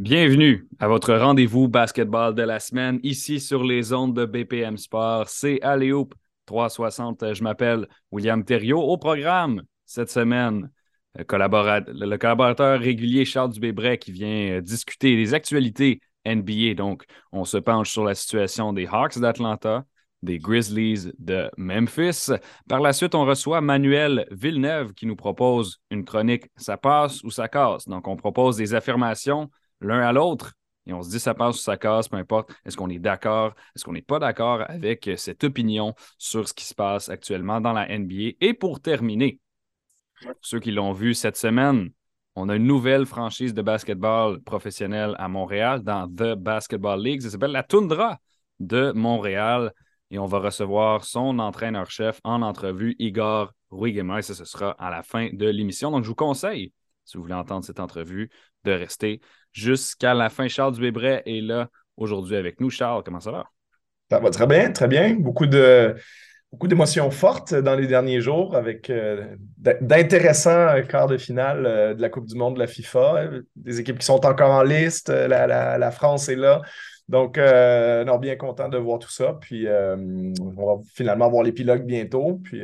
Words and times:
Bienvenue 0.00 0.68
à 0.78 0.86
votre 0.86 1.12
rendez-vous 1.12 1.66
basketball 1.66 2.32
de 2.32 2.42
la 2.42 2.60
semaine, 2.60 3.00
ici 3.02 3.40
sur 3.40 3.64
les 3.64 3.92
ondes 3.92 4.14
de 4.14 4.26
BPM 4.26 4.76
Sport. 4.76 5.28
C'est 5.28 5.60
Aléoup 5.60 6.10
360. 6.46 7.34
Je 7.34 7.42
m'appelle 7.42 7.88
William 8.12 8.44
Thériault. 8.44 8.80
Au 8.80 8.96
programme 8.96 9.64
cette 9.86 10.08
semaine, 10.08 10.70
le, 11.16 11.24
collaborateur, 11.24 12.78
régulier 12.78 13.24
Charles 13.24 13.50
Dubébret 13.50 13.98
qui 13.98 14.12
vient 14.12 14.58
euh, 14.58 14.60
discuter 14.60 15.16
des 15.16 15.34
actualités 15.34 16.00
NBA. 16.24 16.74
Donc, 16.74 17.04
on 17.32 17.42
se 17.42 17.58
penche 17.58 17.90
sur 17.90 18.04
la 18.04 18.14
situation 18.14 18.72
des 18.72 18.86
Hawks 18.86 19.18
d'Atlanta, 19.18 19.84
des 20.22 20.38
Grizzlies 20.38 21.10
de 21.18 21.50
Memphis. 21.56 22.30
Par 22.68 22.78
la 22.78 22.92
suite, 22.92 23.16
on 23.16 23.24
reçoit 23.24 23.60
Manuel 23.60 24.28
Villeneuve 24.30 24.92
qui 24.92 25.06
nous 25.06 25.16
propose 25.16 25.80
une 25.90 26.04
chronique 26.04 26.44
Ça 26.56 26.76
passe 26.76 27.24
ou 27.24 27.32
ça 27.32 27.48
casse. 27.48 27.88
Donc, 27.88 28.06
on 28.06 28.14
propose 28.14 28.56
des 28.56 28.74
affirmations 28.74 29.50
l'un 29.80 30.00
à 30.00 30.12
l'autre. 30.12 30.54
Et 30.86 30.92
on 30.94 31.02
se 31.02 31.10
dit, 31.10 31.20
ça 31.20 31.34
passe 31.34 31.56
ou 31.56 31.58
ça 31.58 31.76
casse, 31.76 32.08
peu 32.08 32.16
importe. 32.16 32.50
Est-ce 32.64 32.76
qu'on 32.76 32.88
est 32.88 32.98
d'accord? 32.98 33.54
Est-ce 33.76 33.84
qu'on 33.84 33.92
n'est 33.92 34.00
pas 34.00 34.18
d'accord 34.18 34.62
avec 34.68 35.10
cette 35.16 35.44
opinion 35.44 35.94
sur 36.16 36.48
ce 36.48 36.54
qui 36.54 36.64
se 36.64 36.74
passe 36.74 37.10
actuellement 37.10 37.60
dans 37.60 37.74
la 37.74 37.86
NBA? 37.88 38.36
Et 38.40 38.54
pour 38.54 38.80
terminer, 38.80 39.38
ceux 40.40 40.60
qui 40.60 40.70
l'ont 40.70 40.92
vu 40.92 41.12
cette 41.12 41.36
semaine, 41.36 41.90
on 42.36 42.48
a 42.48 42.56
une 42.56 42.66
nouvelle 42.66 43.04
franchise 43.04 43.52
de 43.52 43.62
basketball 43.62 44.40
professionnel 44.40 45.14
à 45.18 45.28
Montréal 45.28 45.82
dans 45.82 46.08
The 46.08 46.34
Basketball 46.34 47.02
League. 47.02 47.20
Ça 47.20 47.30
s'appelle 47.30 47.52
la 47.52 47.64
Tundra 47.64 48.18
de 48.58 48.92
Montréal. 48.92 49.72
Et 50.10 50.18
on 50.18 50.26
va 50.26 50.38
recevoir 50.38 51.04
son 51.04 51.38
entraîneur-chef 51.38 52.20
en 52.24 52.40
entrevue, 52.40 52.96
Igor 52.98 53.52
Ruigemer. 53.70 54.22
Ça, 54.22 54.34
ce 54.34 54.46
sera 54.46 54.70
à 54.70 54.90
la 54.90 55.02
fin 55.02 55.28
de 55.32 55.46
l'émission. 55.46 55.90
Donc, 55.90 56.04
je 56.04 56.08
vous 56.08 56.14
conseille, 56.14 56.72
si 57.04 57.18
vous 57.18 57.24
voulez 57.24 57.34
entendre 57.34 57.64
cette 57.64 57.80
entrevue, 57.80 58.30
de 58.64 58.72
rester 58.72 59.20
jusqu'à 59.52 60.14
la 60.14 60.28
fin. 60.28 60.48
Charles 60.48 60.74
Dubébret 60.74 61.22
est 61.26 61.40
là 61.40 61.68
aujourd'hui 61.96 62.36
avec 62.36 62.60
nous. 62.60 62.70
Charles, 62.70 63.02
comment 63.04 63.20
ça 63.20 63.30
va? 63.30 63.44
Ça 64.10 64.20
va 64.20 64.30
très 64.30 64.46
bien, 64.46 64.72
très 64.72 64.88
bien. 64.88 65.14
Beaucoup 65.14 65.46
de 65.46 65.94
beaucoup 66.50 66.66
d'émotions 66.66 67.10
fortes 67.10 67.54
dans 67.54 67.74
les 67.74 67.86
derniers 67.86 68.20
jours 68.20 68.56
avec 68.56 68.88
euh, 68.88 69.36
d'intéressants 69.58 70.68
quarts 70.88 71.08
de 71.08 71.18
finale 71.18 71.66
euh, 71.66 71.94
de 71.94 72.00
la 72.00 72.08
Coupe 72.08 72.26
du 72.26 72.36
Monde 72.36 72.54
de 72.54 72.60
la 72.60 72.66
FIFA. 72.66 73.24
Des 73.56 73.80
équipes 73.80 73.98
qui 73.98 74.06
sont 74.06 74.24
encore 74.24 74.50
en 74.50 74.62
liste. 74.62 75.10
La, 75.10 75.90
France 75.90 76.28
est 76.28 76.36
là. 76.36 76.62
Donc, 77.08 77.38
euh, 77.38 78.04
non, 78.04 78.18
bien 78.18 78.36
content 78.36 78.68
de 78.68 78.78
voir 78.78 78.98
tout 78.98 79.10
ça. 79.10 79.36
Puis, 79.40 79.66
on 79.68 80.66
va 80.66 80.82
finalement 80.94 81.28
voir 81.28 81.42
l'épilogue 81.42 81.84
bientôt. 81.84 82.40
Puis, 82.42 82.62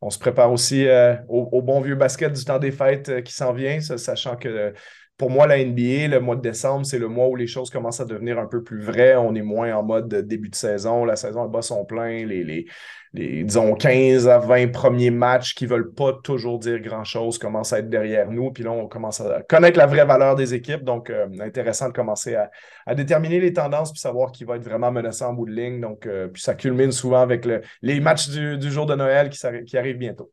on 0.00 0.10
se 0.10 0.18
prépare 0.18 0.50
aussi 0.50 0.86
au, 1.28 1.48
au, 1.52 1.62
bon 1.62 1.80
vieux 1.80 1.96
basket 1.96 2.32
du 2.32 2.44
temps 2.44 2.58
des 2.58 2.72
fêtes 2.72 3.22
qui 3.22 3.32
s'en 3.32 3.52
vient, 3.52 3.80
sachant 3.80 4.36
que 4.36 4.72
pour 5.18 5.30
moi, 5.30 5.46
la 5.46 5.62
NBA, 5.62 6.08
le 6.08 6.20
mois 6.20 6.36
de 6.36 6.40
décembre, 6.40 6.84
c'est 6.84 6.98
le 6.98 7.08
mois 7.08 7.28
où 7.28 7.36
les 7.36 7.46
choses 7.46 7.70
commencent 7.70 8.00
à 8.00 8.04
devenir 8.04 8.38
un 8.38 8.46
peu 8.46 8.62
plus 8.62 8.80
vraies. 8.80 9.14
On 9.14 9.34
est 9.34 9.42
moins 9.42 9.72
en 9.76 9.82
mode 9.82 10.12
début 10.26 10.48
de 10.48 10.54
saison. 10.54 11.04
La 11.04 11.16
saison, 11.16 11.44
elle 11.44 11.50
bat 11.50 11.62
son 11.62 11.84
plein. 11.84 12.26
Les, 12.26 12.42
les, 12.42 13.44
disons, 13.44 13.74
15 13.74 14.26
à 14.26 14.38
20 14.38 14.72
premiers 14.72 15.10
matchs 15.10 15.54
qui 15.54 15.64
ne 15.64 15.70
veulent 15.70 15.92
pas 15.92 16.14
toujours 16.24 16.58
dire 16.58 16.80
grand-chose 16.80 17.38
commencent 17.38 17.72
à 17.72 17.80
être 17.80 17.90
derrière 17.90 18.30
nous. 18.30 18.50
Puis 18.50 18.64
là, 18.64 18.72
on 18.72 18.88
commence 18.88 19.20
à 19.20 19.42
connaître 19.42 19.78
la 19.78 19.86
vraie 19.86 20.06
valeur 20.06 20.34
des 20.34 20.54
équipes. 20.54 20.82
Donc, 20.82 21.10
euh, 21.10 21.28
intéressant 21.40 21.88
de 21.88 21.92
commencer 21.92 22.34
à, 22.34 22.94
déterminer 22.94 23.38
les 23.38 23.52
tendances 23.52 23.92
puis 23.92 24.00
savoir 24.00 24.32
qui 24.32 24.44
va 24.44 24.56
être 24.56 24.64
vraiment 24.64 24.90
menaçant 24.90 25.28
en 25.28 25.34
bout 25.34 25.46
de 25.46 25.52
ligne. 25.52 25.80
Donc, 25.80 26.06
euh, 26.06 26.28
puis 26.28 26.42
ça 26.42 26.54
culmine 26.54 26.90
souvent 26.90 27.20
avec 27.20 27.46
les 27.82 28.00
matchs 28.00 28.28
du, 28.30 28.70
jour 28.70 28.86
de 28.86 28.94
Noël 28.94 29.28
qui, 29.28 29.38
qui 29.66 29.76
arrivent 29.76 29.98
bientôt. 29.98 30.32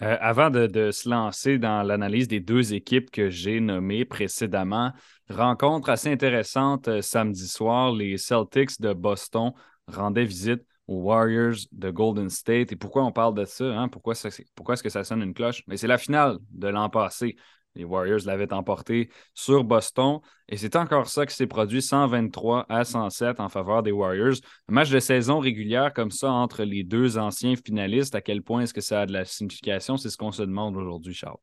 Euh, 0.00 0.16
avant 0.20 0.48
de, 0.50 0.90
se 0.92 1.08
lancer 1.08 1.58
dans 1.58 1.82
l'analyse 1.82 2.28
des 2.28 2.38
deux 2.38 2.72
équipes 2.72 3.10
que 3.10 3.30
j'ai 3.30 3.58
nommées 3.58 4.04
précédemment, 4.04 4.92
rencontre 5.28 5.90
assez 5.90 6.10
intéressante 6.10 6.86
euh, 6.86 7.02
samedi 7.02 7.48
soir. 7.48 7.92
Les 7.92 8.16
Celtics 8.16 8.80
de 8.80 8.92
Boston 8.92 9.52
rendaient 9.88 10.24
visite 10.24 10.64
aux 10.86 11.02
Warriors 11.02 11.56
de 11.72 11.90
Golden 11.90 12.30
State. 12.30 12.70
Et 12.70 12.76
pourquoi 12.76 13.04
on 13.04 13.12
parle 13.12 13.34
de 13.34 13.44
ça? 13.44 13.64
Hein? 13.64 13.88
Pourquoi, 13.88 14.14
pourquoi 14.54 14.74
est-ce 14.74 14.84
que 14.84 14.88
ça 14.88 15.02
sonne 15.02 15.22
une 15.22 15.34
cloche? 15.34 15.64
Mais 15.66 15.76
c'est 15.76 15.88
la 15.88 15.98
finale 15.98 16.38
de 16.50 16.68
l'an 16.68 16.88
passé. 16.88 17.36
Les 17.78 17.84
Warriors 17.84 18.20
l'avaient 18.26 18.52
emporté 18.52 19.08
sur 19.34 19.64
Boston. 19.64 20.18
Et 20.48 20.56
c'est 20.56 20.76
encore 20.76 21.08
ça 21.08 21.24
qui 21.24 21.34
s'est 21.34 21.46
produit 21.46 21.80
123 21.80 22.66
à 22.68 22.84
107 22.84 23.40
en 23.40 23.48
faveur 23.48 23.82
des 23.82 23.92
Warriors. 23.92 24.36
Un 24.68 24.74
match 24.74 24.90
de 24.90 24.98
saison 24.98 25.38
régulière 25.38 25.94
comme 25.94 26.10
ça 26.10 26.30
entre 26.30 26.64
les 26.64 26.82
deux 26.84 27.16
anciens 27.18 27.54
finalistes, 27.56 28.14
à 28.14 28.20
quel 28.20 28.42
point 28.42 28.62
est-ce 28.62 28.74
que 28.74 28.80
ça 28.80 29.02
a 29.02 29.06
de 29.06 29.12
la 29.12 29.24
signification? 29.24 29.96
C'est 29.96 30.10
ce 30.10 30.16
qu'on 30.16 30.32
se 30.32 30.42
demande 30.42 30.76
aujourd'hui, 30.76 31.14
Charles. 31.14 31.38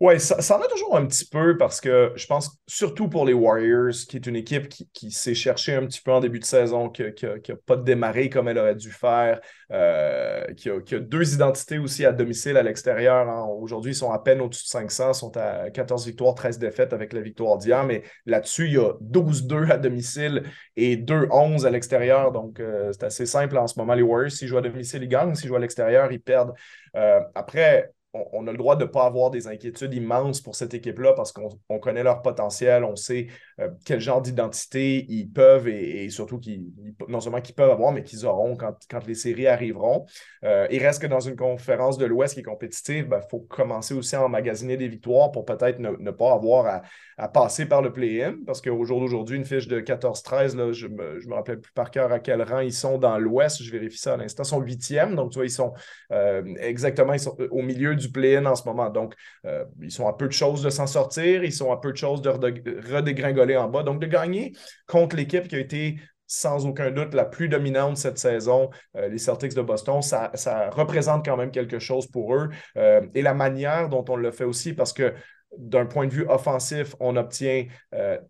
Oui, 0.00 0.18
ça, 0.18 0.36
en 0.58 0.60
a 0.60 0.66
toujours 0.66 0.96
un 0.96 1.06
petit 1.06 1.24
peu 1.24 1.56
parce 1.56 1.80
que 1.80 2.12
je 2.16 2.26
pense, 2.26 2.58
surtout 2.66 3.08
pour 3.08 3.24
les 3.24 3.32
Warriors, 3.32 3.92
qui 4.08 4.16
est 4.16 4.26
une 4.26 4.34
équipe 4.34 4.68
qui, 4.68 5.10
s'est 5.12 5.34
cherchée 5.34 5.72
un 5.76 5.86
petit 5.86 6.00
peu 6.00 6.10
en 6.10 6.18
début 6.18 6.40
de 6.40 6.44
saison, 6.44 6.90
qui 6.90 7.04
n'a 7.04 7.56
pas 7.64 7.76
démarré 7.76 8.28
comme 8.28 8.48
elle 8.48 8.58
aurait 8.58 8.74
dû 8.74 8.90
faire, 8.90 9.40
euh, 9.70 10.44
qui, 10.54 10.68
a, 10.68 10.80
deux 10.98 11.34
identités 11.34 11.78
aussi 11.78 12.04
à 12.04 12.12
domicile, 12.12 12.56
à 12.56 12.64
l'extérieur. 12.64 13.28
Hein. 13.28 13.46
Aujourd'hui, 13.60 13.92
ils 13.92 13.94
sont 13.94 14.10
à 14.10 14.18
peine 14.18 14.40
au-dessus 14.40 14.64
de 14.64 14.68
500, 14.68 15.12
sont 15.12 15.36
à 15.36 15.70
14 15.70 16.04
victoires, 16.06 16.34
13 16.34 16.58
défaites 16.58 16.92
avec 16.92 17.12
la 17.12 17.20
victoire 17.20 17.56
d'hier, 17.56 17.84
mais 17.84 18.02
là-dessus, 18.26 18.66
il 18.66 18.72
y 18.72 18.78
a 18.78 18.94
12-2 19.00 19.70
à 19.70 19.78
domicile 19.78 20.42
et 20.76 20.96
2-11 20.96 21.66
à 21.66 21.70
l'extérieur. 21.70 22.32
Donc, 22.32 22.58
euh, 22.58 22.90
c'est 22.92 23.04
assez 23.04 23.26
simple 23.26 23.56
en 23.56 23.68
ce 23.68 23.78
moment. 23.78 23.94
Les 23.94 24.02
Warriors, 24.02 24.32
s'ils 24.32 24.48
jouent 24.48 24.58
à 24.58 24.62
domicile, 24.62 25.04
ils 25.04 25.08
gagnent. 25.08 25.36
S'ils 25.36 25.48
jouent 25.48 25.56
à 25.56 25.60
l'extérieur, 25.60 26.10
ils 26.10 26.20
perdent. 26.20 26.52
Euh, 26.96 27.20
après, 27.36 27.92
on, 28.14 28.46
a 28.46 28.52
le 28.52 28.58
droit 28.58 28.76
de 28.76 28.84
ne 28.84 28.88
pas 28.88 29.04
avoir 29.04 29.30
des 29.30 29.48
inquiétudes 29.48 29.92
immenses 29.92 30.40
pour 30.40 30.54
cette 30.54 30.72
équipe-là 30.72 31.14
parce 31.14 31.32
qu'on 31.32 31.78
connaît 31.80 32.04
leur 32.04 32.22
potentiel, 32.22 32.84
on 32.84 32.96
sait 32.96 33.26
euh, 33.60 33.68
quel 33.84 34.00
genre 34.00 34.22
d'identité 34.22 35.06
ils 35.08 35.28
peuvent 35.28 35.68
et, 35.68 36.08
surtout 36.10 36.38
qu'ils, 36.38 36.64
non 37.08 37.20
seulement 37.20 37.40
qu'ils 37.40 37.54
peuvent 37.54 37.70
avoir, 37.70 37.92
mais 37.92 38.02
qu'ils 38.02 38.26
auront 38.26 38.56
quand, 38.56 39.06
les 39.06 39.14
séries 39.14 39.46
arriveront. 39.46 40.06
Euh, 40.44 40.66
il 40.70 40.82
reste 40.82 41.02
que 41.02 41.06
dans 41.06 41.20
une 41.20 41.36
conférence 41.36 41.98
de 41.98 42.06
l'Ouest 42.06 42.34
qui 42.34 42.40
est 42.40 42.44
compétitive, 42.44 43.04
il 43.06 43.08
ben, 43.08 43.20
faut 43.30 43.40
commencer 43.40 43.94
aussi 43.94 44.16
à 44.16 44.24
emmagasiner 44.24 44.76
des 44.76 44.88
victoires 44.88 45.30
pour 45.30 45.44
peut-être 45.44 45.78
ne, 45.78 46.10
pas 46.10 46.32
avoir 46.32 46.82
à, 47.16 47.28
passer 47.28 47.66
par 47.66 47.82
le 47.82 47.92
play-in 47.92 48.36
parce 48.46 48.60
qu'au 48.60 48.84
jour 48.84 49.00
d'aujourd'hui, 49.00 49.36
une 49.36 49.44
fiche 49.44 49.68
de 49.68 49.80
14-13, 49.80 50.72
je 50.72 50.86
ne 50.86 50.94
me, 50.94 51.20
me 51.26 51.34
rappelle 51.34 51.60
plus 51.60 51.72
par 51.72 51.90
cœur 51.90 52.12
à 52.12 52.18
quel 52.18 52.42
rang 52.42 52.60
ils 52.60 52.72
sont 52.72 52.98
dans 52.98 53.18
l'Ouest, 53.18 53.62
je 53.62 53.70
vérifie 53.70 53.98
ça 53.98 54.14
à 54.14 54.16
l'instant, 54.16 54.42
ils 54.42 54.46
sont 54.46 54.60
huitièmes, 54.60 55.14
donc 55.14 55.30
tu 55.30 55.38
vois, 55.38 55.46
ils 55.46 55.50
sont 55.50 55.72
euh, 56.12 56.42
exactement 56.58 57.12
ils 57.12 57.20
sont 57.20 57.36
au 57.50 57.62
milieu 57.62 57.94
du 57.94 58.10
play-in 58.10 58.46
en 58.46 58.54
ce 58.54 58.64
moment. 58.64 58.90
Donc, 58.90 59.14
euh, 59.46 59.64
ils 59.80 59.90
sont 59.90 60.06
à 60.06 60.12
peu 60.12 60.26
de 60.26 60.32
choses 60.32 60.62
de 60.62 60.70
s'en 60.70 60.86
sortir, 60.86 61.44
ils 61.44 61.52
sont 61.52 61.72
à 61.72 61.80
peu 61.80 61.92
de 61.92 61.96
choses 61.96 62.22
de 62.22 62.30
redégringoler 62.30 63.43
en 63.56 63.68
bas. 63.68 63.82
Donc, 63.82 64.00
de 64.00 64.06
gagner 64.06 64.52
contre 64.86 65.16
l'équipe 65.16 65.48
qui 65.48 65.56
a 65.56 65.60
été 65.60 65.96
sans 66.26 66.66
aucun 66.66 66.90
doute 66.90 67.14
la 67.14 67.24
plus 67.24 67.48
dominante 67.48 67.96
cette 67.96 68.18
saison, 68.18 68.70
euh, 68.96 69.08
les 69.08 69.18
Celtics 69.18 69.54
de 69.54 69.62
Boston, 69.62 70.00
ça, 70.02 70.30
représente 70.70 71.24
quand 71.24 71.36
même 71.36 71.50
quelque 71.50 71.78
chose 71.78 72.06
pour 72.06 72.34
eux. 72.34 72.48
Euh, 72.76 73.06
et 73.14 73.22
la 73.22 73.34
manière 73.34 73.88
dont 73.88 74.04
on 74.08 74.16
le 74.16 74.30
fait 74.30 74.44
aussi, 74.44 74.72
parce 74.72 74.92
que 74.92 75.12
d'un 75.56 75.86
point 75.86 76.06
de 76.06 76.12
vue 76.12 76.26
offensif, 76.28 76.96
on 76.98 77.14
obtient 77.14 77.66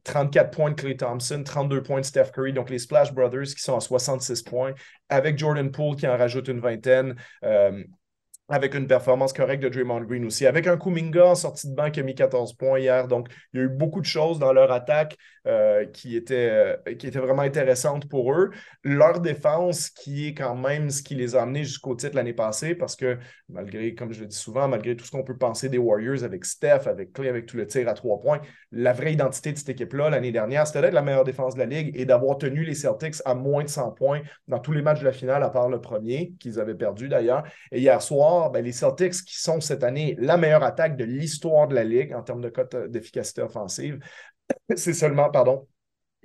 34 0.03 0.51
points 0.51 0.71
de 0.73 0.75
Clay 0.75 0.95
Thompson, 0.95 1.43
32 1.43 1.83
points 1.83 2.01
de 2.01 2.05
Steph 2.05 2.33
Curry, 2.35 2.53
donc 2.53 2.69
les 2.69 2.79
Splash 2.79 3.15
Brothers 3.15 3.45
qui 3.45 3.63
sont 3.63 3.75
à 3.75 3.81
66 3.81 4.43
points, 4.43 4.75
avec 5.09 5.39
Jordan 5.39 5.71
Poole 5.71 5.97
qui 5.97 6.07
en 6.07 6.19
rajoute 6.19 6.49
une 6.49 6.61
vingtaine 6.61 7.15
avec 8.49 8.75
une 8.75 8.87
performance 8.87 9.33
correcte 9.33 9.63
de 9.63 9.69
Draymond 9.69 10.03
Green 10.03 10.25
aussi. 10.27 10.47
Avec 10.47 10.67
un 10.67 10.77
Kuminga 10.77 11.25
en 11.25 11.35
sortie 11.35 11.69
de 11.69 11.75
banc 11.75 11.91
qui 11.91 12.01
a 12.01 12.03
mis 12.03 12.15
14 12.15 12.55
points 12.55 12.79
hier. 12.79 13.09
Donc, 13.09 13.29
il 13.53 13.61
y 13.61 13.63
a 13.63 13.67
eu 13.67 13.69
beaucoup 13.69 14.01
de 14.01 14.07
choses 14.07 14.39
dans 14.39 14.53
leur 14.53 14.71
attaque 14.71 15.17
euh, 15.47 15.87
qui, 15.87 16.17
étaient, 16.17 16.51
euh, 16.51 16.95
qui 16.95 17.07
étaient 17.07 17.19
vraiment 17.19 17.43
intéressantes 17.43 18.07
pour 18.09 18.33
eux. 18.35 18.51
Leur 18.83 19.21
défense, 19.21 19.89
qui 19.89 20.29
est 20.29 20.35
quand 20.35 20.55
même 20.55 20.91
ce 20.91 21.03
qui 21.03 21.15
les 21.15 21.37
a 21.37 21.43
amenés 21.43 21.65
jusqu'au 21.65 21.95
titre 21.95 22.17
l'année 22.17 22.35
passée, 22.35 22.75
parce 22.75 22.97
que 22.97 23.19
malgré, 23.49 23.95
comme 23.95 24.13
je 24.13 24.21
le 24.21 24.27
dis 24.27 24.37
souvent, 24.37 24.69
malgré 24.69 24.95
tout 24.95 25.07
ce 25.07 25.11
qu'on 25.11 25.25
peut 25.25 25.37
penser 25.37 25.71
des 25.71 25.79
Warriors 25.79 26.23
avec 26.23 26.45
Steph, 26.45 26.87
avec 26.87 27.13
Clay, 27.13 27.29
avec 27.29 27.47
tout 27.47 27.57
le 27.57 27.67
tir 27.67 27.89
à 27.89 27.95
trois 27.95 28.21
points, 28.21 28.41
la 28.73 28.93
vraie 28.93 29.15
identité 29.15 29.53
de 29.53 29.59
cette 29.59 29.71
équipe-là 29.71 30.11
l'année 30.11 30.33
dernière, 30.33 30.67
c'était 30.67 30.83
d'être 30.83 30.95
la 30.95 31.03
meilleure 31.03 31.25
défense 31.25 31.55
de 31.55 31.61
la 31.61 31.67
Ligue 31.67 31.93
et 31.95 32.05
d'avoir 32.05 32.37
tenu 32.37 32.65
les 32.65 32.75
Celtics 32.75 33.17
à 33.25 33.35
moins 33.35 33.65
de 33.65 33.69
100 33.69 33.93
points 33.93 34.21
dans 34.49 34.59
tous 34.59 34.73
les 34.73 34.83
matchs 34.83 35.01
de 35.01 35.07
la 35.07 35.13
finale, 35.13 35.43
à 35.43 35.51
part 35.51 35.69
le 35.69 35.81
premier, 35.81 36.35
qu'ils 36.41 36.61
avaient 36.61 36.75
perdu 36.75 37.09
d'ailleurs. 37.09 37.45
Et 37.71 37.81
hier 37.81 38.01
soir, 38.03 38.34
ben, 38.51 38.65
les 38.65 38.73
Celtics, 38.73 39.25
qui 39.25 39.41
sont 39.41 39.61
cette 39.61 39.85
année 39.85 40.17
la 40.19 40.37
meilleure 40.37 40.63
attaque 40.63 40.97
de 40.97 41.05
l'histoire 41.05 41.69
de 41.69 41.75
la 41.75 41.85
Ligue 41.85 42.15
en 42.15 42.23
termes 42.23 42.41
de 42.41 42.49
cote 42.49 42.77
d'efficacité 42.91 43.43
offensive, 43.43 43.99
c'est 44.77 44.95
seulement, 44.95 45.31
pardon, 45.31 45.67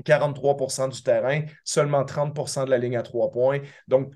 43% 0.03 0.89
du 0.89 1.03
terrain, 1.03 1.41
seulement 1.63 2.03
30% 2.03 2.65
de 2.65 2.69
la 2.69 2.77
ligne 2.77 2.97
à 2.97 3.03
trois 3.03 3.31
points. 3.31 3.59
Donc, 3.88 4.13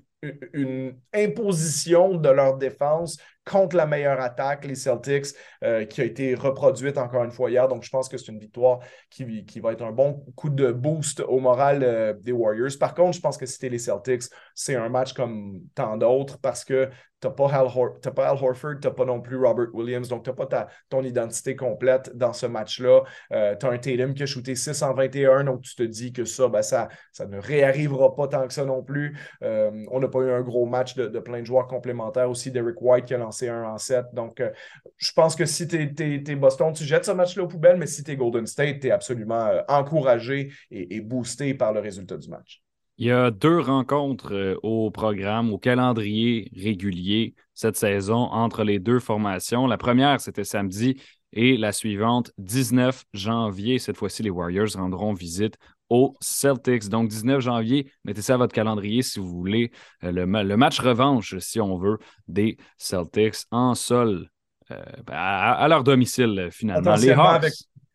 une 0.52 0.98
imposition 1.12 2.14
de 2.14 2.28
leur 2.30 2.56
défense 2.56 3.18
contre 3.44 3.76
la 3.76 3.86
meilleure 3.86 4.20
attaque, 4.20 4.64
les 4.64 4.74
Celtics, 4.74 5.26
euh, 5.62 5.84
qui 5.84 6.00
a 6.00 6.04
été 6.04 6.34
reproduite 6.34 6.98
encore 6.98 7.24
une 7.24 7.30
fois 7.30 7.50
hier. 7.50 7.68
Donc, 7.68 7.82
je 7.82 7.90
pense 7.90 8.08
que 8.08 8.16
c'est 8.16 8.32
une 8.32 8.38
victoire 8.38 8.80
qui, 9.10 9.44
qui, 9.44 9.60
va 9.60 9.72
être 9.72 9.82
un 9.82 9.92
bon 9.92 10.24
coup 10.34 10.50
de 10.50 10.72
boost 10.72 11.20
au 11.20 11.38
moral 11.40 11.82
euh, 11.82 12.14
des 12.14 12.32
Warriors. 12.32 12.78
Par 12.78 12.94
contre, 12.94 13.16
je 13.16 13.20
pense 13.20 13.36
que 13.36 13.46
si 13.46 13.54
c'était 13.54 13.68
les 13.68 13.78
Celtics, 13.78 14.24
c'est 14.54 14.76
un 14.76 14.88
match 14.88 15.12
comme 15.12 15.60
tant 15.74 15.96
d'autres 15.96 16.38
parce 16.38 16.64
que 16.64 16.88
tu 17.24 17.28
n'as 17.28 17.34
pas, 17.34 17.54
Al 17.54 17.66
Horford, 17.66 18.80
tu 18.80 18.88
n'as 18.88 18.94
pas 18.94 19.04
non 19.04 19.20
plus 19.20 19.36
Robert 19.36 19.68
Williams, 19.72 20.08
donc 20.08 20.24
tu 20.24 20.30
n'as 20.30 20.36
pas 20.36 20.68
ton 20.90 21.02
identité 21.02 21.56
complète 21.56 22.14
dans 22.14 22.32
ce 22.32 22.46
match-là. 22.46 23.02
Euh, 23.32 23.56
tu 23.56 23.66
as 23.66 23.70
un 23.70 23.78
Tatum 23.78 24.14
qui 24.14 24.22
a 24.22 24.26
shooté 24.26 24.54
6 24.54 24.82
en 24.82 24.92
21, 24.92 25.44
donc 25.44 25.62
tu 25.62 25.74
te 25.74 25.82
dis 25.82 26.12
que 26.12 26.24
ça, 26.24 26.48
ben, 26.48 26.62
ça, 26.62 26.88
ça 27.12 27.26
ne 27.26 27.38
réarrivera 27.38 28.14
pas 28.14 28.28
tant 28.28 28.46
que 28.46 28.52
ça 28.52 28.64
non 28.64 28.82
plus. 28.82 29.16
Euh, 29.42 29.70
on 29.90 30.00
n'a 30.00 30.08
pas 30.08 30.20
eu 30.20 30.30
un 30.30 30.42
gros 30.42 30.66
match 30.66 30.94
de, 30.96 31.18
plein 31.18 31.40
de 31.40 31.46
joueurs 31.46 31.66
complémentaires 31.66 32.28
aussi. 32.28 32.50
Derek 32.50 32.80
White 32.80 33.06
qui 33.06 33.14
a 33.14 33.18
lancé 33.18 33.33
1 33.42 33.64
en 33.64 33.78
7. 33.78 34.06
Donc, 34.12 34.40
euh, 34.40 34.50
je 34.96 35.12
pense 35.12 35.36
que 35.36 35.44
si 35.44 35.68
tu 35.68 35.76
es, 35.76 36.34
Boston, 36.36 36.72
tu 36.72 36.84
jettes 36.84 37.04
ce 37.04 37.12
match-là 37.12 37.44
aux 37.44 37.48
poubelles, 37.48 37.76
mais 37.76 37.86
si 37.86 38.02
tu 38.02 38.10
es 38.10 38.16
Golden 38.16 38.46
State, 38.46 38.80
tu 38.80 38.88
es 38.88 38.90
absolument 38.90 39.50
encouragé 39.68 40.52
et 40.70 41.00
boosté 41.00 41.54
par 41.54 41.72
le 41.72 41.80
résultat 41.80 42.16
du 42.16 42.28
match. 42.28 42.62
Il 42.96 43.06
y 43.06 43.10
a 43.10 43.32
deux 43.32 43.58
rencontres 43.58 44.32
euh, 44.32 44.54
au 44.62 44.90
programme, 44.92 45.52
au 45.52 45.58
calendrier 45.58 46.48
régulier 46.54 47.34
cette 47.52 47.76
saison 47.76 48.16
entre 48.16 48.62
les 48.62 48.78
deux 48.78 49.00
formations. 49.00 49.66
La 49.66 49.78
première, 49.78 50.20
c'était 50.20 50.44
samedi 50.44 51.02
et 51.32 51.56
la 51.56 51.72
suivante, 51.72 52.30
19 52.38 53.04
janvier. 53.12 53.80
Cette 53.80 53.96
fois-ci, 53.96 54.22
les 54.22 54.30
Warriors 54.30 54.74
rendront 54.76 55.12
visite 55.12 55.56
aux 55.88 56.14
Celtics. 56.20 56.88
Donc, 56.88 57.08
19 57.08 57.40
janvier, 57.40 57.90
mettez 58.04 58.22
ça 58.22 58.34
à 58.34 58.36
votre 58.36 58.54
calendrier 58.54 59.02
si 59.02 59.18
vous 59.18 59.28
voulez. 59.28 59.70
Euh, 60.02 60.12
le, 60.12 60.56
match 60.56 60.80
revanche, 60.80 61.36
si 61.38 61.60
on 61.60 61.76
veut, 61.76 61.98
des 62.28 62.56
Celtics 62.76 63.46
en 63.50 63.74
sol, 63.74 64.28
euh, 64.70 64.82
ben, 65.06 65.14
à, 65.14 65.66
leur 65.68 65.84
domicile, 65.84 66.48
finalement. 66.50 66.96
Les 66.96 67.10
Hawks. 67.10 67.52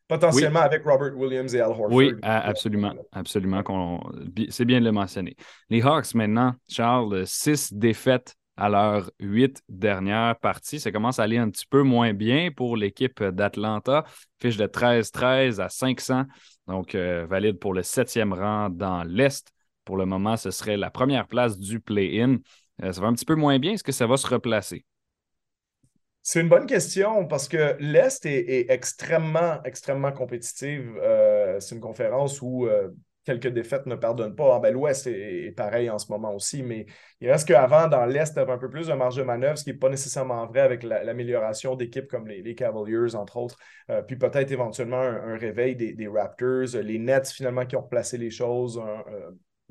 Potentiellement 0.07 0.62
avec 0.62 0.83
Robert 0.83 1.15
Williams 1.15 1.53
et 1.53 1.59
Al 1.59 1.69
Horford. 1.69 1.91
Oui, 1.91 2.13
absolument. 2.24 2.95
Absolument. 3.12 3.62
C'est 4.50 4.65
bien 4.65 4.80
de 4.80 4.86
le 4.86 4.91
mentionner. 4.91 5.36
Les 5.69 5.83
Hawks, 5.83 6.15
maintenant, 6.15 6.56
Charles, 6.68 7.27
six 7.27 7.71
défaites 7.71 8.36
à 8.59 8.69
leurs 8.69 9.09
huit 9.19 9.62
dernières 9.69 10.36
parties. 10.38 10.80
Ça 10.80 10.91
commence 10.91 11.19
à 11.19 11.24
aller 11.24 11.38
un 11.38 11.50
petit 11.50 11.65
peu 11.65 11.83
moins 11.83 12.13
bien 12.13 12.50
pour 12.51 12.75
l'équipe 12.75 13.24
d'Atlanta. 13.24 14.03
Fiche 14.41 14.57
de 14.57 14.65
13-13 14.68 15.62
à 15.62 15.69
500. 15.69 16.25
Donc, 16.69 16.94
euh, 16.94 17.25
valide 17.25 17.57
pour 17.57 17.74
le 17.74 17.81
septième 17.81 18.31
rang 18.31 18.69
dans 18.69 19.04
l'Est. 19.04 19.51
Pour 19.86 19.98
le 19.98 20.06
moment, 20.06 20.38
ce 20.38 20.51
serait 20.51 20.77
la 20.77 20.92
première 20.92 21.27
place 21.27 21.57
du 21.57 21.80
play-in. 21.80 22.38
Euh, 22.83 22.94
ça 22.94 23.01
va 23.01 23.07
un 23.07 23.13
petit 23.13 23.25
peu 23.25 23.33
moins 23.33 23.57
bien. 23.57 23.74
Est-ce 23.74 23.83
que 23.83 23.92
ça 23.92 24.06
va 24.06 24.18
se 24.18 24.27
replacer? 24.27 24.86
C'est 26.21 26.42
une 26.42 26.50
bonne 26.50 26.68
question 26.68 27.25
parce 27.25 27.48
que 27.48 27.75
l'Est 27.80 28.24
est, 28.27 28.69
extrêmement, 28.69 29.63
extrêmement 29.63 30.12
compétitive. 30.12 30.95
Euh, 31.01 31.60
c'est 31.60 31.74
une 31.74 31.81
conférence 31.81 32.39
où 32.39 32.68
quelques 33.25 33.48
défaites 33.48 33.86
ne 33.86 33.95
pardonnent 33.95 34.36
pas. 34.36 34.56
Ah, 34.56 34.60
ben, 34.60 34.74
L'Ouest 34.74 35.07
est, 35.07 35.51
pareil 35.56 35.89
en 35.89 35.98
ce 35.98 36.12
moment 36.12 36.33
aussi, 36.33 36.63
mais 36.63 36.86
il 37.21 37.30
reste 37.30 37.48
qu'avant, 37.48 37.88
dans 37.88 38.06
l'Est, 38.06 38.38
avait 38.38 38.51
un 38.51 38.57
peu 38.57 38.69
plus 38.69 38.88
de 38.88 38.94
marge 38.94 39.16
de 39.16 39.24
manœuvre, 39.24 39.57
ce 39.57 39.63
qui 39.63 39.71
n'est 39.71 39.77
pas 39.77 39.89
nécessairement 39.89 40.45
vrai 40.48 40.62
avec 40.62 40.83
l'amélioration 40.83 41.75
d'équipes 41.75 42.07
comme 42.07 42.27
les, 42.27 42.56
Cavaliers, 42.56 43.16
entre 43.16 43.38
autres. 43.38 43.57
Euh, 43.89 44.01
puis 44.01 44.16
peut-être 44.16 44.51
éventuellement 44.51 45.01
un, 45.01 45.38
réveil 45.38 45.75
des, 45.75 46.07
Raptors, 46.07 46.81
les 46.81 47.00
Nets 47.00 47.30
finalement 47.30 47.66
qui 47.66 47.75
ont 47.75 47.81
replacé 47.81 48.18
les 48.18 48.31
choses. 48.31 48.81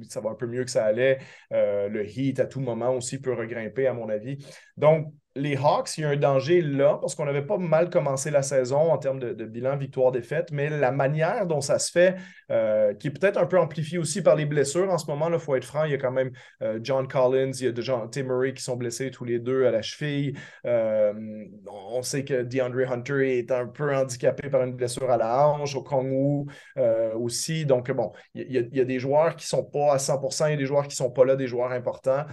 ça 0.09 0.21
va 0.21 0.31
un 0.31 0.35
peu 0.35 0.47
mieux 0.47 0.65
que 0.65 0.71
ça 0.71 0.85
allait. 0.85 1.19
le 1.51 2.05
Heat, 2.05 2.41
à 2.41 2.47
tout 2.47 2.61
moment 2.61 2.95
aussi, 2.95 3.21
peut 3.21 3.35
regrimper, 3.35 3.87
à 3.87 3.93
mon 3.93 4.09
avis. 4.09 4.39
Donc, 4.77 5.13
les 5.39 5.57
Hawks, 5.57 5.97
il 5.97 6.03
y 6.03 6.05
a 6.05 6.11
un 6.11 6.17
danger 6.17 6.61
là, 6.61 6.99
parce 7.01 7.15
qu'on 7.15 7.25
n'avait 7.25 7.47
pas 7.47 7.57
mal 7.59 7.91
commencé 7.91 8.31
la 8.31 8.43
saison 8.43 8.93
en 8.93 8.99
termes 8.99 9.19
de, 9.19 9.45
bilan 9.45 9.77
victoire-défaite, 9.77 10.51
mais 10.53 10.69
la 10.69 10.93
manière 10.93 11.47
dont 11.47 11.61
ça 11.61 11.79
se 11.79 11.91
fait, 11.91 12.17
euh, 12.51 12.95
qui 12.95 13.09
est 13.09 13.11
peut-être 13.11 13.39
un 13.39 13.47
peu 13.47 13.59
amplifiée 13.59 13.99
aussi 13.99 14.23
par 14.23 14.37
les 14.37 14.47
blessures 14.47 14.91
en 14.91 14.99
ce 14.99 15.07
moment, 15.07 15.31
il 15.33 15.39
faut 15.39 15.55
être 15.55 15.65
franc, 15.65 15.85
il 15.85 15.93
y 15.93 15.95
a 15.95 15.99
quand 15.99 16.11
même 16.11 16.31
euh, 16.63 16.79
John 16.83 17.07
Collins, 17.09 17.53
il 17.55 17.65
y 17.65 17.69
a 17.69 17.73
déjà 17.73 18.07
Tim 18.11 18.25
Murray 18.25 18.53
qui 18.53 18.63
sont 18.63 18.77
blessés 18.77 19.11
tous 19.11 19.25
les 19.25 19.39
deux 19.39 19.67
à 19.67 19.71
la 19.71 19.83
cheville. 19.83 20.35
Euh, 20.67 21.13
on 21.67 22.03
sait 22.03 22.25
que 22.25 22.43
DeAndre 22.43 22.91
Hunter 22.91 23.39
est 23.39 23.51
un 23.51 23.67
peu 23.67 23.95
handicapé 23.95 24.51
par 24.51 24.63
une 24.65 24.75
blessure 24.75 25.11
à 25.11 25.17
la 25.17 25.47
hanche, 25.47 25.75
au 25.75 25.83
Kongwu 25.83 26.47
aussi. 27.15 27.65
Donc, 27.65 27.91
bon, 27.91 28.13
il 28.35 28.53
y, 28.53 28.59
a, 28.59 28.61
il 28.61 28.77
y, 28.77 28.81
a, 28.81 28.85
des 28.85 28.99
joueurs 28.99 29.37
qui 29.37 29.45
ne 29.45 29.59
sont 29.59 29.65
pas 29.65 29.95
à 29.95 29.97
100%, 29.99 30.49
il 30.49 30.51
y 30.51 30.55
a 30.55 30.57
des 30.57 30.67
joueurs 30.67 30.83
qui 30.83 30.91
ne 30.91 31.07
sont 31.07 31.11
pas 31.11 31.25
là, 31.25 31.37
des 31.37 31.47
joueurs 31.47 31.73
importants. 31.73 32.25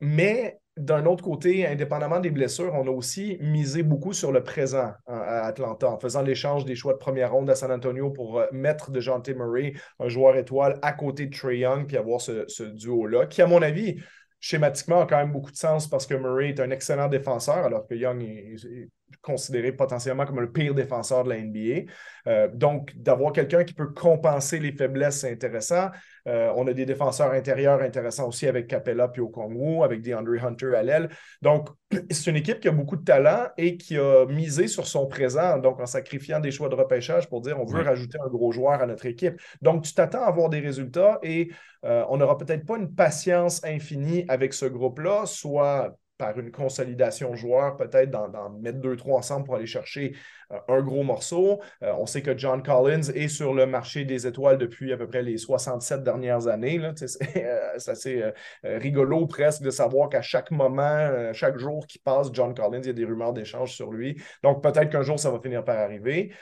mais 0.00 0.61
d'un 0.76 1.04
autre 1.04 1.22
côté, 1.22 1.66
indépendamment 1.66 2.18
des 2.18 2.30
blessures, 2.30 2.72
on 2.74 2.86
a 2.86 2.90
aussi 2.90 3.36
misé 3.40 3.82
beaucoup 3.82 4.12
sur 4.12 4.32
le 4.32 4.42
présent 4.42 4.92
à 5.06 5.46
Atlanta 5.46 5.90
en 5.90 5.98
faisant 5.98 6.22
l'échange 6.22 6.64
des 6.64 6.76
choix 6.76 6.94
de 6.94 6.98
première 6.98 7.32
ronde 7.32 7.50
à 7.50 7.54
San 7.54 7.70
Antonio 7.70 8.10
pour 8.10 8.40
euh, 8.40 8.46
mettre 8.52 8.90
de 8.90 9.00
T. 9.20 9.34
Murray, 9.34 9.74
un 9.98 10.08
joueur 10.08 10.36
étoile, 10.36 10.78
à 10.80 10.92
côté 10.92 11.26
de 11.26 11.36
Trey 11.36 11.58
Young, 11.58 11.86
puis 11.86 11.96
avoir 11.96 12.20
ce 12.20 12.62
duo-là, 12.62 13.26
qui, 13.26 13.42
à 13.42 13.46
mon 13.46 13.60
avis, 13.60 13.98
schématiquement, 14.40 15.02
a 15.02 15.06
quand 15.06 15.18
même 15.18 15.32
beaucoup 15.32 15.50
de 15.52 15.56
sens 15.56 15.88
parce 15.88 16.06
que 16.06 16.14
Murray 16.14 16.50
est 16.50 16.60
un 16.60 16.70
excellent 16.70 17.08
défenseur, 17.08 17.58
alors 17.58 17.86
que 17.86 17.94
Young 17.94 18.22
est, 18.22 18.90
considéré 19.20 19.72
potentiellement 19.72 20.24
comme 20.24 20.40
le 20.40 20.50
pire 20.50 20.74
défenseur 20.74 21.24
de 21.24 21.30
la 21.30 21.38
NBA. 21.38 21.90
Euh, 22.28 22.48
donc, 22.52 22.92
d'avoir 22.96 23.32
quelqu'un 23.32 23.64
qui 23.64 23.74
peut 23.74 23.88
compenser 23.88 24.58
les 24.58 24.72
faiblesses, 24.72 25.20
c'est 25.20 25.32
intéressant. 25.32 25.90
Euh, 26.28 26.52
on 26.56 26.66
a 26.68 26.72
des 26.72 26.86
défenseurs 26.86 27.32
intérieurs 27.32 27.82
intéressants 27.82 28.28
aussi 28.28 28.46
avec 28.46 28.68
Capella 28.68 29.08
puis 29.08 29.20
Okongwu, 29.20 29.82
avec 29.82 30.02
DeAndre 30.02 30.44
Hunter 30.44 30.74
à 30.76 30.82
l'aile. 30.82 31.08
Donc, 31.42 31.68
c'est 32.10 32.30
une 32.30 32.36
équipe 32.36 32.60
qui 32.60 32.68
a 32.68 32.72
beaucoup 32.72 32.96
de 32.96 33.04
talent 33.04 33.48
et 33.56 33.76
qui 33.76 33.98
a 33.98 34.26
misé 34.26 34.68
sur 34.68 34.86
son 34.86 35.06
présent, 35.06 35.58
donc 35.58 35.80
en 35.80 35.86
sacrifiant 35.86 36.40
des 36.40 36.50
choix 36.50 36.68
de 36.68 36.74
repêchage 36.74 37.28
pour 37.28 37.40
dire 37.40 37.60
on 37.60 37.64
veut 37.64 37.82
rajouter 37.82 38.18
un 38.24 38.28
gros 38.28 38.52
joueur 38.52 38.80
à 38.80 38.86
notre 38.86 39.06
équipe. 39.06 39.40
Donc, 39.60 39.82
tu 39.82 39.94
t'attends 39.94 40.22
à 40.22 40.26
avoir 40.26 40.48
des 40.48 40.60
résultats 40.60 41.18
et 41.22 41.50
euh, 41.84 42.04
on 42.08 42.18
n'aura 42.18 42.38
peut-être 42.38 42.64
pas 42.64 42.76
une 42.78 42.94
patience 42.94 43.64
infinie 43.64 44.24
avec 44.28 44.54
ce 44.54 44.66
groupe-là, 44.66 45.26
soit 45.26 45.96
par 46.18 46.38
une 46.38 46.50
consolidation 46.50 47.34
joueur, 47.34 47.76
peut-être 47.76 48.10
d'en 48.10 48.50
mettre 48.50 48.80
deux, 48.80 48.96
trois 48.96 49.18
ensemble 49.18 49.44
pour 49.44 49.56
aller 49.56 49.66
chercher 49.66 50.14
euh, 50.52 50.58
un 50.68 50.80
gros 50.82 51.02
morceau. 51.02 51.60
Euh, 51.82 51.92
on 51.98 52.06
sait 52.06 52.22
que 52.22 52.36
John 52.36 52.62
Collins 52.62 53.10
est 53.14 53.28
sur 53.28 53.54
le 53.54 53.66
marché 53.66 54.04
des 54.04 54.26
étoiles 54.26 54.58
depuis 54.58 54.92
à 54.92 54.96
peu 54.96 55.06
près 55.06 55.22
les 55.22 55.38
67 55.38 56.02
dernières 56.02 56.46
années. 56.46 56.80
C'est 56.96 57.90
assez 57.90 58.22
rigolo 58.62 59.26
presque 59.26 59.62
de 59.62 59.70
savoir 59.70 60.08
qu'à 60.08 60.22
chaque 60.22 60.50
moment, 60.50 61.32
chaque 61.32 61.58
jour 61.58 61.86
qui 61.86 61.98
passe, 61.98 62.28
John 62.32 62.54
Collins, 62.54 62.80
il 62.82 62.86
y 62.86 62.90
a 62.90 62.92
des 62.92 63.04
rumeurs 63.04 63.32
d'échange 63.32 63.72
sur 63.72 63.90
lui. 63.90 64.20
Donc 64.42 64.62
peut-être 64.62 64.90
qu'un 64.90 65.02
jour, 65.02 65.18
ça 65.18 65.30
va 65.30 65.40
finir 65.40 65.64
par 65.64 65.78
arriver 65.78 66.32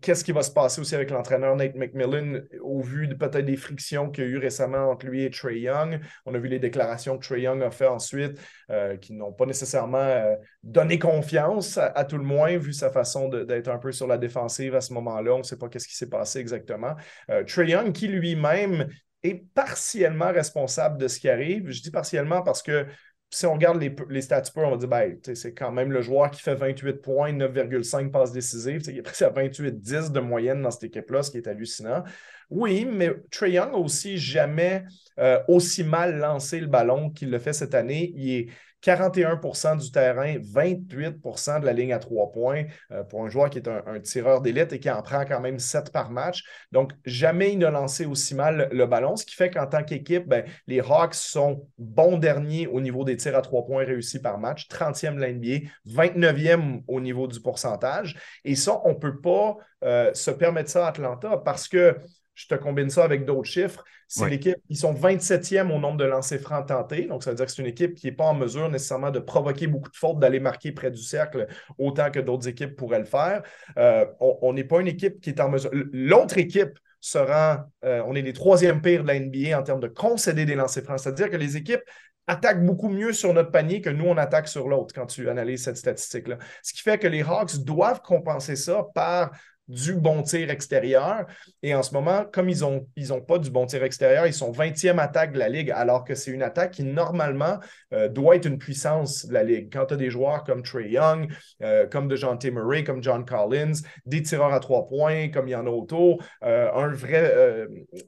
qu'est-ce 0.00 0.24
qui 0.24 0.32
va 0.32 0.42
se 0.42 0.50
passer 0.50 0.80
aussi 0.80 0.94
avec 0.94 1.10
l'entraîneur 1.10 1.56
Nate 1.56 1.74
McMillan 1.74 2.40
au 2.62 2.82
vu 2.82 3.08
de 3.08 3.14
peut-être 3.14 3.44
des 3.44 3.56
frictions 3.56 4.10
qu'il 4.10 4.24
y 4.24 4.26
a 4.26 4.30
eu 4.30 4.36
récemment 4.36 4.90
entre 4.90 5.06
lui 5.06 5.24
et 5.24 5.30
Trey 5.30 5.60
Young? 5.60 6.00
On 6.26 6.34
a 6.34 6.38
vu 6.38 6.48
les 6.48 6.58
déclarations 6.58 7.16
que 7.16 7.26
Trey 7.26 7.42
Young 7.42 7.62
a 7.62 7.70
fait 7.70 7.86
ensuite 7.86 8.38
euh, 8.70 8.96
qui 8.96 9.14
n'ont 9.14 9.32
pas 9.32 9.46
nécessairement 9.46 9.98
euh, 9.98 10.36
donné 10.62 10.98
confiance 10.98 11.78
à, 11.78 12.04
tout 12.04 12.18
le 12.18 12.24
moins 12.24 12.56
vu 12.58 12.72
sa 12.72 12.90
façon 12.90 13.28
d'être 13.28 13.68
un 13.68 13.78
peu 13.78 13.92
sur 13.92 14.06
la 14.06 14.18
défensive 14.18 14.74
à 14.74 14.80
ce 14.80 14.92
moment-là. 14.94 15.34
On 15.34 15.38
ne 15.38 15.42
sait 15.42 15.58
pas 15.58 15.68
qu'est-ce 15.68 15.88
qui 15.88 15.96
s'est 15.96 16.10
passé 16.10 16.40
exactement. 16.40 16.94
Euh, 17.30 17.44
Trey 17.44 17.70
Young 17.70 17.92
qui 17.92 18.08
lui-même 18.08 18.86
est 19.22 19.44
partiellement 19.54 20.32
responsable 20.32 20.98
de 20.98 21.08
ce 21.08 21.20
qui 21.20 21.28
arrive. 21.28 21.70
Je 21.70 21.82
dis 21.82 21.90
partiellement 21.90 22.42
parce 22.42 22.62
que 22.62 22.86
si 23.30 23.46
on 23.46 23.54
regarde 23.54 23.80
les, 23.80 23.94
les 24.08 24.22
stats 24.22 24.42
on 24.56 24.70
va 24.70 24.76
dire 24.76 24.88
ben, 24.88 25.16
c'est 25.22 25.54
quand 25.54 25.70
même 25.70 25.92
le 25.92 26.02
joueur 26.02 26.30
qui 26.30 26.42
fait 26.42 26.54
28 26.54 26.94
points, 26.94 27.32
9,5 27.32 28.10
passes 28.10 28.32
décisives. 28.32 28.82
Il 28.88 28.98
est 28.98 29.02
presque 29.02 29.22
à 29.22 29.30
28-10 29.30 30.10
de 30.10 30.20
moyenne 30.20 30.62
dans 30.62 30.70
cette 30.70 30.84
équipe-là, 30.84 31.22
ce 31.22 31.30
qui 31.30 31.36
est 31.38 31.46
hallucinant. 31.46 32.02
Oui, 32.50 32.84
mais 32.84 33.12
Trey 33.30 33.52
Young 33.52 33.74
aussi 33.74 34.18
jamais 34.18 34.84
euh, 35.20 35.38
aussi 35.46 35.84
mal 35.84 36.18
lancé 36.18 36.58
le 36.58 36.66
ballon 36.66 37.10
qu'il 37.10 37.30
le 37.30 37.38
fait 37.38 37.52
cette 37.52 37.74
année. 37.74 38.12
Il 38.16 38.30
est 38.30 38.48
41% 38.82 39.78
du 39.78 39.90
terrain, 39.90 40.36
28% 40.38 41.60
de 41.60 41.66
la 41.66 41.72
ligne 41.72 41.92
à 41.92 41.98
trois 41.98 42.32
points 42.32 42.64
euh, 42.92 43.02
pour 43.04 43.24
un 43.24 43.28
joueur 43.28 43.50
qui 43.50 43.58
est 43.58 43.68
un, 43.68 44.00
tireur 44.00 44.40
d'élite 44.40 44.72
et 44.72 44.80
qui 44.80 44.90
en 44.90 45.02
prend 45.02 45.24
quand 45.24 45.40
même 45.40 45.58
7 45.58 45.92
par 45.92 46.10
match. 46.10 46.44
Donc, 46.72 46.92
jamais 47.04 47.52
il 47.52 47.58
n'a 47.58 47.70
lancé 47.70 48.06
aussi 48.06 48.34
mal 48.34 48.68
le, 48.72 48.86
ballon, 48.86 49.16
ce 49.16 49.24
qui 49.24 49.34
fait 49.34 49.50
qu'en 49.50 49.66
tant 49.66 49.84
qu'équipe, 49.84 50.26
ben, 50.26 50.44
les 50.66 50.80
Hawks 50.80 51.14
sont 51.14 51.66
bons 51.78 52.18
derniers 52.18 52.66
au 52.66 52.80
niveau 52.80 53.04
des 53.04 53.16
tirs 53.16 53.36
à 53.36 53.42
trois 53.42 53.64
points 53.64 53.84
réussis 53.84 54.20
par 54.20 54.38
match, 54.38 54.68
30e 54.68 55.16
de 55.16 55.20
la 55.20 55.32
NBA, 55.32 55.66
29e 55.86 56.82
au 56.88 57.00
niveau 57.00 57.26
du 57.26 57.40
pourcentage. 57.40 58.18
Et 58.44 58.54
ça, 58.54 58.80
on 58.84 58.90
ne 58.90 58.94
peut 58.94 59.20
pas 59.20 59.56
euh, 59.84 60.12
se 60.14 60.30
permettre 60.30 60.70
ça 60.70 60.86
à 60.86 60.90
Atlanta 60.90 61.36
parce 61.38 61.68
que 61.68 61.96
je 62.40 62.48
te 62.48 62.54
combine 62.54 62.88
ça 62.88 63.04
avec 63.04 63.24
d'autres 63.24 63.48
chiffres. 63.48 63.84
C'est 64.08 64.28
l'équipe, 64.28 64.56
ils 64.68 64.76
sont 64.76 64.92
27e 64.92 65.70
au 65.70 65.78
nombre 65.78 65.98
de 65.98 66.04
lancers 66.04 66.40
francs 66.40 66.66
tentés. 66.66 67.06
Donc, 67.06 67.22
ça 67.22 67.30
veut 67.30 67.36
dire 67.36 67.46
que 67.46 67.52
c'est 67.52 67.62
une 67.62 67.68
équipe 67.68 67.94
qui 67.94 68.06
n'est 68.06 68.12
pas 68.12 68.24
en 68.24 68.34
mesure 68.34 68.68
nécessairement 68.68 69.10
de 69.10 69.20
provoquer 69.20 69.66
beaucoup 69.66 69.90
de 69.90 69.96
fautes, 69.96 70.18
d'aller 70.18 70.40
marquer 70.40 70.72
près 70.72 70.90
du 70.90 71.02
cercle 71.02 71.46
autant 71.78 72.10
que 72.10 72.18
d'autres 72.18 72.48
équipes 72.48 72.74
pourraient 72.74 72.98
le 72.98 73.04
faire. 73.04 73.42
Euh, 73.76 74.06
on 74.20 74.52
n'est 74.52 74.64
pas 74.64 74.80
une 74.80 74.88
équipe 74.88 75.20
qui 75.20 75.30
est 75.30 75.40
en 75.40 75.48
mesure. 75.48 75.70
L'autre 75.72 76.38
équipe 76.38 76.78
sera, 77.00 77.68
euh, 77.84 78.02
on 78.06 78.14
est 78.14 78.22
les 78.22 78.32
troisièmes 78.32 78.82
pires 78.82 79.02
de 79.02 79.08
la 79.08 79.20
NBA 79.20 79.58
en 79.58 79.62
termes 79.62 79.80
de 79.80 79.88
concéder 79.88 80.44
des 80.44 80.54
lancers 80.54 80.82
francs. 80.82 80.98
C'est-à-dire 80.98 81.30
que 81.30 81.36
les 81.36 81.56
équipes 81.56 81.82
attaquent 82.26 82.64
beaucoup 82.64 82.88
mieux 82.88 83.12
sur 83.12 83.32
notre 83.32 83.50
panier 83.50 83.80
que 83.80 83.90
nous, 83.90 84.06
on 84.06 84.16
attaque 84.16 84.48
sur 84.48 84.68
l'autre 84.68 84.94
quand 84.94 85.06
tu 85.06 85.28
analyses 85.28 85.64
cette 85.64 85.76
statistique-là. 85.76 86.38
Ce 86.62 86.72
qui 86.72 86.82
fait 86.82 86.98
que 86.98 87.06
les 87.06 87.22
Hawks 87.22 87.58
doivent 87.64 88.02
compenser 88.02 88.56
ça 88.56 88.86
par 88.94 89.30
du 89.70 89.94
bon 89.94 90.22
tir 90.22 90.50
extérieur. 90.50 91.26
Et 91.62 91.74
en 91.74 91.82
ce 91.82 91.94
moment, 91.94 92.24
comme 92.30 92.48
ils 92.48 92.60
n'ont 92.60 92.86
ils 92.96 93.12
ont 93.12 93.20
pas 93.20 93.38
du 93.38 93.50
bon 93.50 93.66
tir 93.66 93.82
extérieur, 93.84 94.26
ils 94.26 94.34
sont 94.34 94.50
20e 94.50 94.98
attaque 94.98 95.32
de 95.32 95.38
la 95.38 95.48
Ligue, 95.48 95.70
alors 95.70 96.04
que 96.04 96.14
c'est 96.14 96.30
une 96.30 96.42
attaque 96.42 96.72
qui, 96.72 96.82
normalement, 96.82 97.58
euh, 97.92 98.08
doit 98.08 98.36
être 98.36 98.46
une 98.46 98.58
puissance 98.58 99.26
de 99.26 99.32
la 99.32 99.44
Ligue. 99.44 99.72
Quand 99.72 99.86
tu 99.86 99.94
as 99.94 99.96
des 99.96 100.10
joueurs 100.10 100.44
comme 100.44 100.62
Trey 100.62 100.90
Young, 100.90 101.32
euh, 101.62 101.86
comme 101.86 102.08
DeJounte 102.08 102.44
Murray, 102.46 102.82
comme 102.84 103.02
John 103.02 103.24
Collins, 103.24 103.80
des 104.06 104.22
tireurs 104.22 104.52
à 104.52 104.60
trois 104.60 104.86
points, 104.86 105.28
comme 105.28 105.46
il 105.46 105.52
y 105.52 105.56
en 105.56 105.66
a 105.66 105.70
autour, 105.70 106.22
euh, 106.42 106.70
un 106.72 106.88
vrai, 106.88 107.66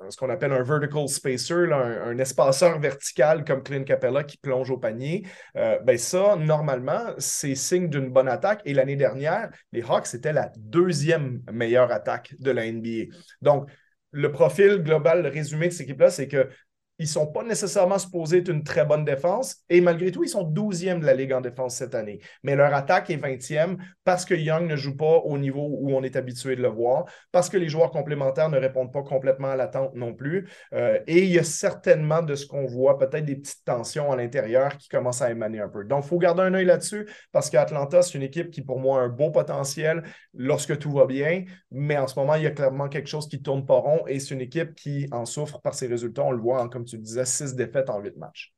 ce 0.09 0.16
qu'on 0.16 0.31
appelle 0.31 0.52
un 0.52 0.62
vertical 0.62 1.09
spacer, 1.09 1.73
un, 1.73 2.19
espaceur 2.19 2.78
vertical 2.78 3.45
comme 3.45 3.62
Clint 3.62 3.85
Capella 3.85 4.25
qui 4.25 4.37
plonge 4.37 4.71
au 4.71 4.78
panier, 4.78 5.25
ben 5.54 5.99
ça, 5.99 6.37
normalement, 6.37 7.14
c'est 7.19 7.54
signe 7.54 7.88
d'une 7.88 8.11
bonne 8.11 8.28
attaque. 8.28 8.61
Et 8.64 8.75
l'année 8.75 8.97
dernière, 8.97 9.50
les 9.73 9.83
Hawks, 9.83 10.07
c'était 10.07 10.33
la 10.33 10.50
deuxième 10.57 11.42
meilleure 11.52 11.92
attaque 11.92 12.35
de 12.38 12.50
la 12.50 12.66
NBA. 12.66 13.14
Donc, 13.40 13.71
le 14.11 14.30
profil 14.30 14.82
global, 14.82 15.23
le 15.23 15.28
résumé 15.28 15.68
de 15.68 15.73
cette 15.73 15.82
équipe-là, 15.82 16.11
c'est 16.11 16.28
que 16.28 16.49
ils 16.99 17.05
ne 17.05 17.09
sont 17.09 17.27
pas 17.27 17.43
nécessairement 17.43 17.99
supposés 17.99 18.39
être 18.39 18.49
une 18.49 18.63
très 18.63 18.85
bonne 18.85 19.05
défense. 19.05 19.57
Et 19.69 19.81
malgré 19.81 20.11
tout, 20.13 20.23
ils 20.25 20.29
sont 20.29 20.45
12e 20.45 21.01
de 21.01 21.07
la 21.07 21.15
Ligue 21.15 21.33
en 21.33 21.41
défense 21.41 21.75
cette 21.75 21.95
année. 21.95 22.21
Mais 22.43 22.55
leur 22.55 22.73
attaque 22.75 23.11
est 23.11 23.17
20e 23.17 23.77
parce 24.05 24.25
que 24.25 24.35
Young 24.35 24.69
ne 24.69 24.77
joue 24.77 24.97
pas 24.97 25.19
au 25.19 25.39
niveau 25.39 25.69
où 25.81 25.95
on 25.95 26.03
est 26.03 26.17
habitué 26.17 26.55
de 26.55 26.63
le 26.63 26.69
voir, 26.69 27.05
parce 27.33 27.49
que 27.49 27.57
les 27.57 27.69
joueurs 27.69 27.91
complémentaires 27.91 28.51
ne 28.51 28.59
répondent 28.59 28.93
pas 28.93 29.03
complètement 29.03 29.51
à 29.51 29.57
l'attente 29.57 29.95
non 29.95 30.15
plus. 30.15 30.49
Euh, 30.75 30.99
et 31.07 31.25
il 31.25 31.31
y 31.31 31.39
a 31.39 31.45
certainement 31.45 32.23
de 32.23 32.35
ce 32.35 32.47
qu'on 32.47 32.67
voit, 32.67 32.99
peut-être 32.99 33.25
des 33.25 33.37
petites 33.37 33.65
tensions 33.65 34.13
à 34.13 34.17
l'intérieur 34.17 34.77
qui 34.77 34.89
commencent 34.89 35.23
à 35.23 35.31
émaner 35.31 35.61
un 35.61 35.69
peu. 35.69 35.85
Donc, 35.85 36.05
il 36.05 36.09
faut 36.09 36.19
garder 36.19 36.43
un 36.43 36.55
œil 36.55 36.67
là-dessus 36.67 37.09
parce 37.33 37.51
qu'Atlanta, 37.51 38.03
c'est 38.03 38.15
une 38.15 38.23
équipe 38.23 38.51
qui, 38.51 38.63
pour 38.63 38.79
moi, 38.79 39.01
a 39.01 39.05
un 39.05 39.09
beau 39.09 39.31
potentiel 39.31 40.03
lorsque 40.35 40.79
tout 40.79 40.93
va 40.93 41.07
bien. 41.07 41.45
Mais 41.71 41.97
en 41.97 42.07
ce 42.07 42.19
moment, 42.19 42.35
il 42.35 42.45
y 42.45 42.47
a 42.47 42.51
clairement 42.51 42.89
quelque 42.89 43.09
chose 43.09 43.29
qui 43.29 43.39
ne 43.39 43.43
tourne 43.43 43.67
pas 43.67 43.77
rond 43.77 44.07
et 44.07 44.21
c'est 44.21 44.35
une 44.35 44.41
équipe 44.41 44.75
qui 44.75 45.09
en 45.11 45.25
souffre 45.25 45.61
par 45.61 45.75
ses 45.75 45.87
résultats. 45.87 46.23
On 46.23 46.31
le 46.31 46.41
voit, 46.41 46.61
comme 46.83 46.89
tu 46.89 46.97
tu 46.97 47.03
disais, 47.03 47.25
six 47.25 47.55
défaites 47.55 47.91
en 47.91 48.01
huit 48.01 48.17
matchs. 48.17 48.53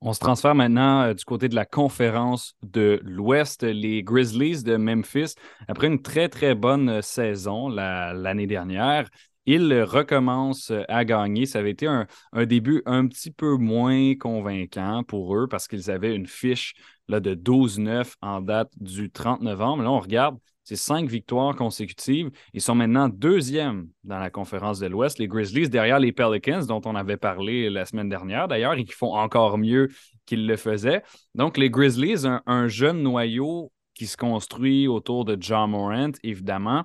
On 0.00 0.12
se 0.12 0.18
transfère 0.18 0.54
maintenant 0.54 1.02
euh, 1.02 1.14
du 1.14 1.24
côté 1.24 1.48
de 1.48 1.54
la 1.54 1.64
conférence 1.64 2.56
de 2.62 3.00
l'Ouest. 3.04 3.62
Les 3.62 4.02
Grizzlies 4.02 4.62
de 4.62 4.76
Memphis, 4.76 5.34
après 5.68 5.86
une 5.86 6.02
très, 6.02 6.28
très 6.28 6.54
bonne 6.54 6.88
euh, 6.88 7.02
saison 7.02 7.68
l'année 7.68 8.46
dernière, 8.46 9.08
ils 9.46 9.82
recommencent 9.82 10.72
à 10.88 11.04
gagner. 11.04 11.46
Ça 11.46 11.60
avait 11.60 11.70
été 11.70 11.86
un, 11.86 12.06
début 12.46 12.82
un 12.84 13.06
petit 13.06 13.30
peu 13.30 13.56
moins 13.56 14.14
convaincant 14.16 15.02
pour 15.02 15.36
eux 15.36 15.48
parce 15.48 15.66
qu'ils 15.66 15.90
avaient 15.90 16.14
une 16.14 16.26
fiche 16.26 16.74
là, 17.08 17.20
de 17.20 17.34
12-9 17.34 18.14
en 18.22 18.40
date 18.40 18.70
du 18.76 19.10
30 19.10 19.42
novembre. 19.42 19.82
Là, 19.82 19.90
on 19.90 20.00
regarde, 20.00 20.38
c'est 20.64 20.76
cinq 20.76 21.08
victoires 21.08 21.56
consécutives. 21.56 22.30
Ils 22.52 22.60
sont 22.60 22.74
maintenant 22.74 23.08
deuxièmes 23.08 23.88
dans 24.04 24.18
la 24.18 24.30
conférence 24.30 24.78
de 24.78 24.86
l'Ouest. 24.86 25.18
Les 25.18 25.26
Grizzlies 25.26 25.68
derrière 25.68 25.98
les 25.98 26.12
Pelicans, 26.12 26.64
dont 26.66 26.80
on 26.84 26.94
avait 26.94 27.16
parlé 27.16 27.68
la 27.68 27.84
semaine 27.84 28.08
dernière 28.08 28.48
d'ailleurs, 28.48 28.74
et 28.74 28.84
qui 28.84 28.92
font 28.92 29.14
encore 29.14 29.58
mieux 29.58 29.88
qu'ils 30.24 30.46
le 30.46 30.56
faisaient. 30.56 31.02
Donc, 31.34 31.56
les 31.56 31.70
Grizzlies, 31.70 32.26
un, 32.46 32.68
jeune 32.68 33.02
noyau 33.02 33.72
qui 33.94 34.06
se 34.06 34.16
construit 34.16 34.86
autour 34.86 35.24
de 35.24 35.36
John 35.38 35.70
Morant, 35.70 36.12
évidemment. 36.22 36.84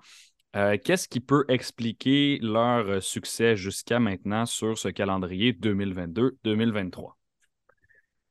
Euh, 0.55 0.77
qu'est-ce 0.83 1.07
qui 1.07 1.19
peut 1.19 1.45
expliquer 1.49 2.39
leur 2.41 3.03
succès 3.03 3.55
jusqu'à 3.55 3.99
maintenant 3.99 4.45
sur 4.45 4.77
ce 4.77 4.87
calendrier 4.87 5.53
2022-2023? 5.53 7.17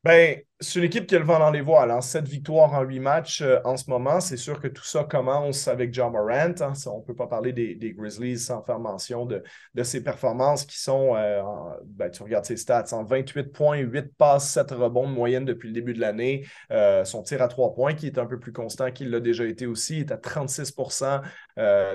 Ben, 0.03 0.41
c'est 0.59 0.79
une 0.79 0.87
équipe 0.87 1.07
qui 1.07 1.15
a 1.15 1.19
le 1.19 1.25
vent 1.25 1.39
dans 1.39 1.51
les 1.51 1.61
voiles. 1.61 1.91
Hein. 1.91 2.01
Sept 2.01 2.27
victoires 2.27 2.73
en 2.73 2.83
huit 2.83 3.01
matchs 3.01 3.43
euh, 3.43 3.59
en 3.65 3.77
ce 3.77 3.91
moment. 3.91 4.21
C'est 4.21 4.39
sûr 4.39 4.59
que 4.59 4.69
tout 4.69 4.85
ça 4.85 5.05
commence 5.05 5.69
avec 5.69 5.93
John 5.93 6.13
Morant. 6.13 6.55
Hein. 6.61 6.73
on 6.87 6.99
ne 6.99 7.05
peut 7.05 7.15
pas 7.15 7.27
parler 7.27 7.53
des, 7.53 7.77
Grizzlies 7.93 8.39
sans 8.39 8.63
faire 8.63 8.79
mention 8.79 9.27
de, 9.27 9.43
ses 9.83 10.03
performances 10.03 10.65
qui 10.65 10.79
sont, 10.79 11.15
euh, 11.15 11.43
ben, 11.85 12.11
tu 12.11 12.23
regardes 12.23 12.47
ses 12.47 12.57
stats, 12.57 12.87
en 12.93 13.05
28 13.05 13.53
points, 13.53 13.79
8 13.79 14.15
passes, 14.17 14.51
7 14.51 14.71
rebonds 14.73 15.09
de 15.09 15.13
moyenne 15.13 15.45
depuis 15.45 15.69
le 15.69 15.75
début 15.75 15.93
de 15.93 16.01
l'année. 16.01 16.47
Euh, 16.71 17.05
son 17.05 17.23
tir 17.23 17.43
à 17.43 17.49
3 17.49 17.75
points, 17.75 17.95
qui 17.95 18.07
est 18.07 18.19
un 18.19 18.27
peu 18.27 18.39
plus 18.39 18.53
constant 18.53 18.91
qu'il 18.91 19.11
l'a 19.11 19.21
déjà 19.21 19.45
été 19.45 19.67
aussi, 19.67 20.01
est 20.01 20.13
à 20.13 20.17
36% 20.17 21.21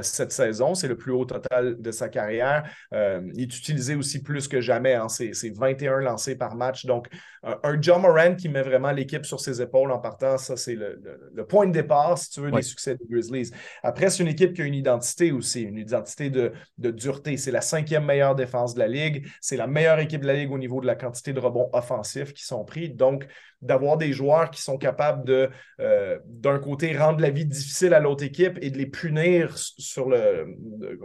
cette 0.01 0.31
saison. 0.31 0.73
C'est 0.73 0.87
le 0.87 0.97
plus 0.97 1.11
haut 1.11 1.25
total 1.25 1.79
de 1.79 1.91
sa 1.91 2.09
carrière. 2.09 2.63
il 2.91 3.41
est 3.41 3.57
utilisé 3.57 3.95
aussi 3.95 4.21
plus 4.21 4.47
que 4.47 4.59
jamais. 4.59 4.95
Hein. 4.95 5.07
C'est 5.07 5.55
21 5.55 5.99
lancés 5.99 6.35
par 6.35 6.55
match. 6.55 6.85
Donc, 6.85 7.07
un 7.43 7.81
John 7.81 8.01
Morant 8.01 8.35
qui 8.35 8.49
met 8.51 8.61
vraiment 8.61 8.91
l'équipe 8.91 9.25
sur 9.25 9.39
ses 9.39 9.61
épaules 9.61 9.91
en 9.91 9.99
partant. 9.99 10.37
Ça, 10.37 10.55
c'est 10.55 10.75
le, 10.75 11.45
point 11.47 11.65
de 11.67 11.71
départ, 11.71 12.17
si 12.17 12.29
tu 12.29 12.41
veux, 12.41 12.51
des 12.51 12.61
succès 12.61 12.95
des 12.95 13.05
Grizzlies. 13.09 13.51
Après, 13.83 14.09
c'est 14.09 14.23
une 14.23 14.29
équipe 14.29 14.53
qui 14.53 14.61
a 14.61 14.65
une 14.65 14.75
identité 14.75 15.31
aussi, 15.31 15.63
une 15.63 15.77
identité 15.77 16.29
de, 16.29 16.53
de 16.77 16.91
dureté. 16.91 17.37
C'est 17.37 17.51
la 17.51 17.61
cinquième 17.61 18.05
meilleure 18.05 18.35
défense 18.35 18.73
de 18.73 18.79
la 18.79 18.87
Ligue. 18.87 19.27
C'est 19.41 19.57
la 19.57 19.67
meilleure 19.67 19.99
équipe 19.99 20.21
de 20.21 20.27
la 20.27 20.33
Ligue 20.33 20.51
au 20.51 20.57
niveau 20.57 20.81
de 20.81 20.87
la 20.87 20.95
quantité 20.95 21.33
de 21.33 21.39
rebonds 21.39 21.69
offensifs 21.73 22.33
qui 22.33 22.43
sont 22.43 22.63
pris. 22.63 22.89
Donc, 22.89 23.27
d'avoir 23.61 23.97
des 23.97 24.13
joueurs 24.13 24.49
qui 24.49 24.61
sont 24.61 24.77
capables 24.77 25.25
de, 25.25 25.49
euh, 25.79 26.17
d'un 26.25 26.59
côté, 26.59 26.97
rendre 26.97 27.21
la 27.21 27.29
vie 27.29 27.45
difficile 27.45 27.93
à 27.93 27.99
l'autre 27.99 28.23
équipe 28.23 28.57
et 28.61 28.69
de 28.69 28.77
les 28.77 28.85
punir 28.85 29.57
sur 29.57 30.09
le, 30.09 30.57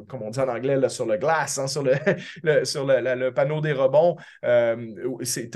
comme 0.08 0.22
on 0.22 0.30
dit 0.30 0.40
en 0.40 0.48
anglais, 0.48 0.76
là, 0.76 0.88
sur 0.88 1.06
le 1.06 1.16
glace, 1.16 1.58
hein, 1.58 1.66
sur, 1.66 1.82
le, 1.82 1.94
sur 2.64 2.86
le, 2.86 3.30
panneau 3.30 3.60
des 3.60 3.72
rebonds. 3.72 4.16
Euh, 4.44 4.76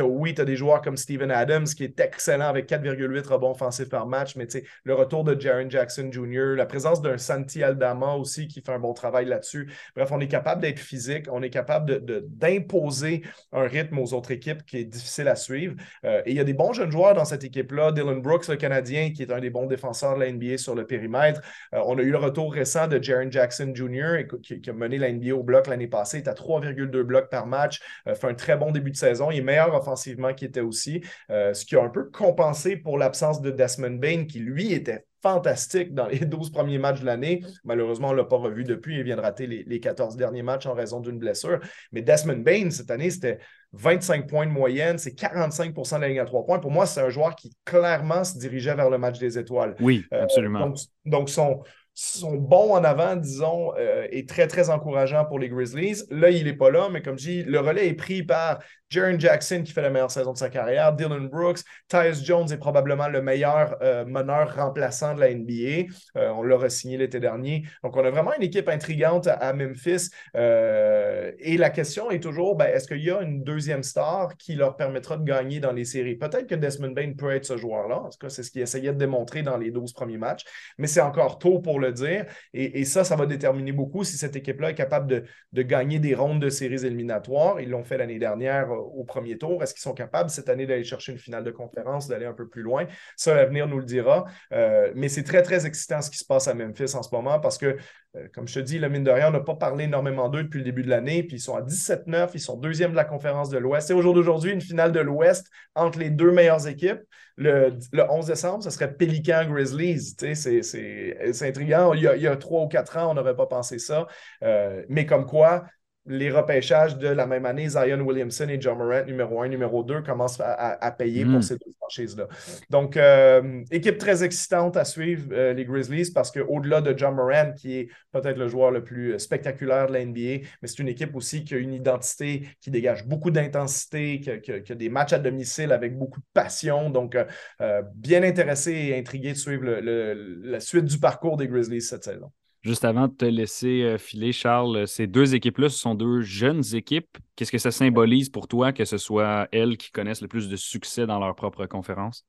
oui, 0.03 0.35
tu 0.35 0.41
as 0.41 0.45
des 0.45 0.57
joueurs 0.57 0.83
comme 0.83 0.97
Steven 0.97 1.31
Adams 1.31 1.65
qui 1.65 1.85
est 1.85 1.99
excellent 2.01 2.49
avec 2.49 2.69
4,8 2.69 3.27
rebonds 3.27 3.53
offensifs 3.53 3.89
par 3.89 4.07
match, 4.07 4.37
mais 4.37 4.47
le 4.85 4.95
retour 4.95 5.25
de 5.25 5.39
Jaron 5.39 5.69
Jackson 5.69 6.11
Jr., 6.13 6.55
la 6.57 6.67
présence 6.67 7.03
d'un 7.03 7.19
Santi 7.19 7.63
Aldama 7.63 8.15
aussi 8.15 8.49
qui 8.49 8.61
fait 8.61 8.73
un 8.73 8.79
bon 8.79 8.95
travail 8.95 9.27
là-dessus. 9.27 9.73
Bref, 9.95 10.11
on 10.13 10.21
est 10.21 10.29
capable 10.29 10.63
d'être 10.63 10.79
physique, 10.79 11.27
on 11.31 11.43
est 11.43 11.51
capable 11.51 12.05
de, 12.05 12.25
d'imposer 12.29 13.23
un 13.53 13.63
rythme 13.63 13.99
aux 13.99 14.13
autres 14.15 14.31
équipes 14.31 14.65
qui 14.65 14.79
est 14.79 14.85
difficile 14.85 15.29
à 15.29 15.37
suivre. 15.37 15.75
Euh, 16.05 16.23
et 16.27 16.31
il 16.31 16.37
y 16.37 16.41
a 16.41 16.45
des 16.45 16.55
bons 16.55 16.73
jeunes 16.73 16.90
joueurs 16.91 17.15
dans 17.15 17.25
cette 17.25 17.45
équipe-là. 17.45 17.93
Dylan 17.93 18.21
Brooks, 18.21 18.49
le 18.49 18.57
Canadien, 18.57 19.11
qui 19.11 19.23
est 19.23 19.33
un 19.33 19.41
des 19.41 19.51
bons 19.51 19.67
défenseurs 19.67 20.15
de 20.17 20.21
la 20.21 20.33
NBA 20.33 20.59
sur 20.59 20.75
le 20.75 20.87
périmètre. 20.87 21.41
Euh, 21.75 21.81
on 21.87 21.99
a 21.99 22.03
eu 22.03 22.11
le 22.11 22.19
retour 22.19 22.53
récent 22.53 22.87
de 22.89 23.03
Jaron 23.03 23.31
Jackson 23.31 23.73
Jr., 23.75 24.25
qui, 24.43 24.61
a 24.69 24.73
mené 24.73 24.99
la 24.99 25.13
NBA 25.13 25.35
au 25.35 25.43
bloc 25.43 25.67
l'année 25.67 25.89
passée. 25.89 26.19
Est 26.19 26.29
à 26.29 26.35
3,2 26.35 27.03
blocs 27.03 27.31
par 27.31 27.47
match. 27.47 27.81
Euh, 28.07 28.15
fait 28.15 28.29
un 28.29 28.35
très 28.35 28.57
bon 28.57 28.71
début 28.71 28.91
de 28.91 28.97
saison. 28.97 29.31
Il 29.31 29.39
est 29.39 29.43
meilleur 29.43 29.75
offensivement 29.75 30.35
qu'il 30.35 30.49
était 30.49 30.61
aussi, 30.61 31.03
euh, 31.31 31.55
ce 31.55 31.65
qui 31.65 31.77
a 31.77 31.83
un 31.83 31.89
peu 31.89 32.11
compensé 32.11 32.77
pour 32.77 32.99
l'absence 32.99 33.41
de 33.41 33.51
Desmond 33.51 33.99
Bain, 33.99 34.25
qui 34.27 34.41
lui 34.41 34.73
était 34.73 35.05
fantastique 35.23 35.95
dans 35.95 36.07
les 36.07 36.19
12 36.27 36.51
premiers 36.51 36.79
matchs 36.79 37.01
de 37.01 37.07
l'année. 37.07 37.43
Malheureusement, 37.65 38.09
on 38.09 38.13
ne 38.13 38.17
l'a 38.17 38.25
pas 38.25 38.37
revu 38.37 38.65
depuis. 38.65 38.99
Il 38.99 39.05
vient 39.05 39.17
de 39.17 39.21
rater 39.21 39.47
les, 39.47 39.65
les 39.65 39.81
14 39.81 40.17
derniers 40.17 40.43
matchs 40.43 40.67
en 40.67 40.75
raison 40.75 41.01
d'une 41.01 41.19
blessure. 41.19 41.61
Mais 41.93 42.03
Desmond 42.03 42.43
Bain, 42.43 42.71
cette 42.71 42.91
année, 42.91 43.11
c'était 43.11 43.39
25 43.73 44.27
points 44.27 44.47
de 44.47 44.53
moyenne, 44.53 44.99
c'est 44.99 45.15
45 45.15 45.75
de 45.75 46.01
la 46.01 46.09
ligne 46.09 46.21
à 46.21 46.25
3 46.25 46.45
points. 46.45 46.59
Pour 46.59 46.71
moi, 46.71 46.87
c'est 46.87 47.01
un 47.01 47.09
joueur 47.09 47.37
qui 47.37 47.53
clairement 47.65 48.25
se 48.25 48.39
dirigeait 48.39 48.75
vers 48.75 48.91
le 48.91 48.99
match 48.99 49.19
des 49.19 49.39
étoiles. 49.39 49.77
Oui, 49.81 50.05
euh, 50.13 50.23
absolument. 50.23 50.61
donc, 50.61 50.79
donc, 51.05 51.31
son, 51.31 51.63
son 51.95 52.35
bon 52.37 52.75
en 52.75 52.83
avant, 52.83 53.15
disons, 53.17 53.73
euh, 53.79 54.07
est 54.11 54.29
très, 54.29 54.49
très 54.49 54.71
encourageant 54.71 55.25
pour 55.25 55.39
les 55.39 55.49
Grizzlies. 55.49 56.03
Là, 56.11 56.31
il 56.31 56.45
n'est 56.45 56.57
pas 56.57 56.71
là, 56.71 56.89
mais 56.91 57.01
comme 57.03 57.19
je 57.19 57.25
dis, 57.25 57.43
le 57.45 57.61
relais 57.61 57.89
est 57.89 57.95
pris 57.95 58.23
par 58.23 58.59
Jaron 58.91 59.21
Jackson 59.21 59.63
qui 59.65 59.73
fait 59.73 59.83
la 59.83 59.91
meilleure 59.91 60.11
saison 60.11 60.33
de 60.33 60.39
sa 60.39 60.51
carrière, 60.51 60.93
Dylan 60.93 61.29
Brooks, 61.29 61.61
Tyus 61.87 62.25
Jones 62.25 62.51
est 62.51 62.57
probablement 62.59 63.07
le 63.07 63.23
meilleur 63.23 63.77
euh, 63.83 64.05
meneur 64.05 64.57
remplaçant 64.57 65.15
de 65.15 65.21
la 65.21 65.33
NBA. 65.33 65.93
Euh, 66.17 66.31
on 66.31 66.43
l'a 66.43 66.69
signé 66.69 66.99
l'été 66.99 67.21
dernier. 67.21 67.63
Donc, 67.85 67.97
on 67.97 68.05
a 68.05 68.11
vraiment 68.11 68.35
une 68.35 68.43
équipe 68.43 68.69
intrigante 68.69 69.29
à, 69.29 69.53
Memphis. 69.53 70.11
Euh, 70.37 71.31
et 71.39 71.57
la 71.57 71.71
question 71.71 72.11
est 72.11 72.19
toujours, 72.19 72.57
ben, 72.57 72.67
est-ce 72.67 72.89
qu'il 72.89 73.05
y 73.05 73.11
a 73.13 73.23
une 73.23 73.45
deuxième 73.45 73.85
star 73.85 74.37
qui 74.37 74.57
leur 74.57 74.77
permettra 74.77 75.17
de 75.17 75.25
gagner 75.25 75.61
dans 75.61 75.73
les 75.73 75.85
séries? 75.85 76.17
Peut-être 76.17 76.49
que 76.49 76.57
Desmond 76.57 76.91
Bain 76.91 77.13
peut 77.17 77.31
être 77.31 77.45
ce 77.45 77.57
joueur-là. 77.57 78.01
En 78.01 78.09
tout 78.11 78.19
cas, 78.19 78.29
c'est 78.29 78.43
ce 78.43 78.51
qu'il 78.51 78.61
essayait 78.61 78.93
de 78.93 78.99
démontrer 78.99 79.43
dans 79.43 79.57
les 79.57 79.71
12 79.71 79.93
premiers 79.93 80.19
matchs. 80.19 80.45
Mais 80.79 80.89
c'est 80.89 81.01
encore 81.01 81.39
tôt 81.39 81.61
pour 81.61 81.79
le 81.79 81.93
dire. 81.93 82.27
Et, 82.53 82.85
ça, 82.85 83.05
ça 83.05 83.15
va 83.15 83.27
déterminer 83.27 83.71
beaucoup 83.71 84.03
si 84.03 84.17
cette 84.17 84.35
équipe-là 84.35 84.71
est 84.71 84.75
capable 84.75 85.25
de 85.53 85.63
gagner 85.63 86.01
des 86.01 86.17
rondes 86.17 86.43
de 86.43 86.49
séries 86.49 86.85
éliminatoires. 86.85 87.61
Ils 87.61 87.71
l'ont 87.71 87.85
fait 87.85 87.97
l'année 87.99 88.19
dernière 88.19 88.80
au 88.81 89.05
premier 89.05 89.39
tour? 89.39 89.63
Est-ce 89.63 89.75
qu'ils 89.75 89.83
sont 89.83 89.95
capables 89.95 90.31
cette 90.31 90.49
année 90.49 90.67
d'aller 90.67 90.85
chercher 90.85 91.13
une 91.13 91.19
finale 91.19 91.45
de 91.45 91.51
conférence, 91.51 92.09
d'aller 92.09 92.27
un 92.27 92.33
peu 92.33 92.49
plus 92.49 92.63
loin? 92.63 92.87
Ça, 93.17 93.35
l'avenir 93.35 93.69
nous 93.69 93.79
le 93.79 93.85
dira. 93.85 94.25
Euh, 94.53 94.93
mais 94.95 95.09
c'est 95.09 95.25
très, 95.25 95.43
très 95.43 95.67
excitant 95.67 96.03
ce 96.03 96.11
qui 96.11 96.19
se 96.19 96.25
passe 96.25 96.49
à 96.49 96.55
Memphis 96.55 96.95
en 96.95 97.03
ce 97.03 97.15
moment 97.15 97.41
parce 97.41 97.59
que, 97.59 97.77
euh, 98.17 98.29
comme 98.35 98.49
je 98.49 98.55
te 98.55 98.61
dis, 98.61 98.79
le 98.79 98.89
mine 98.89 99.05
de 99.05 99.11
rien, 99.11 99.29
on 99.29 99.33
n'a 99.33 99.41
pas 99.41 99.55
parlé 99.55 99.85
énormément 99.85 100.29
d'eux 100.29 100.43
depuis 100.43 100.59
le 100.59 100.65
début 100.65 100.83
de 100.83 100.91
l'année. 100.91 101.23
Puis 101.23 101.37
ils 101.37 101.41
sont 101.41 101.57
à 101.57 101.63
17-9, 101.63 102.31
ils 102.35 102.41
sont 102.41 102.57
deuxième 102.57 102.93
de 102.93 102.97
la 102.97 103.05
conférence 103.05 103.51
de 103.51 103.59
l'Ouest. 103.59 103.91
Et 103.91 103.95
au 103.95 104.03
jour 104.03 104.15
d'aujourd'hui, 104.15 104.53
une 104.53 104.61
finale 104.61 104.93
de 104.93 105.01
l'Ouest 105.01 105.49
entre 105.75 105.99
les 105.99 106.11
deux 106.11 106.33
meilleures 106.33 106.67
équipes. 106.67 107.01
Le, 107.37 107.79
11 107.95 108.27
décembre, 108.27 108.63
ce 108.63 108.69
serait 108.69 108.93
Pelican 108.93 109.47
Grizzlies. 109.49 110.15
C'est 110.35 111.49
intriguant. 111.49 111.95
Il 111.95 112.03
y, 112.03 112.27
a, 112.27 112.37
trois 112.37 112.65
ou 112.65 112.69
quatre 112.69 112.99
ans, 112.99 113.11
on 113.11 113.15
n'aurait 113.15 113.37
pas 113.37 113.47
pensé 113.47 113.79
ça. 113.79 114.07
Euh, 114.43 114.83
mais 114.91 115.07
comme 115.07 115.25
quoi, 115.25 115.65
les 116.07 116.31
repêchages 116.31 116.97
de 116.97 117.09
la 117.09 117.27
même 117.27 117.45
année, 117.45 117.69
Zion 117.69 118.01
Williamson 118.01 118.49
et 118.49 118.61
John 118.61 118.79
Morant, 118.79 119.05
numéro 119.05 119.43
1, 119.43 119.49
numéro 119.49 119.83
2, 119.83 120.03
commencent 120.03 120.41
à, 120.41 120.91
payer 120.93 121.25
pour 121.25 121.35
hmm. 121.35 121.43
ces 121.43 121.55
deux 121.55 121.73
franchises-là. 121.79 122.27
Donc, 122.71 122.97
euh, 122.97 123.63
équipe 123.71 123.99
très 123.99 124.25
excitante 124.25 124.77
à 124.77 124.85
suivre, 124.85 125.29
euh, 125.33 125.53
les 125.53 125.65
Grizzlies, 125.65 126.11
parce 126.13 126.31
qu'au-delà 126.31 126.81
de 126.81 126.97
John 126.97 127.15
Morant, 127.15 127.53
qui 127.53 127.79
est 127.79 127.89
peut-être 128.13 128.39
le 128.39 128.49
joueur 128.49 128.71
le 128.71 128.83
plus 128.83 129.19
spectaculaire 129.19 129.89
de 129.89 129.93
la 129.93 130.05
NBA, 130.05 130.47
mais 130.63 130.69
c'est 130.69 130.79
une 130.79 130.89
équipe 130.89 131.15
aussi 131.15 131.45
qui 131.45 131.55
a 131.55 131.59
une 131.59 131.75
identité, 131.75 132.49
qui 132.61 132.71
dégage 132.71 133.07
beaucoup 133.07 133.31
d'intensité, 133.31 134.21
qui, 134.21 134.51
a 134.53 134.75
des 134.75 134.89
matchs 134.89 135.13
à 135.13 135.19
domicile 135.19 135.71
avec 135.71 135.99
beaucoup 135.99 136.21
de 136.21 136.27
passion. 136.33 136.89
Donc, 136.89 137.17
euh, 137.61 137.83
bien 137.95 138.23
intéressé 138.23 138.73
et 138.73 138.99
intrigué 138.99 139.33
de 139.33 139.39
suivre 139.39 139.65
la 139.65 140.61
suite 140.61 140.87
du 140.87 140.99
parcours 140.99 141.37
des 141.37 141.47
Grizzlies 141.47 141.83
cette 141.83 142.05
saison. 142.05 142.33
Juste 142.63 142.85
avant 142.85 143.09
de 143.09 143.15
te 143.15 143.25
laisser 143.25 143.83
euh, 143.83 143.97
filer, 143.97 144.33
Charles, 144.33 144.87
ces 144.87 145.07
deux 145.07 145.35
équipes-là, 145.35 145.71
ce 145.71 145.79
sont 145.79 145.95
deux 145.95 146.21
jeunes 146.21 146.63
équipes. 146.75 147.17
Qu'est-ce 147.35 147.53
que 147.53 147.59
ça 147.59 147.71
symbolise 147.71 148.29
pour 148.29 148.49
toi 148.49 148.73
que 148.73 148.85
ce 148.85 148.99
soit 148.99 149.49
elles 149.51 149.79
qui 149.79 149.91
connaissent 149.91 150.21
le 150.21 150.29
plus 150.29 150.49
de 150.51 150.57
succès 150.57 151.07
dans 151.07 151.19
leur 151.19 151.35
propre 151.35 151.65
conférence? 151.65 152.27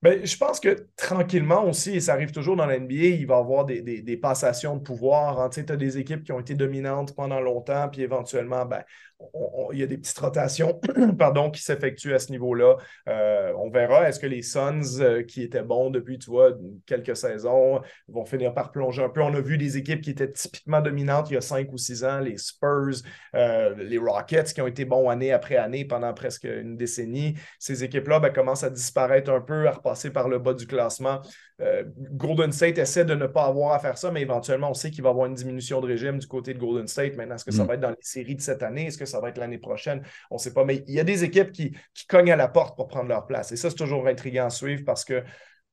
Ben, 0.00 0.24
je 0.24 0.36
pense 0.36 0.60
que 0.60 0.86
tranquillement 0.96 1.66
aussi, 1.66 1.96
et 1.96 2.00
ça 2.00 2.12
arrive 2.12 2.30
toujours 2.30 2.56
dans 2.56 2.66
l'NBA, 2.66 2.94
il 2.94 3.26
va 3.26 3.36
y 3.36 3.38
avoir 3.38 3.64
des, 3.64 4.18
passations 4.20 4.76
de 4.76 4.82
pouvoir. 4.82 5.40
Hein. 5.40 5.48
Tu 5.48 5.60
as 5.60 5.76
des 5.76 5.96
équipes 5.96 6.24
qui 6.24 6.32
ont 6.32 6.40
été 6.40 6.54
dominantes 6.54 7.14
pendant 7.14 7.40
longtemps, 7.40 7.88
puis 7.90 8.02
éventuellement, 8.02 8.66
ben, 8.66 8.82
il 9.72 9.80
y 9.80 9.82
a 9.82 9.86
des 9.86 9.98
petites 9.98 10.18
rotations 10.18 10.80
pardon, 11.18 11.50
qui 11.50 11.62
s'effectuent 11.62 12.14
à 12.14 12.18
ce 12.18 12.30
niveau-là. 12.30 12.76
Euh, 13.08 13.52
on 13.58 13.70
verra. 13.70 14.08
Est-ce 14.08 14.20
que 14.20 14.26
les 14.26 14.42
Suns, 14.42 15.00
euh, 15.00 15.22
qui 15.22 15.42
étaient 15.42 15.62
bons 15.62 15.90
depuis, 15.90 16.18
tu 16.18 16.30
vois, 16.30 16.52
quelques 16.86 17.16
saisons, 17.16 17.80
vont 18.08 18.24
finir 18.24 18.54
par 18.54 18.70
plonger 18.70 19.02
un 19.02 19.08
peu? 19.08 19.22
On 19.22 19.34
a 19.34 19.40
vu 19.40 19.58
des 19.58 19.76
équipes 19.76 20.00
qui 20.00 20.10
étaient 20.10 20.30
typiquement 20.30 20.80
dominantes 20.80 21.30
il 21.30 21.34
y 21.34 21.36
a 21.36 21.40
cinq 21.40 21.72
ou 21.72 21.78
six 21.78 22.04
ans, 22.04 22.20
les 22.20 22.36
Spurs, 22.38 23.02
euh, 23.34 23.74
les 23.76 23.98
Rockets, 23.98 24.52
qui 24.52 24.60
ont 24.60 24.66
été 24.66 24.84
bons 24.84 25.08
année 25.08 25.32
après 25.32 25.56
année 25.56 25.84
pendant 25.84 26.12
presque 26.14 26.44
une 26.44 26.76
décennie. 26.76 27.34
Ces 27.58 27.84
équipes-là 27.84 28.20
ben, 28.20 28.30
commencent 28.30 28.64
à 28.64 28.70
disparaître 28.70 29.30
un 29.30 29.40
peu, 29.40 29.66
à 29.68 29.72
repasser 29.72 30.10
par 30.10 30.28
le 30.28 30.38
bas 30.38 30.54
du 30.54 30.66
classement. 30.66 31.20
Golden 32.10 32.50
State 32.50 32.78
essaie 32.78 33.04
de 33.04 33.14
ne 33.14 33.28
pas 33.28 33.44
avoir 33.44 33.74
à 33.74 33.78
faire 33.78 33.96
ça, 33.96 34.10
mais 34.10 34.22
éventuellement, 34.22 34.70
on 34.70 34.74
sait 34.74 34.90
qu'il 34.90 35.04
va 35.04 35.10
y 35.10 35.12
avoir 35.12 35.26
une 35.26 35.34
diminution 35.34 35.80
de 35.80 35.86
régime 35.86 36.18
du 36.18 36.26
côté 36.26 36.52
de 36.52 36.58
Golden 36.58 36.88
State. 36.88 37.16
Maintenant, 37.16 37.36
est-ce 37.36 37.44
que 37.44 37.52
ça 37.52 37.62
mm. 37.62 37.66
va 37.68 37.74
être 37.74 37.80
dans 37.80 37.90
les 37.90 37.96
séries 38.00 38.34
de 38.34 38.40
cette 38.40 38.64
année? 38.64 38.86
Est-ce 38.86 38.98
que 38.98 39.06
ça 39.06 39.13
va 39.20 39.28
être 39.28 39.38
l'année 39.38 39.58
prochaine. 39.58 40.02
On 40.30 40.36
ne 40.36 40.40
sait 40.40 40.52
pas. 40.52 40.64
Mais 40.64 40.84
il 40.86 40.94
y 40.94 41.00
a 41.00 41.04
des 41.04 41.24
équipes 41.24 41.52
qui, 41.52 41.76
qui 41.94 42.06
cognent 42.06 42.32
à 42.32 42.36
la 42.36 42.48
porte 42.48 42.76
pour 42.76 42.88
prendre 42.88 43.08
leur 43.08 43.26
place. 43.26 43.52
Et 43.52 43.56
ça, 43.56 43.70
c'est 43.70 43.76
toujours 43.76 44.06
intriguant 44.06 44.46
à 44.46 44.50
suivre 44.50 44.82
parce 44.84 45.04
que 45.04 45.22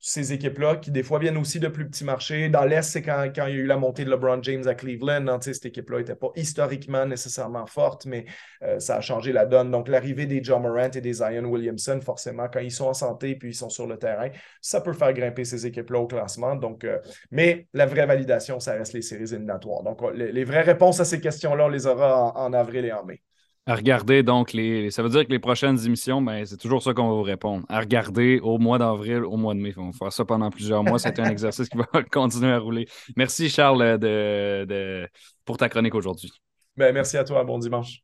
ces 0.04 0.34
équipes-là, 0.34 0.78
qui 0.78 0.90
des 0.90 1.04
fois 1.04 1.20
viennent 1.20 1.38
aussi 1.38 1.60
de 1.60 1.68
plus 1.68 1.88
petits 1.88 2.04
marchés. 2.04 2.50
Dans 2.50 2.66
l'Est, 2.66 2.82
c'est 2.82 3.04
quand, 3.04 3.24
il 3.24 3.38
y 3.38 3.40
a 3.40 3.50
eu 3.52 3.68
la 3.68 3.78
montée 3.78 4.04
de 4.04 4.10
LeBron 4.10 4.42
James 4.42 4.68
à 4.68 4.74
Cleveland. 4.74 5.28
Hein, 5.28 5.38
cette 5.42 5.64
équipe-là 5.64 6.00
n'était 6.00 6.16
pas 6.16 6.32
historiquement 6.36 7.06
nécessairement 7.06 7.68
forte, 7.68 8.08
mais 8.08 8.26
euh, 8.64 8.80
ça 8.80 8.96
a 8.98 9.02
changé 9.02 9.32
la 9.32 9.46
donne. 9.46 9.70
Donc, 9.70 9.88
l'arrivée 9.88 10.26
des 10.26 10.44
John 10.44 10.64
Morant 10.64 10.90
et 10.90 11.02
des 11.02 11.14
Zion 11.14 11.46
Williamson, 11.46 12.00
forcément, 12.02 12.48
quand 12.52 12.62
ils 12.62 12.72
sont 12.72 12.88
en 12.88 12.96
santé 12.96 13.36
puis 13.36 13.50
ils 13.50 13.56
sont 13.56 13.70
sur 13.70 13.86
le 13.86 13.98
terrain, 13.98 14.30
ça 14.60 14.82
peut 14.82 14.94
faire 14.94 15.14
grimper 15.14 15.46
ces 15.46 15.68
équipes-là 15.68 16.00
au 16.00 16.08
classement. 16.08 16.60
Euh, 16.84 17.00
mais 17.30 17.68
la 17.74 17.86
vraie 17.86 18.08
validation, 18.08 18.60
ça 18.60 18.74
reste 18.74 18.94
les 18.94 19.04
séries 19.04 19.32
éliminatoires. 19.32 19.84
Donc, 19.84 20.02
les, 20.16 20.44
vraies 20.44 20.62
réponses 20.62 21.00
à 21.00 21.06
ces 21.06 21.22
questions-là, 21.22 21.66
on 21.66 21.70
les 21.70 21.86
aura 21.86 22.36
en 22.36 22.54
avril 22.54 22.86
et 22.86 22.92
en 22.92 23.06
mai. 23.06 23.22
À 23.68 23.76
regarder, 23.76 24.24
donc, 24.24 24.54
les, 24.54 24.90
ça 24.90 25.04
veut 25.04 25.10
dire 25.10 25.26
que 25.26 25.32
les 25.32 25.38
prochaines 25.38 25.78
émissions, 25.86 26.20
ben, 26.20 26.44
c'est 26.46 26.58
toujours 26.58 26.82
ça 26.82 26.96
qu'on 26.96 27.10
va 27.10 27.14
vous 27.14 27.22
répondre. 27.22 27.64
À 27.70 27.80
regarder 27.80 28.40
au 28.40 28.58
mois 28.58 28.80
d'avril, 28.80 29.24
au 29.24 29.38
mois 29.38 29.54
de 29.54 29.60
mai. 29.60 29.74
On 29.78 29.92
va 29.92 29.98
faire 29.98 30.12
ça 30.12 30.26
pendant 30.26 30.50
plusieurs 30.50 30.84
mois. 30.84 30.98
C'est 30.98 31.20
un 31.20 31.26
exercice 31.30 31.70
qui 31.70 31.78
va 31.78 31.86
continuer 32.12 32.52
à 32.52 32.58
rouler. 32.58 32.88
Merci, 33.16 33.50
Charles, 33.50 34.00
de, 34.00 35.08
pour 35.46 35.58
ta 35.58 35.70
chronique 35.70 35.94
aujourd'hui. 35.94 36.32
Ben, 36.76 36.92
merci 36.92 37.18
à 37.18 37.24
toi. 37.24 37.44
Bon 37.44 37.60
dimanche. 37.60 38.02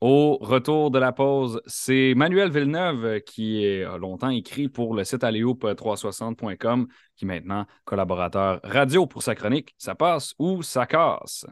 Au 0.00 0.38
retour 0.40 0.90
de 0.92 0.98
la 0.98 1.12
pause, 1.12 1.60
c'est 1.66 2.14
Manuel 2.16 2.50
Villeneuve 2.50 3.20
qui 3.20 3.82
a 3.82 3.98
longtemps 3.98 4.30
écrit 4.30 4.68
pour 4.68 4.94
le 4.94 5.04
site 5.04 5.22
aléoup360.com, 5.22 6.86
qui 7.16 7.24
est 7.24 7.28
maintenant 7.28 7.66
collaborateur 7.84 8.60
radio 8.62 9.06
pour 9.06 9.22
sa 9.22 9.34
chronique. 9.34 9.74
Ça 9.76 9.94
passe 9.94 10.34
ou 10.38 10.62
ça 10.62 10.86
casse? 10.86 11.46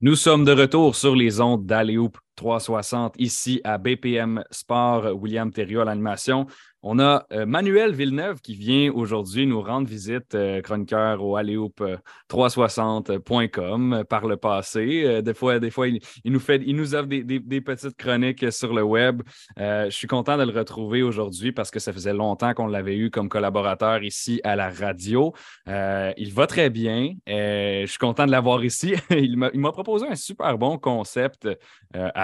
Nous 0.00 0.16
sommes 0.16 0.44
de 0.44 0.52
retour 0.52 0.96
sur 0.96 1.14
les 1.14 1.40
ondes 1.40 1.64
d'Aléoup 1.64 2.18
360 2.36 3.14
ici 3.18 3.60
à 3.64 3.78
BPM 3.78 4.44
Sport, 4.50 5.20
William 5.20 5.52
Thériault 5.52 5.80
à 5.80 5.84
l'animation. 5.84 6.46
On 6.84 6.98
a 6.98 7.24
euh, 7.32 7.46
Manuel 7.46 7.94
Villeneuve 7.94 8.40
qui 8.40 8.56
vient 8.56 8.90
aujourd'hui 8.92 9.46
nous 9.46 9.62
rendre 9.62 9.86
visite, 9.86 10.34
euh, 10.34 10.60
chroniqueur 10.62 11.22
au 11.22 11.36
aléoup360.com 11.36 13.92
euh, 13.92 14.02
par 14.02 14.26
le 14.26 14.36
passé. 14.36 15.22
des 15.22 15.34
fois, 15.34 15.60
des 15.60 15.70
fois 15.70 15.86
il, 15.86 16.00
nous 16.24 16.40
fait, 16.40 16.60
il 16.66 16.74
nous 16.74 16.96
offre 16.96 17.06
des, 17.06 17.60
petites 17.60 17.96
chroniques 17.96 18.50
sur 18.50 18.74
le 18.74 18.82
web. 18.82 19.22
je 19.56 19.90
suis 19.90 20.08
content 20.08 20.36
de 20.36 20.42
le 20.42 20.50
retrouver 20.50 21.04
aujourd'hui 21.04 21.52
parce 21.52 21.70
que 21.70 21.78
ça 21.78 21.92
faisait 21.92 22.14
longtemps 22.14 22.52
qu'on 22.52 22.66
l'avait 22.66 22.96
eu 22.96 23.10
comme 23.10 23.28
collaborateur 23.28 24.02
ici 24.02 24.40
à 24.42 24.56
la 24.56 24.68
radio. 24.68 25.32
il 25.68 26.32
va 26.34 26.48
très 26.48 26.68
bien. 26.68 27.12
je 27.28 27.86
suis 27.86 27.98
content 27.98 28.26
de 28.26 28.32
l'avoir 28.32 28.64
ici. 28.64 28.94
il 29.10 29.36
m'a 29.36 29.72
proposé 29.72 30.08
un 30.08 30.16
super 30.16 30.58
bon 30.58 30.78
concept 30.78 31.48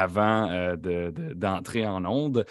avant 0.00 0.74
d'entrer 1.34 1.86
en 1.86 2.04
onde 2.04 2.44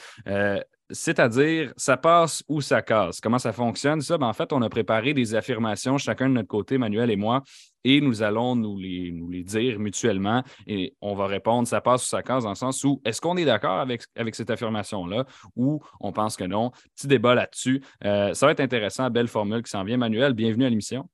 c'est-à-dire, 0.89 1.73
ça 1.75 1.97
passe 1.97 2.43
ou 2.47 2.61
ça 2.61 2.81
casse. 2.81 3.19
Comment 3.19 3.39
ça 3.39 3.51
fonctionne, 3.51 4.01
ça? 4.01 4.17
Ben, 4.17 4.27
en 4.27 4.33
fait, 4.33 4.53
on 4.53 4.61
a 4.61 4.69
préparé 4.69 5.13
des 5.13 5.35
affirmations, 5.35 5.97
chacun 5.97 6.29
de 6.29 6.35
notre 6.35 6.47
côté, 6.47 6.77
Manuel 6.77 7.11
et 7.11 7.15
moi, 7.15 7.43
et 7.83 7.99
nous 8.01 8.21
allons 8.21 8.55
nous 8.55 8.77
les, 8.77 9.43
dire 9.43 9.79
mutuellement 9.79 10.43
et 10.65 10.95
on 11.01 11.15
va 11.15 11.27
répondre 11.27 11.67
ça 11.67 11.79
passe 11.79 12.03
ou 12.03 12.07
ça 12.07 12.23
casse 12.23 12.43
dans 12.43 12.49
le 12.49 12.55
sens 12.55 12.83
où 12.83 13.01
est-ce 13.05 13.21
qu'on 13.21 13.37
est, 13.37 13.45
d'accord 13.45 13.79
avec, 13.79 14.03
avec 14.15 14.35
cette 14.35 14.49
affirmation-là 14.49 15.25
ou 15.55 15.81
on 16.01 16.11
pense 16.11 16.35
que 16.35 16.43
non? 16.43 16.71
Petit 16.95 17.07
débat 17.07 17.35
là-dessus. 17.35 17.81
Euh, 18.03 18.33
ça 18.33 18.45
va 18.45 18.51
être 18.51 18.59
intéressant, 18.59 19.09
belle 19.09 19.27
formule 19.27 19.63
qui 19.63 19.71
s'en 19.71 19.83
vient. 19.83 19.97
Manuel, 19.97 20.33
bienvenue 20.33 20.65
à 20.65 20.69
l'émission. 20.69 21.09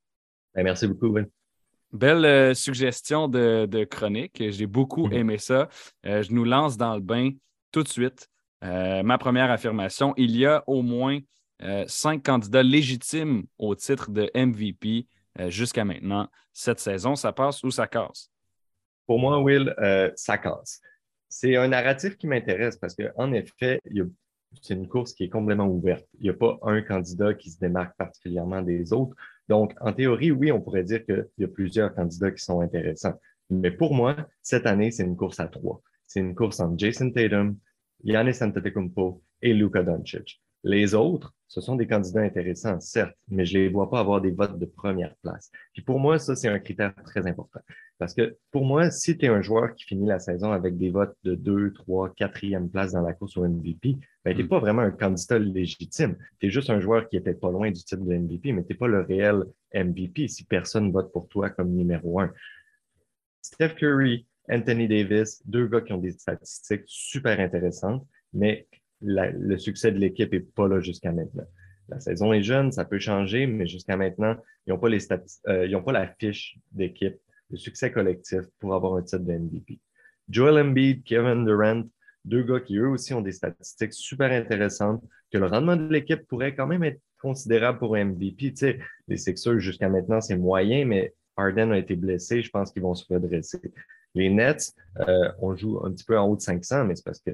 Ben, 0.56 0.64
merci 0.64 0.88
beaucoup, 0.88 1.08
oui. 1.08 1.24
Belle 1.94 2.26
euh, 2.26 2.54
suggestion 2.56 3.28
de, 3.28 3.84
chronique. 3.84 4.44
J'ai 4.50 4.66
beaucoup 4.66 5.10
aimé 5.12 5.38
ça. 5.38 5.70
Euh, 6.08 6.24
je 6.24 6.34
nous 6.34 6.44
lance 6.44 6.76
dans 6.76 6.96
le 6.96 7.02
bain 7.02 7.30
tout 7.72 7.84
de 7.84 7.88
suite. 7.88 8.28
Euh, 8.64 9.04
ma 9.04 9.20
première 9.20 9.52
affirmation, 9.52 10.14
il 10.18 10.36
y 10.36 10.46
a 10.46 10.64
au 10.68 10.82
moins 10.82 11.20
cinq 11.88 12.24
candidats 12.24 12.64
légitimes 12.64 13.46
au 13.58 13.74
titre 13.74 14.12
de 14.12 14.30
MVP 14.36 15.08
jusqu'à 15.48 15.86
maintenant. 15.86 16.28
Cette 16.52 16.82
saison, 16.82 17.16
ça 17.16 17.32
passe 17.32 17.64
ou 17.64 17.72
ça 17.72 17.88
casse? 17.88 18.30
Pour 19.06 19.18
moi, 19.18 19.40
Will, 19.40 19.74
ça 20.18 20.38
casse. 20.38 20.82
C'est 21.30 21.56
un 21.56 21.70
narratif 21.70 22.18
qui 22.18 22.28
m'intéresse 22.28 22.76
parce 22.76 22.96
qu'en 22.96 23.32
effet, 23.32 23.80
c'est 24.62 24.74
une 24.74 24.90
course 24.90 25.14
qui 25.14 25.24
est 25.24 25.30
complètement 25.30 25.68
ouverte. 25.68 26.06
Il 26.20 26.24
n'y 26.24 26.30
a 26.32 26.34
pas 26.34 26.60
un 26.64 26.82
candidat 26.82 27.34
qui 27.34 27.50
se 27.50 27.60
démarque 27.60 27.96
particulièrement 27.96 28.62
des 28.62 28.92
autres. 28.92 29.16
Donc, 29.50 29.74
en 29.82 29.94
théorie, 29.94 30.32
oui, 30.32 30.52
on 30.52 30.62
pourrait 30.62 30.84
dire 30.84 31.06
qu'il 31.06 31.28
y 31.38 31.44
a 31.44 31.48
plusieurs 31.48 31.94
candidats 31.94 32.32
qui 32.32 32.44
sont 32.44 32.62
intéressants. 32.62 33.20
Mais 33.50 33.72
pour 33.72 33.94
moi, 33.94 34.16
cette 34.42 34.66
année, 34.66 34.92
c'est 34.92 35.04
une 35.04 35.18
course 35.18 35.40
à 35.40 35.48
trois. 35.48 35.82
C'est 36.08 36.20
une 36.20 36.36
course 36.36 36.60
entre 36.60 36.78
Jason 36.78 37.12
Tatum, 37.12 37.58
Yannis 38.04 38.42
Antetokounmpo 38.42 39.22
et 39.42 39.54
Luka 39.54 39.84
Doncic. 39.84 40.42
Les 40.64 40.94
autres, 40.94 41.34
ce 41.48 41.60
sont 41.60 41.76
des 41.76 41.88
candidats 41.88 42.22
intéressants, 42.22 42.80
certes, 42.80 43.16
mais 43.28 43.46
je 43.46 43.58
les 43.58 43.70
vois 43.70 43.90
pas 43.90 44.00
avoir 44.00 44.22
des 44.22 44.32
votes 44.32 44.58
de 44.58 44.66
première 44.66 45.14
place. 45.18 45.52
Puis 45.74 45.84
pour 45.84 46.00
moi, 46.00 46.18
ça, 46.18 46.36
c'est 46.36 46.48
un 46.48 46.60
critère 46.60 46.94
très 47.04 47.28
important. 47.28 47.60
Parce 48.00 48.14
que 48.14 48.38
pour 48.50 48.66
moi, 48.66 48.90
si 48.90 49.18
tu 49.18 49.26
es 49.26 49.30
un 49.30 49.42
joueur 49.42 49.76
qui 49.76 49.84
finit 49.84 50.08
la 50.08 50.20
saison 50.20 50.52
avec 50.52 50.78
des 50.78 50.90
votes 50.90 51.16
de 51.24 51.36
2, 51.36 51.74
3, 51.74 52.10
4e 52.18 52.70
place 52.70 52.94
dans 52.94 53.02
la 53.02 53.14
course 53.14 53.38
au 53.38 53.48
MVP, 53.48 53.98
ben, 54.24 54.34
tu 54.34 54.38
n'es 54.38 54.44
mm. 54.46 54.50
pas 54.50 54.60
vraiment 54.60 54.82
un 54.82 54.92
candidat 54.92 55.40
légitime. 55.40 56.18
Tu 56.40 56.48
es 56.48 56.50
juste 56.50 56.70
un 56.70 56.80
joueur 56.80 57.10
qui 57.10 57.18
était 57.18 57.34
pas 57.34 57.52
loin 57.52 57.72
du 57.72 57.84
titre 57.84 58.04
de 58.04 58.16
MVP, 58.16 58.52
mais 58.52 58.64
tu 58.64 58.74
n'es 58.74 58.78
pas 58.78 58.88
le 58.88 59.02
réel 59.02 59.44
MVP 59.74 60.28
si 60.28 60.46
personne 60.46 60.92
vote 60.92 61.12
pour 61.12 61.28
toi 61.28 61.50
comme 61.50 61.72
numéro 61.72 62.20
un. 62.20 62.32
Steph 63.42 63.76
Curry, 63.76 64.26
Anthony 64.50 64.88
Davis, 64.88 65.42
deux 65.46 65.68
gars 65.68 65.82
qui 65.82 65.94
ont 65.94 65.98
des 65.98 66.12
statistiques 66.12 66.84
super 66.86 67.40
intéressantes, 67.40 68.06
mais 68.34 68.68
le 69.02 69.58
succès 69.58 69.92
de 69.92 70.00
l'équipe 70.00 70.32
n'est 70.32 70.40
pas 70.40 70.68
là 70.68 70.80
jusqu'à 70.80 71.12
maintenant. 71.12 71.46
La 71.90 72.00
saison 72.00 72.32
est 72.32 72.44
jeune, 72.44 72.72
ça 72.72 72.86
peut 72.86 73.00
changer, 73.00 73.46
mais 73.46 73.68
jusqu'à 73.68 73.98
maintenant, 73.98 74.38
ils 74.66 74.70
n'ont 74.72 74.80
pas, 74.80 74.88
les 74.88 75.06
euh, 75.48 75.68
ils 75.68 75.84
pas 75.84 75.92
la 75.92 76.08
fiche 76.08 76.58
d'équipe, 76.72 77.18
de 77.50 77.58
succès 77.58 77.92
collectif 77.92 78.42
pour 78.60 78.74
avoir 78.74 78.96
un 78.96 79.02
titre 79.02 79.24
de 79.24 79.34
MVP. 79.34 79.80
Joel 80.30 80.66
Embiid, 80.66 81.04
Kevin 81.04 81.44
Durant, 81.46 81.84
deux 82.26 82.44
gars 82.44 82.60
qui 82.60 82.78
eux 82.78 82.90
aussi 82.90 83.14
ont 83.14 83.22
des 83.22 83.32
statistiques 83.32 83.94
super 83.94 84.32
intéressantes, 84.32 85.04
que 85.32 85.38
le 85.38 85.46
rendement 85.46 85.76
de 85.76 85.88
l'équipe 85.88 86.26
pourrait 86.28 86.56
quand 86.56 86.68
même 86.68 86.84
être 86.84 87.02
considérable 87.20 87.80
pour 87.80 87.96
MVP. 87.96 88.52
Tu 88.52 88.56
sais, 88.56 88.80
les 89.08 89.18
Sixers, 89.18 89.60
jusqu'à 89.60 89.90
maintenant, 89.90 90.22
c'est 90.22 90.38
moyen, 90.38 90.86
mais 90.86 91.14
Harden 91.38 91.72
a 91.72 91.78
été 91.78 91.96
blessé, 91.96 92.42
je 92.42 92.50
pense 92.50 92.72
qu'ils 92.72 92.84
vont 92.84 92.96
se 92.96 93.12
redresser. 93.12 93.60
Les 94.16 94.30
Nets, 94.30 94.74
euh, 95.08 95.32
on 95.40 95.56
joue 95.56 95.84
un 95.84 95.92
petit 95.92 96.06
peu 96.06 96.18
en 96.18 96.28
haut 96.28 96.36
de 96.36 96.42
500, 96.42 96.86
mais 96.86 96.96
c'est 96.96 97.06
parce 97.06 97.20
que 97.20 97.32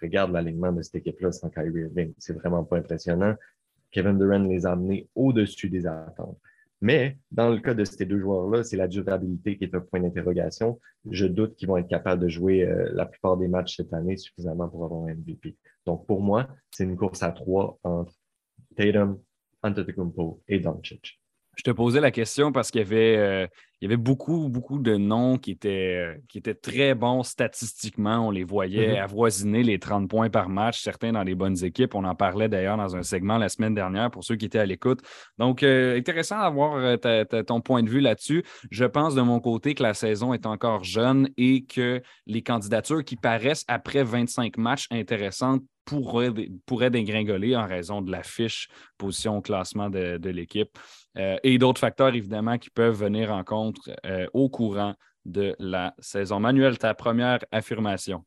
regarde 0.00 0.32
l'alignement 0.32 0.72
de 0.72 0.82
cette 0.82 0.96
équipe-là 0.96 1.32
sans 1.32 1.50
Kyrie 1.50 1.82
Irving. 1.82 2.14
C'est 2.18 2.32
vraiment 2.32 2.64
pas 2.64 2.78
impressionnant. 2.78 3.34
Kevin 3.90 4.18
Durant 4.18 4.38
les 4.38 4.66
a 4.66 4.72
amenés 4.72 5.08
au-dessus 5.14 5.68
des 5.68 5.86
attentes. 5.86 6.38
Mais 6.80 7.18
dans 7.32 7.50
le 7.50 7.58
cas 7.58 7.74
de 7.74 7.84
ces 7.84 8.04
deux 8.04 8.20
joueurs-là, 8.20 8.62
c'est 8.62 8.76
la 8.76 8.86
durabilité 8.86 9.58
qui 9.58 9.64
est 9.64 9.74
un 9.74 9.80
point 9.80 10.00
d'interrogation. 10.00 10.80
Je 11.10 11.26
doute 11.26 11.56
qu'ils 11.56 11.68
vont 11.68 11.76
être 11.76 11.88
capables 11.88 12.22
de 12.22 12.28
jouer 12.28 12.64
euh, 12.64 12.88
la 12.92 13.06
plupart 13.06 13.36
des 13.36 13.48
matchs 13.48 13.76
cette 13.76 13.92
année 13.92 14.16
suffisamment 14.16 14.68
pour 14.68 14.84
avoir 14.84 15.04
un 15.04 15.14
MVP. 15.14 15.56
Donc 15.86 16.06
pour 16.06 16.22
moi, 16.22 16.48
c'est 16.70 16.84
une 16.84 16.96
course 16.96 17.22
à 17.22 17.32
trois 17.32 17.78
entre 17.82 18.14
Tatum, 18.76 19.18
Antetokounmpo 19.62 20.42
et 20.46 20.60
Doncic. 20.60 21.20
Je 21.58 21.64
te 21.64 21.70
posais 21.72 22.00
la 22.00 22.12
question 22.12 22.52
parce 22.52 22.70
qu'il 22.70 22.80
y 22.80 22.84
avait, 22.84 23.16
euh, 23.16 23.46
il 23.80 23.86
y 23.86 23.86
avait 23.88 23.96
beaucoup, 23.96 24.48
beaucoup 24.48 24.78
de 24.78 24.96
noms 24.96 25.38
qui 25.38 25.50
étaient, 25.50 25.96
euh, 25.96 26.14
qui 26.28 26.38
étaient 26.38 26.54
très 26.54 26.94
bons 26.94 27.24
statistiquement. 27.24 28.28
On 28.28 28.30
les 28.30 28.44
voyait 28.44 28.94
mm-hmm. 28.94 29.02
avoisiner 29.02 29.64
les 29.64 29.80
30 29.80 30.08
points 30.08 30.30
par 30.30 30.48
match, 30.48 30.80
certains 30.80 31.10
dans 31.10 31.24
les 31.24 31.34
bonnes 31.34 31.64
équipes. 31.64 31.96
On 31.96 32.04
en 32.04 32.14
parlait 32.14 32.48
d'ailleurs 32.48 32.76
dans 32.76 32.94
un 32.94 33.02
segment 33.02 33.38
la 33.38 33.48
semaine 33.48 33.74
dernière 33.74 34.08
pour 34.08 34.22
ceux 34.22 34.36
qui 34.36 34.44
étaient 34.44 34.60
à 34.60 34.66
l'écoute. 34.66 35.00
Donc, 35.38 35.64
euh, 35.64 35.98
intéressant 35.98 36.38
d'avoir 36.38 36.96
ton 37.44 37.60
point 37.60 37.82
de 37.82 37.90
vue 37.90 38.00
là-dessus. 38.00 38.44
Je 38.70 38.84
pense 38.84 39.16
de 39.16 39.22
mon 39.22 39.40
côté 39.40 39.74
que 39.74 39.82
la 39.82 39.94
saison 39.94 40.32
est 40.34 40.46
encore 40.46 40.84
jeune 40.84 41.28
et 41.36 41.64
que 41.64 42.00
les 42.26 42.42
candidatures 42.42 43.02
qui 43.02 43.16
paraissent 43.16 43.64
après 43.66 44.04
25 44.04 44.58
matchs 44.58 44.86
intéressantes 44.92 45.64
pourrait, 45.88 46.30
pourrait 46.66 46.90
dégringoler 46.90 47.56
en 47.56 47.66
raison 47.66 48.02
de 48.02 48.10
la 48.10 48.22
fiche 48.22 48.68
position 48.98 49.38
au 49.38 49.40
classement 49.40 49.88
de, 49.88 50.28
l'équipe 50.28 50.78
euh, 51.16 51.38
et 51.42 51.56
d'autres 51.56 51.80
facteurs, 51.80 52.14
évidemment, 52.14 52.58
qui 52.58 52.68
peuvent 52.68 52.94
venir 52.94 53.32
en 53.32 53.42
compte 53.42 53.78
euh, 54.04 54.26
au 54.34 54.50
courant 54.50 54.94
de 55.24 55.56
la 55.58 55.94
saison. 55.98 56.40
Manuel, 56.40 56.76
ta 56.76 56.92
première 56.92 57.38
affirmation. 57.50 58.22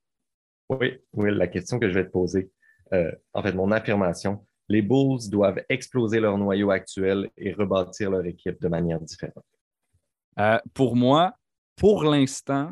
Oui, 0.70 0.98
oui, 1.14 1.30
la 1.32 1.48
question 1.48 1.78
que 1.78 1.88
je 1.88 1.94
vais 1.94 2.06
te 2.06 2.12
poser, 2.12 2.50
euh, 2.94 3.12
en 3.34 3.44
fait, 3.44 3.54
mon 3.54 3.72
affirmation, 3.72 4.44
les 4.68 4.82
Bulls 4.82 5.30
doivent 5.30 5.64
exploser 5.70 6.20
leur 6.20 6.40
noyau 6.40 6.72
actuel 6.72 7.30
et 7.38 7.54
rebâtir 7.54 8.10
leur 8.10 8.26
équipe 8.26 8.60
de 8.60 8.68
manière 8.70 9.00
différente. 9.00 9.46
pour 10.74 10.96
moi, 10.96 11.36
pour 11.76 12.06
l'instant, 12.06 12.72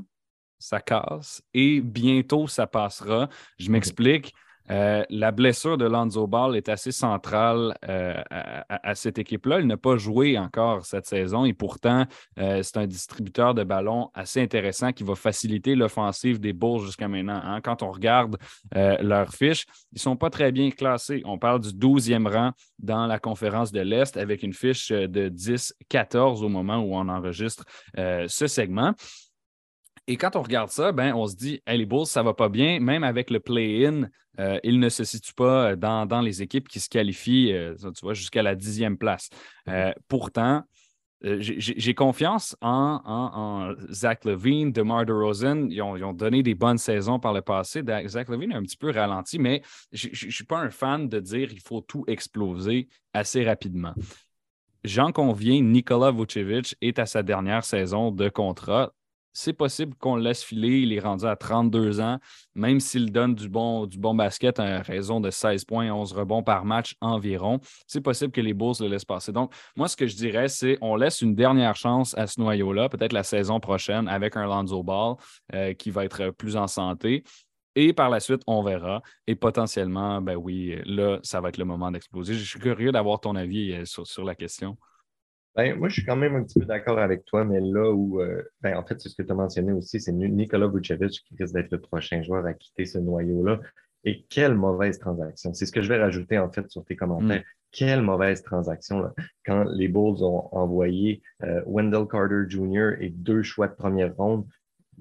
ça 0.57 0.81
casse 0.81 1.43
et 1.53 1.79
bientôt 1.79 2.47
ça 2.47 2.65
passera. 2.65 3.29
Je 3.59 3.69
m'explique. 3.69 4.33
Euh, 4.71 5.03
la 5.09 5.31
blessure 5.31 5.77
de 5.77 5.85
Lonzo 5.85 6.27
Ball 6.27 6.55
est 6.55 6.69
assez 6.69 6.91
centrale 6.91 7.75
euh, 7.87 8.21
à, 8.29 8.95
cette 8.95 9.17
équipe-là. 9.17 9.59
Il 9.59 9.67
n'a 9.67 9.77
pas 9.77 9.97
joué 9.97 10.37
encore 10.37 10.85
cette 10.85 11.05
saison 11.05 11.45
et 11.45 11.53
pourtant, 11.53 12.05
euh, 12.39 12.61
c'est 12.61 12.77
un 12.77 12.87
distributeur 12.87 13.53
de 13.53 13.63
ballons 13.63 14.09
assez 14.13 14.41
intéressant 14.41 14.91
qui 14.91 15.03
va 15.03 15.15
faciliter 15.15 15.75
l'offensive 15.75 16.39
des 16.39 16.53
Bulls 16.53 16.81
jusqu'à 16.85 17.07
maintenant. 17.07 17.41
Hein. 17.43 17.61
Quand 17.61 17.83
on 17.83 17.91
regarde 17.91 18.37
leurs 18.73 19.33
fiches, 19.33 19.65
ils 19.91 19.95
ne 19.95 19.99
sont 19.99 20.15
pas 20.15 20.29
très 20.29 20.51
bien 20.51 20.69
classés. 20.69 21.21
On 21.25 21.37
parle 21.37 21.61
du 21.61 21.69
12e 21.69 22.27
rang 22.27 22.51
dans 22.77 23.07
la 23.07 23.19
conférence 23.19 23.71
de 23.71 23.81
l'Est 23.81 24.17
avec 24.17 24.43
une 24.43 24.53
fiche 24.53 24.89
de 24.89 25.29
10-14 25.29 26.43
au 26.43 26.49
moment 26.49 26.77
où 26.77 26.95
on 26.95 27.07
enregistre 27.09 27.65
ce 27.95 28.47
segment. 28.47 28.93
Et 30.09 30.17
quand 30.17 30.35
on 30.35 30.41
regarde 30.41 30.71
ça, 30.71 30.91
ben, 30.91 31.13
on 31.13 31.27
se 31.27 31.35
dit, 31.35 31.61
les 31.67 31.85
Bulls, 31.85 32.07
ça 32.07 32.23
va 32.23 32.33
pas 32.33 32.49
bien. 32.49 32.79
Même 32.79 33.03
avec 33.03 33.29
le 33.29 33.39
play-in, 33.39 34.09
euh, 34.39 34.59
ils 34.63 34.79
ne 34.79 34.89
se 34.89 35.03
situent 35.03 35.35
pas 35.35 35.75
dans, 35.75 36.21
les 36.21 36.41
équipes 36.41 36.67
qui 36.67 36.79
se 36.79 36.89
qualifient, 36.89 37.53
euh, 37.53 37.75
tu 37.75 38.01
vois, 38.01 38.15
jusqu'à 38.15 38.41
la 38.41 38.55
dixième 38.55 38.97
place. 38.97 39.29
Euh, 39.67 39.93
pourtant, 40.07 40.63
j'ai 41.21 41.93
confiance 41.93 42.57
en, 42.59 43.71
Zach 43.91 44.25
Levine, 44.25 44.71
DeMar 44.71 45.05
DeRozan. 45.05 45.67
Ils 45.69 45.79
ont, 45.83 45.95
ils 45.95 46.03
ont, 46.03 46.13
donné 46.13 46.41
des 46.41 46.55
bonnes 46.55 46.79
saisons 46.79 47.19
par 47.19 47.33
le 47.33 47.43
passé. 47.43 47.83
Zach 48.07 48.29
Levine 48.29 48.53
est 48.53 48.55
un 48.55 48.63
petit 48.63 48.77
peu 48.77 48.89
ralenti, 48.89 49.37
mais 49.37 49.61
je 49.91 50.09
ne 50.25 50.31
suis 50.31 50.43
pas 50.43 50.57
un 50.57 50.71
fan 50.71 51.07
de 51.07 51.19
dire 51.19 51.49
qu'il 51.49 51.61
faut 51.61 51.81
tout 51.81 52.03
exploser 52.07 52.87
assez 53.13 53.43
rapidement. 53.43 53.93
J'en 54.83 55.11
conviens, 55.11 55.61
Nikola 55.61 56.09
Vucevic 56.09 56.75
est 56.81 56.97
à 56.97 57.05
sa 57.05 57.21
dernière 57.21 57.63
saison 57.63 58.11
de 58.11 58.27
contrat 58.29 58.91
c'est 59.39 59.53
possible 59.53 59.95
qu'on 59.95 60.17
le 60.17 60.21
laisse 60.21 60.43
filer. 60.43 60.79
Il 60.81 60.91
est 60.91 60.99
rendu 60.99 61.25
à 61.25 61.37
32 61.37 62.01
ans, 62.01 62.19
même 62.55 62.81
s'il 62.81 63.09
donne 63.11 63.35
du 63.35 63.47
bon, 63.47 63.85
du 63.85 63.97
bon 63.97 64.13
basket 64.13 64.59
à 64.59 64.81
raison 64.81 65.21
de 65.21 65.29
16 65.29 65.63
points, 65.63 65.89
11 65.91 66.11
rebonds 66.11 66.43
par 66.43 66.65
match 66.65 66.95
environ. 66.99 67.59
C'est 67.87 68.01
possible 68.01 68.33
que 68.33 68.41
les 68.41 68.53
Bulls 68.53 68.75
le 68.81 68.87
laissent 68.87 69.05
passer. 69.05 69.31
Donc, 69.31 69.53
moi, 69.77 69.87
ce 69.87 69.95
que 69.95 70.07
je 70.07 70.15
dirais, 70.15 70.49
c'est 70.49 70.77
on 70.81 70.97
laisse 70.97 71.21
une 71.21 71.35
dernière 71.35 71.77
chance 71.77 72.17
à 72.17 72.27
ce 72.27 72.39
noyau-là, 72.41 72.89
peut-être 72.89 73.13
la 73.13 73.23
saison 73.23 73.61
prochaine, 73.61 74.09
avec 74.09 74.35
un 74.35 74.45
Lonzo 74.45 74.83
Ball 74.83 75.15
euh, 75.53 75.73
qui 75.73 75.89
va 75.89 76.03
être 76.03 76.31
plus 76.31 76.57
en 76.57 76.67
santé. 76.67 77.23
Et 77.75 77.93
par 77.93 78.09
la 78.09 78.19
suite, 78.19 78.41
on 78.45 78.61
verra. 78.61 79.01
Et 79.25 79.35
potentiellement, 79.35 80.21
ben 80.21 80.35
oui, 80.35 80.75
là, 80.83 81.19
ça 81.23 81.39
va 81.39 81.47
être 81.47 81.57
le 81.57 81.65
moment 81.65 81.91
d'exploser. 81.91 82.33
Je 82.33 82.43
suis 82.43 82.59
curieux 82.59 82.91
d'avoir 82.91 83.21
ton 83.21 83.37
avis 83.37 83.71
euh, 83.71 83.85
sur 83.85 84.25
la 84.25 84.35
question. 84.35 84.77
Ben, 85.59 85.77
moi, 85.77 85.89
je 85.89 85.95
suis 85.95 86.05
quand 86.05 86.15
même 86.15 86.35
un 86.37 86.43
petit 86.43 86.57
peu 86.57 86.65
d'accord 86.65 86.99
avec 86.99 87.25
toi, 87.25 87.43
mais 87.43 87.59
là 87.59 87.91
où, 87.91 88.21
euh, 88.21 88.41
ben, 88.61 88.77
en 88.77 88.85
fait, 88.85 88.97
c'est 89.01 89.09
ce 89.09 89.15
que 89.15 89.23
tu 89.23 89.31
as 89.33 89.35
mentionné 89.35 89.73
aussi, 89.73 89.99
c'est 89.99 90.13
Nikola 90.13 90.69
Vucevic 90.69 91.21
qui 91.25 91.35
risque 91.37 91.53
d'être 91.53 91.71
le 91.71 91.81
prochain 91.81 92.23
joueur 92.23 92.45
à 92.45 92.53
quitter 92.53 92.85
ce 92.85 92.97
noyau-là. 92.97 93.59
Et 94.05 94.23
quelle 94.29 94.55
mauvaise 94.55 94.99
transaction. 94.99 95.53
C'est 95.53 95.65
ce 95.65 95.73
que 95.73 95.81
je 95.81 95.89
vais 95.89 95.99
rajouter, 95.99 96.39
en 96.39 96.49
fait, 96.49 96.69
sur 96.71 96.85
tes 96.85 96.95
commentaires. 96.95 97.41
Mm. 97.41 97.73
Quelle 97.73 98.01
mauvaise 98.01 98.41
transaction, 98.41 99.01
là. 99.01 99.13
Quand 99.45 99.65
les 99.65 99.89
Bulls 99.89 100.23
ont 100.23 100.47
envoyé 100.53 101.21
euh, 101.43 101.61
Wendell 101.65 102.07
Carter 102.09 102.43
Jr. 102.47 102.91
et 103.01 103.09
deux 103.09 103.43
choix 103.43 103.67
de 103.67 103.75
première 103.75 104.15
ronde, 104.15 104.45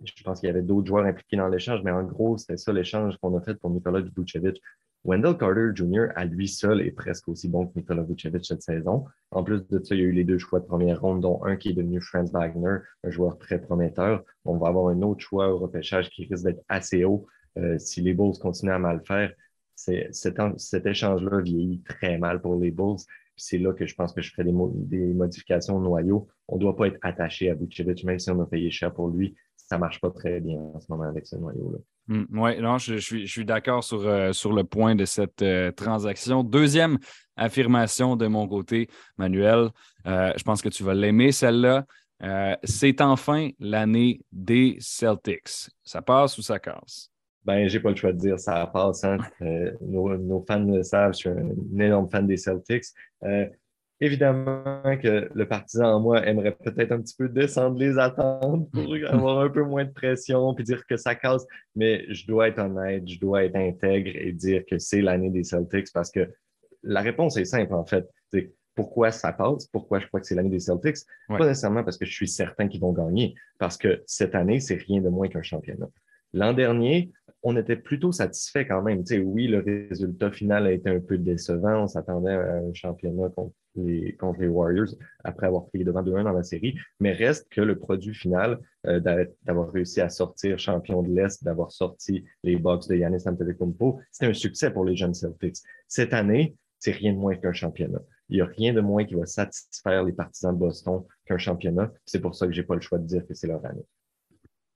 je 0.05 0.23
pense 0.25 0.41
qu'il 0.41 0.49
y 0.49 0.51
avait 0.51 0.63
d'autres 0.63 0.89
joueurs 0.89 1.07
impliqués 1.07 1.37
dans 1.37 1.49
l'échange, 1.49 1.83
mais 1.85 1.93
en 1.93 2.03
gros, 2.03 2.37
c'était 2.37 2.57
ça 2.57 2.73
l'échange 2.73 3.17
qu'on 3.19 3.37
a 3.39 3.41
fait 3.41 3.55
pour 3.55 3.71
Nikola 3.71 4.01
Vucevic. 4.01 4.61
Wendell 5.05 5.37
Carter 5.37 5.71
Jr., 5.75 6.09
à 6.17 6.25
lui 6.25 6.49
seul, 6.49 6.81
est 6.81 6.91
presque 6.91 7.29
aussi 7.29 7.49
bon 7.49 7.67
que 7.67 7.73
Nikola 7.77 8.03
Vucevic 8.03 8.45
cette 8.45 8.63
saison. 8.63 9.05
En 9.31 9.43
plus 9.45 9.67
de 9.69 9.83
ça, 9.83 9.95
il 9.95 10.01
y 10.01 10.05
a 10.05 10.07
eu 10.07 10.13
les 10.13 10.25
deux 10.25 10.39
choix 10.39 10.61
de 10.61 10.67
première 10.67 11.01
ronde, 11.01 11.21
dont 11.21 11.45
un 11.45 11.57
qui 11.57 11.71
est 11.71 11.75
devenu 11.75 12.01
Franz 12.01 12.31
Wagner, 12.33 12.79
un 13.05 13.11
joueur 13.11 13.39
très 13.39 13.61
prometteur. 13.61 14.25
On 14.45 14.57
va 14.59 14.69
avoir 14.69 14.89
un 14.89 15.03
autre 15.03 15.21
choix 15.21 15.53
au 15.53 15.59
repêchage 15.59 16.11
qui 16.11 16.27
risque 16.27 16.45
d'être 16.45 16.63
assez 16.69 17.05
haut 17.05 17.27
euh, 17.59 17.79
si 17.79 18.01
les 18.01 18.15
Bulls 18.15 18.39
continuent 18.41 18.73
à 18.73 18.79
mal 18.79 19.03
faire. 19.07 19.33
Cet, 19.75 20.41
cet 20.57 20.87
échange-là 20.87 21.41
vieillit 21.41 21.83
très 21.83 22.19
mal 22.19 22.41
pour 22.41 22.57
les 22.57 22.73
Bulls. 22.73 22.99
C'est 23.37 23.59
là 23.59 23.73
que 23.73 23.87
je 23.87 23.95
pense 23.95 24.13
que 24.13 24.21
je 24.21 24.33
ferai 24.33 24.43
des, 24.43 24.53
des 24.53 25.15
modifications 25.15 25.77
au 25.77 25.81
noyau. 25.81 26.27
On 26.49 26.57
ne 26.57 26.61
doit 26.61 26.75
pas 26.75 26.89
être 26.89 26.99
attaché 27.03 27.49
à 27.49 27.55
Vucevic, 27.55 28.03
même 28.05 28.19
si 28.19 28.31
on 28.31 28.41
a 28.41 28.47
payé 28.47 28.71
cher 28.71 28.93
pour 28.93 29.09
lui. 29.09 29.37
Ça 29.69 29.77
ne 29.77 29.81
marche 29.81 30.01
pas 30.01 30.11
très 30.11 30.41
bien 30.41 30.59
en 30.59 30.81
ce 30.81 30.87
moment 30.89 31.05
avec 31.05 31.27
ce 31.27 31.37
noyau-là. 31.37 31.79
Hmm, 32.07 32.25
oui, 32.33 32.59
non, 32.59 32.79
je, 32.79 32.97
suis, 32.97 33.45
d'accord 33.45 33.85
sur, 33.85 34.01
euh, 34.01 34.33
sur 34.33 34.55
le 34.55 34.65
point 34.65 34.95
de 34.95 35.05
cette 35.05 35.43
euh, 35.43 35.71
transaction. 35.73 36.43
Deuxième 36.43 36.97
affirmation 37.37 38.17
de 38.17 38.27
mon 38.27 38.49
côté, 38.49 38.89
Manuel, 39.19 39.69
euh, 40.07 40.33
je 40.35 40.43
pense 40.43 40.63
que 40.63 40.71
tu 40.71 40.85
vas 40.85 40.95
l'aimer, 40.95 41.33
celle-là. 41.33 41.85
c'est 42.65 43.03
enfin 43.03 43.51
l'année 43.61 44.23
des 44.33 44.79
Celtics. 44.81 45.69
Ça 45.85 46.01
passe 46.01 46.39
ou 46.39 46.43
ça 46.43 46.59
casse? 46.59 47.11
Ben, 47.45 47.69
j'ai 47.69 47.81
pas 47.81 47.91
le 47.91 47.97
choix 47.97 48.13
de 48.13 48.19
dire 48.19 48.41
ça 48.41 48.67
passe. 48.67 49.05
Hein. 49.05 49.19
nos, 49.83 50.17
nos, 50.17 50.43
fans 50.49 50.65
le 50.65 50.83
savent, 50.83 51.13
je 51.13 51.19
suis 51.19 51.29
un, 51.29 51.79
énorme 51.79 52.09
fan 52.09 52.27
des 52.27 52.39
Celtics. 52.39 52.87
Évidemment 54.01 54.97
que 55.03 55.29
le 55.35 55.49
partisan 55.49 55.97
en 55.97 56.01
moi 56.01 56.25
aimerait 56.25 56.57
peut-être 56.57 56.93
un 56.93 57.01
petit 57.01 57.17
peu 57.17 57.29
descendre 57.29 57.79
les 57.79 57.99
attentes 57.99 58.71
pour 58.71 58.95
avoir 59.09 59.41
un 59.41 59.49
peu 59.49 59.65
moins 59.65 59.85
de 59.85 59.91
pression 59.91 60.55
puis 60.55 60.65
dire 60.65 60.87
que 60.87 60.97
ça 60.97 61.17
casse, 61.17 61.45
mais 61.75 62.05
je 62.13 62.27
dois 62.27 62.49
être 62.49 62.61
honnête, 62.61 63.09
je 63.09 63.19
dois 63.19 63.45
être 63.45 63.57
intègre 63.57 64.13
et 64.15 64.33
dire 64.33 64.65
que 64.71 64.79
c'est 64.79 65.01
l'année 65.01 65.31
des 65.31 65.43
Celtics 65.43 65.89
parce 65.93 66.13
que 66.13 66.31
la 66.85 67.01
réponse 67.01 67.37
est 67.37 67.45
simple 67.45 67.75
en 67.75 67.85
fait. 67.85 68.09
C'est 68.33 68.53
pourquoi 68.77 69.11
ça 69.11 69.33
passe, 69.33 69.67
pourquoi 69.67 69.99
je 69.99 70.07
crois 70.07 70.21
que 70.21 70.27
c'est 70.27 70.37
l'année 70.37 70.51
des 70.51 70.61
Celtics? 70.61 70.99
Pas 71.27 71.39
nécessairement 71.39 71.83
parce 71.83 71.99
que 71.99 72.07
je 72.07 72.13
suis 72.13 72.29
certain 72.29 72.69
qu'ils 72.69 72.81
vont 72.81 72.93
gagner, 72.93 73.35
parce 73.59 73.77
que 73.77 74.05
cette 74.07 74.37
année, 74.37 74.61
c'est 74.61 74.77
rien 74.77 75.01
de 75.01 75.09
moins 75.09 75.27
qu'un 75.27 75.43
championnat. 75.43 75.89
L'an 76.33 76.53
dernier, 76.53 77.11
on 77.43 77.57
était 77.57 77.77
plutôt 77.77 78.13
satisfait 78.13 78.67
quand 78.67 78.83
même. 78.83 79.03
Tu 79.03 79.17
sais, 79.17 79.19
oui, 79.19 79.49
le 79.49 79.59
résultat 79.59 80.31
final 80.31 80.67
a 80.67 80.73
été 80.73 80.91
un 80.91 81.01
peu 81.01 81.19
décevant. 81.19 81.85
On 81.85 81.89
s'attendait 81.89 82.33
à 82.33 82.57
un 82.57 82.73
championnat 82.73 83.31
contre 83.31 83.55
les, 83.83 84.13
contre 84.15 84.41
les 84.41 84.49
Warriors 84.49 84.95
après 85.25 85.47
avoir 85.47 85.67
pris 85.67 85.85
devant 85.85 86.03
2-1 86.03 86.25
dans 86.25 86.33
la 86.33 86.43
série. 86.43 86.77
Mais 87.01 87.13
reste 87.13 87.49
que 87.51 87.61
le 87.61 87.79
produit 87.79 88.15
final 88.15 88.59
euh, 88.87 89.01
d'avoir 89.45 89.71
réussi 89.71 90.01
à 90.01 90.09
sortir 90.09 90.59
champion 90.59 91.03
de 91.03 91.15
l'Est, 91.15 91.45
d'avoir 91.45 91.73
sorti 91.73 92.25
les 92.43 92.57
Bucks 92.57 92.89
de 92.89 92.97
Yannis 92.97 93.27
Antetokounmpo, 93.27 94.01
c'était 94.11 94.31
un 94.31 94.35
succès 94.35 94.71
pour 94.71 94.85
les 94.85 94.97
jeunes 94.97 95.15
Celtics. 95.15 95.59
Cette 95.87 96.13
année, 96.13 96.57
c'est 96.79 96.93
rien 96.93 97.13
de 97.13 97.19
moins 97.19 97.35
qu'un 97.35 97.53
championnat. 97.53 98.01
Il 98.29 98.37
n'y 98.37 98.43
a 98.43 98.47
rien 98.47 98.73
de 98.73 98.81
moins 98.81 99.05
qui 99.05 99.15
va 99.15 99.27
satisfaire 99.27 100.05
les 100.05 100.13
partisans 100.13 100.55
de 100.55 100.59
Boston 100.59 101.03
qu'un 101.25 101.39
championnat. 101.39 101.91
C'est 102.05 102.21
pour 102.21 102.35
ça 102.35 102.47
que 102.47 102.53
j'ai 102.53 102.63
pas 102.63 102.75
le 102.75 102.81
choix 102.81 102.99
de 102.99 103.07
dire 103.07 103.27
que 103.27 103.35
c'est 103.35 103.47
leur 103.47 103.65
année. 103.65 103.85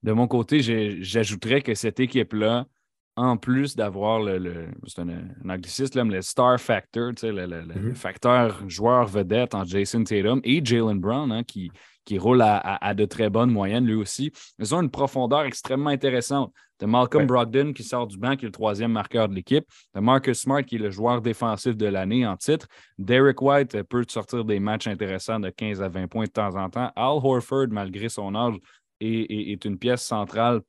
De 0.01 0.11
mon 0.11 0.27
côté, 0.27 0.59
j'ajouterais 1.01 1.61
que 1.61 1.75
cette 1.75 1.99
équipe-là, 1.99 2.67
en 3.15 3.37
plus 3.37 3.75
d'avoir 3.75 4.19
le, 4.21 4.67
c'est 4.87 5.01
un, 5.01 5.27
anglicisme, 5.47 6.09
le 6.09 6.21
star 6.21 6.59
factor, 6.59 7.11
le, 7.21 7.45
mm-hmm. 7.45 7.95
facteur 7.95 8.67
joueur 8.67 9.05
vedette 9.05 9.53
en 9.53 9.63
Jason 9.63 10.03
Tatum 10.03 10.41
et 10.43 10.63
Jalen 10.63 10.99
Brown, 10.99 11.31
hein, 11.31 11.43
qui, 11.43 11.71
qui 12.05 12.17
roule 12.17 12.41
à, 12.41 12.93
de 12.93 13.05
très 13.05 13.29
bonnes 13.29 13.51
moyennes 13.51 13.85
lui 13.85 13.95
aussi. 13.95 14.31
Ils 14.59 14.73
ont 14.73 14.81
une 14.81 14.89
profondeur 14.89 15.43
extrêmement 15.43 15.89
intéressante. 15.89 16.51
Tu 16.79 16.87
Malcolm 16.87 17.27
Brogdon 17.27 17.71
qui 17.71 17.83
sort 17.83 18.07
du 18.07 18.17
banc, 18.17 18.35
qui 18.35 18.45
est 18.45 18.47
le 18.47 18.51
troisième 18.51 18.91
marqueur 18.91 19.29
de 19.29 19.35
l'équipe. 19.35 19.65
Tu 19.93 20.01
Marcus 20.01 20.39
Smart 20.39 20.63
qui 20.63 20.75
est 20.75 20.79
le 20.79 20.89
joueur 20.89 21.21
défensif 21.21 21.77
de 21.77 21.85
l'année 21.85 22.25
en 22.25 22.35
titre. 22.35 22.67
Derek 22.97 23.41
White 23.41 23.83
peut 23.83 24.03
sortir 24.07 24.43
des 24.43 24.59
matchs 24.59 24.87
intéressants 24.87 25.39
de 25.39 25.49
15 25.49 25.81
à 25.81 25.87
20 25.87 26.07
points 26.07 26.25
de 26.25 26.31
temps 26.31 26.55
en 26.55 26.69
temps. 26.69 26.91
Al 26.95 27.19
Horford, 27.23 27.67
malgré 27.69 28.09
son 28.09 28.33
âge, 28.35 28.55
est 28.99 29.65
une 29.65 29.77
pièce 29.77 30.01
centrale 30.01 30.61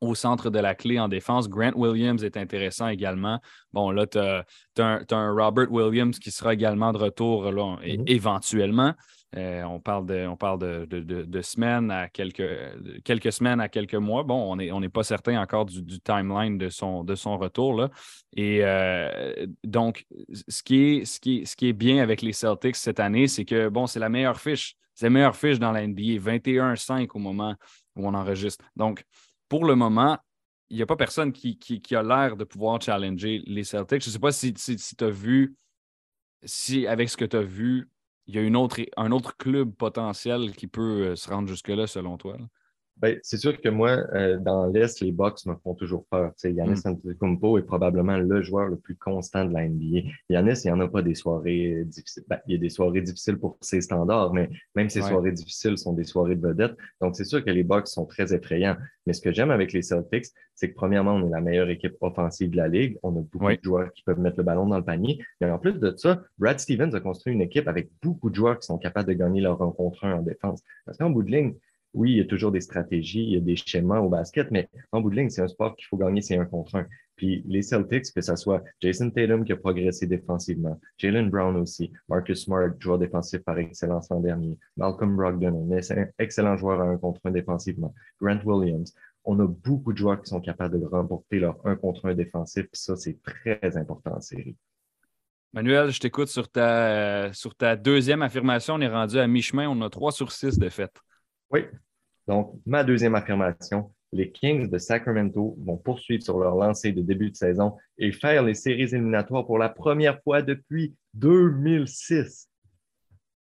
au 0.00 0.14
centre 0.14 0.50
de 0.50 0.58
la 0.58 0.74
clé 0.74 0.98
en 0.98 1.08
défense. 1.08 1.48
Grant 1.48 1.72
Williams 1.74 2.22
est 2.22 2.36
intéressant 2.36 2.88
également. 2.88 3.40
Bon, 3.72 3.90
là, 3.90 4.06
tu 4.06 4.18
as, 4.18 4.44
un 5.10 5.32
Robert 5.32 5.70
Williams 5.70 6.18
qui 6.18 6.30
sera 6.30 6.54
également 6.54 6.92
de 6.92 6.98
retour 6.98 7.50
là, 7.50 7.76
mm-hmm. 7.82 8.04
éventuellement. 8.06 8.94
Euh, 9.36 9.64
on 9.64 9.80
parle, 9.80 10.06
de, 10.06 10.26
on 10.26 10.36
parle 10.36 10.86
de, 10.86 11.42
semaines 11.42 11.90
à 11.90 12.08
quelques, 12.08 12.48
quelques 13.04 13.32
semaines 13.32 13.60
à 13.60 13.68
quelques 13.68 13.94
mois. 13.94 14.22
Bon, 14.22 14.52
on 14.52 14.56
n'est 14.56 14.70
on 14.70 14.80
pas 14.88 15.02
certain 15.02 15.40
encore 15.40 15.66
du, 15.66 16.00
timeline 16.00 16.56
de 16.56 16.68
son, 16.68 17.04
de 17.04 17.14
son 17.14 17.36
retour. 17.36 17.74
Là. 17.74 17.90
Et 18.34 18.60
euh, 18.62 19.46
donc, 19.64 20.06
ce 20.48 20.62
qui, 20.62 20.84
est, 20.84 21.04
ce, 21.04 21.20
qui 21.20 21.44
ce 21.44 21.56
qui 21.56 21.68
est 21.68 21.74
bien 21.74 22.02
avec 22.02 22.22
les 22.22 22.32
Celtics 22.32 22.76
cette 22.76 23.00
année, 23.00 23.26
c'est 23.26 23.44
que 23.44 23.68
bon, 23.68 23.86
c'est 23.86 24.00
la 24.00 24.08
meilleure 24.08 24.40
fiche. 24.40 24.76
C'est 24.94 25.06
la 25.06 25.10
meilleure 25.10 25.36
fiche 25.36 25.58
dans 25.58 25.72
la 25.72 25.86
NBA, 25.86 26.18
21-5 26.18 27.08
au 27.12 27.18
moment 27.18 27.54
où 27.96 28.08
on 28.08 28.14
enregistre. 28.14 28.64
Donc, 28.76 29.04
pour 29.48 29.64
le 29.64 29.74
moment, 29.74 30.18
il 30.70 30.76
n'y 30.76 30.82
a 30.82 30.86
pas 30.86 30.96
personne 30.96 31.32
qui, 31.32 31.58
a 31.92 32.02
l'air 32.02 32.36
de 32.36 32.44
pouvoir 32.44 32.80
challenger 32.80 33.42
les 33.46 33.64
Celtics. 33.64 34.02
Je 34.02 34.08
ne 34.08 34.12
sais 34.12 34.18
pas 34.18 34.32
si, 34.32 34.52
tu 34.52 35.04
as 35.04 35.10
vu, 35.10 35.56
si 36.42 36.86
avec 36.86 37.08
ce 37.08 37.16
que 37.16 37.24
tu 37.24 37.36
as 37.36 37.42
vu, 37.42 37.88
il 38.26 38.34
y 38.34 38.38
a 38.38 38.42
une 38.42 38.56
autre, 38.56 38.80
un 38.96 39.12
autre 39.12 39.36
club 39.36 39.72
potentiel 39.74 40.54
qui 40.56 40.66
peut 40.66 41.10
euh, 41.10 41.16
se 41.16 41.30
rendre 41.30 41.48
jusque-là, 41.48 41.86
selon 41.86 42.18
toi. 42.18 42.36
Ben, 42.98 43.18
c'est 43.22 43.36
sûr 43.36 43.60
que 43.60 43.68
moi, 43.68 43.90
euh, 44.14 44.38
dans 44.38 44.66
l'Est, 44.66 45.00
les 45.00 45.12
Bucks 45.12 45.44
me 45.44 45.54
font 45.56 45.74
toujours 45.74 46.06
peur. 46.06 46.32
Yannis 46.42 46.80
mm. 46.84 46.88
Antetokounmpo 46.88 47.58
est 47.58 47.62
probablement 47.62 48.16
le 48.16 48.42
joueur 48.42 48.68
le 48.68 48.76
plus 48.76 48.96
constant 48.96 49.44
de 49.44 49.52
la 49.52 49.68
NBA. 49.68 50.08
Yannis, 50.30 50.62
il 50.64 50.68
n'y 50.68 50.72
en 50.72 50.80
a 50.80 50.88
pas 50.88 51.02
des 51.02 51.14
soirées 51.14 51.82
difficiles. 51.84 52.24
Ben, 52.28 52.38
il 52.46 52.54
y 52.54 52.56
a 52.56 52.58
des 52.58 52.70
soirées 52.70 53.02
difficiles 53.02 53.36
pour 53.36 53.58
ses 53.60 53.82
standards, 53.82 54.32
mais 54.32 54.48
même 54.74 54.88
ces 54.88 55.02
soirées 55.02 55.32
difficiles 55.32 55.76
sont 55.76 55.92
des 55.92 56.04
soirées 56.04 56.36
de 56.36 56.46
vedette. 56.46 56.74
Donc, 57.02 57.16
c'est 57.16 57.24
sûr 57.24 57.44
que 57.44 57.50
les 57.50 57.64
Bucks 57.64 57.88
sont 57.88 58.06
très 58.06 58.32
effrayants. 58.32 58.76
Mais 59.06 59.12
ce 59.12 59.20
que 59.20 59.32
j'aime 59.32 59.50
avec 59.50 59.72
les 59.72 59.82
Celtics, 59.82 60.26
c'est 60.54 60.70
que 60.70 60.74
premièrement, 60.74 61.12
on 61.12 61.26
est 61.26 61.30
la 61.30 61.42
meilleure 61.42 61.68
équipe 61.68 61.96
offensive 62.00 62.50
de 62.50 62.56
la 62.56 62.68
Ligue. 62.68 62.98
On 63.02 63.10
a 63.10 63.20
beaucoup 63.20 63.52
de 63.52 63.62
joueurs 63.62 63.92
qui 63.92 64.02
peuvent 64.04 64.18
mettre 64.18 64.38
le 64.38 64.42
ballon 64.42 64.66
dans 64.66 64.78
le 64.78 64.84
panier. 64.84 65.22
Mais 65.40 65.50
en 65.50 65.58
plus 65.58 65.74
de 65.74 65.94
ça, 65.96 66.22
Brad 66.38 66.58
Stevens 66.58 66.94
a 66.94 67.00
construit 67.00 67.34
une 67.34 67.42
équipe 67.42 67.68
avec 67.68 67.90
beaucoup 68.02 68.30
de 68.30 68.34
joueurs 68.34 68.58
qui 68.58 68.66
sont 68.66 68.78
capables 68.78 69.08
de 69.08 69.14
gagner 69.14 69.42
leur 69.42 69.58
rencontre 69.58 70.04
en 70.04 70.22
défense. 70.22 70.62
Parce 70.86 70.96
qu'en 70.96 71.10
bout 71.10 71.22
de 71.22 71.30
ligne, 71.30 71.54
oui, 71.96 72.12
il 72.12 72.16
y 72.18 72.20
a 72.20 72.24
toujours 72.24 72.52
des 72.52 72.60
stratégies, 72.60 73.24
il 73.24 73.30
y 73.30 73.36
a 73.36 73.40
des 73.40 73.56
schémas 73.56 74.00
au 74.00 74.08
basket, 74.08 74.50
mais 74.50 74.68
en 74.92 75.00
bout 75.00 75.10
de 75.10 75.16
ligne, 75.16 75.30
c'est 75.30 75.42
un 75.42 75.48
sport 75.48 75.74
qu'il 75.74 75.86
faut 75.86 75.96
gagner, 75.96 76.20
c'est 76.20 76.36
un 76.36 76.44
contre 76.44 76.76
un. 76.76 76.86
Puis 77.16 77.42
les 77.46 77.62
Celtics, 77.62 78.12
que 78.14 78.20
ce 78.20 78.36
soit 78.36 78.62
Jason 78.80 79.10
Tatum 79.10 79.44
qui 79.44 79.52
a 79.52 79.56
progressé 79.56 80.06
défensivement, 80.06 80.78
Jalen 80.98 81.30
Brown 81.30 81.56
aussi, 81.56 81.90
Marcus 82.10 82.44
Smart, 82.44 82.70
joueur 82.78 82.98
défensif 82.98 83.40
par 83.40 83.58
excellence 83.58 84.10
l'an 84.10 84.20
dernier, 84.20 84.58
Malcolm 84.76 85.16
Brogdon, 85.16 85.66
un 85.72 86.06
excellent 86.18 86.58
joueur 86.58 86.82
à 86.82 86.84
un 86.84 86.98
contre 86.98 87.22
un 87.24 87.30
défensivement, 87.30 87.94
Grant 88.20 88.40
Williams. 88.44 88.94
On 89.24 89.40
a 89.40 89.46
beaucoup 89.46 89.94
de 89.94 89.98
joueurs 89.98 90.20
qui 90.20 90.28
sont 90.28 90.40
capables 90.40 90.78
de 90.78 90.86
remporter 90.86 91.38
leur 91.38 91.56
un 91.66 91.74
contre 91.74 92.06
un 92.06 92.14
défensif, 92.14 92.64
puis 92.64 92.80
ça, 92.80 92.94
c'est 92.94 93.18
très 93.22 93.76
important 93.78 94.14
en 94.14 94.20
série. 94.20 94.56
Manuel, 95.54 95.90
je 95.90 95.98
t'écoute 95.98 96.28
sur 96.28 96.50
ta, 96.50 97.32
sur 97.32 97.54
ta 97.54 97.76
deuxième 97.76 98.20
affirmation. 98.20 98.74
On 98.74 98.80
est 98.82 98.88
rendu 98.88 99.18
à 99.18 99.26
mi-chemin. 99.26 99.66
On 99.66 99.80
a 99.80 99.88
trois 99.88 100.12
sur 100.12 100.30
six 100.30 100.58
de 100.58 100.68
fait. 100.68 100.90
Oui, 101.50 101.64
donc, 102.26 102.54
ma 102.66 102.82
deuxième 102.82 103.14
affirmation, 103.14 103.92
les 104.12 104.30
Kings 104.30 104.68
de 104.68 104.78
Sacramento 104.78 105.56
vont 105.60 105.76
poursuivre 105.76 106.22
sur 106.22 106.38
leur 106.38 106.56
lancée 106.56 106.92
de 106.92 107.02
début 107.02 107.30
de 107.30 107.36
saison 107.36 107.76
et 107.98 108.12
faire 108.12 108.42
les 108.42 108.54
séries 108.54 108.94
éliminatoires 108.94 109.46
pour 109.46 109.58
la 109.58 109.68
première 109.68 110.20
fois 110.22 110.42
depuis 110.42 110.94
2006. 111.14 112.48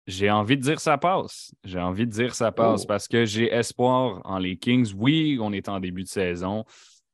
J'ai 0.06 0.30
envie 0.30 0.56
de 0.56 0.62
dire 0.62 0.78
ça 0.78 0.98
passe. 0.98 1.52
J'ai 1.64 1.80
envie 1.80 2.06
de 2.06 2.12
dire 2.12 2.34
ça 2.34 2.52
passe 2.52 2.82
oh. 2.84 2.86
parce 2.86 3.08
que 3.08 3.24
j'ai 3.24 3.52
espoir 3.52 4.20
en 4.24 4.38
les 4.38 4.56
Kings. 4.56 4.92
Oui, 4.96 5.38
on 5.40 5.52
est 5.52 5.68
en 5.68 5.80
début 5.80 6.04
de 6.04 6.08
saison. 6.08 6.64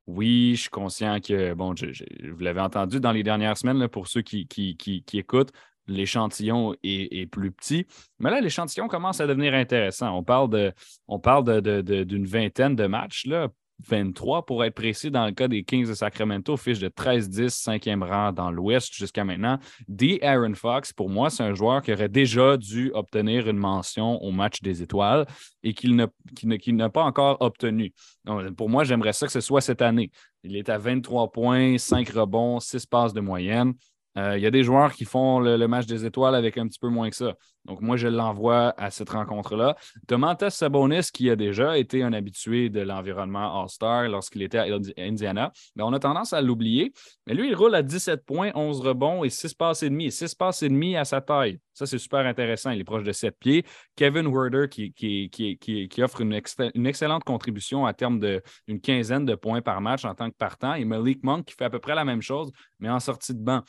Oui, 0.06 0.54
je 0.56 0.62
suis 0.62 0.70
conscient 0.70 1.20
que, 1.20 1.54
bon, 1.54 1.74
vous 1.74 2.38
l'avez 2.40 2.60
entendu 2.60 3.00
dans 3.00 3.12
les 3.12 3.22
dernières 3.22 3.56
semaines, 3.56 3.86
pour 3.86 4.08
ceux 4.08 4.22
qui, 4.22 4.46
qui, 4.48 4.76
qui 4.76 5.18
écoutent, 5.18 5.52
l'échantillon 5.86 6.74
est, 6.82 7.26
plus 7.30 7.52
petit. 7.52 7.86
Mais 8.18 8.30
là, 8.30 8.40
l'échantillon 8.40 8.88
commence 8.88 9.20
à 9.20 9.26
devenir 9.26 9.54
intéressant. 9.54 10.16
On 10.16 10.22
parle, 10.22 10.50
de, 10.50 10.72
parle 11.22 11.60
d'une 11.62 12.26
vingtaine 12.26 12.76
de 12.76 12.86
matchs, 12.86 13.26
là, 13.26 13.48
23 13.88 14.46
pour 14.46 14.64
être 14.64 14.74
précis 14.74 15.10
dans 15.10 15.26
le 15.26 15.32
cas 15.32 15.48
des 15.48 15.64
Kings 15.64 15.88
de 15.88 15.94
Sacramento, 15.94 16.56
fiche 16.56 16.78
de 16.78 16.88
13-10, 16.88 17.48
cinquième 17.48 18.02
rang 18.02 18.32
dans 18.32 18.50
l'Ouest 18.50 18.94
jusqu'à 18.94 19.24
maintenant. 19.24 19.58
D. 19.88 20.18
Aaron 20.22 20.54
Fox, 20.54 20.92
pour 20.92 21.08
moi, 21.08 21.30
c'est 21.30 21.42
un 21.42 21.54
joueur 21.54 21.82
qui 21.82 21.92
aurait 21.92 22.08
déjà 22.08 22.56
dû 22.56 22.90
obtenir 22.94 23.48
une 23.48 23.56
mention 23.56 24.22
au 24.22 24.30
match 24.30 24.62
des 24.62 24.82
étoiles 24.82 25.26
et 25.62 25.74
qu'il 25.74 25.96
n'a 25.96 26.88
pas 26.88 27.02
encore 27.02 27.38
obtenu. 27.40 27.92
pour 28.56 28.68
moi, 28.68 28.84
j'aimerais 28.84 29.12
ça 29.12 29.26
que 29.26 29.32
ce 29.32 29.40
soit 29.40 29.60
cette 29.60 29.82
année. 29.82 30.10
Il 30.44 30.56
est 30.56 30.68
à 30.68 30.78
23 30.78 31.30
points, 31.30 31.78
5 31.78 32.08
rebonds, 32.10 32.58
6 32.58 32.86
passes 32.86 33.12
de 33.12 33.20
moyenne. 33.20 33.74
Euh, 34.18 34.36
il 34.36 34.42
y 34.42 34.46
a 34.46 34.50
des 34.50 34.62
joueurs 34.62 34.92
qui 34.92 35.04
font 35.04 35.40
le, 35.40 35.66
match 35.66 35.86
des 35.86 36.04
étoiles 36.04 36.34
avec 36.34 36.58
un 36.58 36.66
petit 36.66 36.78
peu 36.78 36.88
moins 36.88 37.08
que 37.08 37.16
ça. 37.16 37.34
Donc, 37.64 37.80
moi, 37.80 37.96
je 37.96 38.08
l'envoie 38.08 38.74
à 38.76 38.90
cette 38.90 39.10
rencontre-là. 39.10 39.76
Domantas 40.08 40.50
Sabonis, 40.50 41.10
qui 41.12 41.30
a 41.30 41.36
déjà 41.36 41.78
été 41.78 42.02
un 42.02 42.12
habitué 42.12 42.68
de 42.68 42.80
l'environnement 42.80 43.62
All-Star 43.62 44.08
lorsqu'il 44.08 44.42
était 44.42 44.58
à 44.58 44.66
Indiana, 44.98 45.52
mais 45.76 45.82
ben, 45.82 45.84
on 45.84 45.92
a 45.92 45.98
tendance 46.00 46.32
à 46.32 46.42
l'oublier. 46.42 46.92
Mais 47.26 47.34
lui, 47.34 47.48
il 47.48 47.54
roule 47.54 47.74
à 47.74 47.82
17 47.82 48.26
points, 48.26 48.50
11 48.54 48.80
rebonds 48.80 49.22
et 49.22 49.30
6 49.30 49.54
passes 49.54 49.82
et 49.84 49.90
demi. 49.90 50.10
6 50.10 50.34
passes 50.34 50.62
et 50.62 50.68
demi 50.68 50.96
à 50.96 51.04
sa 51.04 51.20
taille. 51.20 51.60
Ça, 51.72 51.86
c'est 51.86 51.98
super 51.98 52.26
intéressant. 52.26 52.70
Il 52.70 52.80
est 52.80 52.84
proche 52.84 53.04
de 53.04 53.12
7 53.12 53.38
pieds. 53.38 53.64
Kevin 53.96 54.26
Werder, 54.26 54.66
qui, 54.68 54.92
qui, 54.92 56.02
offre 56.02 56.20
une, 56.20 56.38
une, 56.74 56.86
excellente 56.86 57.24
contribution 57.24 57.86
à 57.86 57.94
terme 57.94 58.18
d'une 58.20 58.80
quinzaine 58.80 59.24
de 59.24 59.34
points 59.36 59.62
par 59.62 59.80
match 59.80 60.04
en 60.04 60.14
tant 60.14 60.28
que 60.30 60.36
partant. 60.36 60.74
Et 60.74 60.84
Malik 60.84 61.22
Monk, 61.22 61.46
qui 61.46 61.54
fait 61.54 61.64
à 61.64 61.70
peu 61.70 61.78
près 61.78 61.94
la 61.94 62.04
même 62.04 62.22
chose, 62.22 62.50
mais 62.80 62.90
en 62.90 63.00
sortie 63.00 63.34
de 63.34 63.40
banc. 63.40 63.62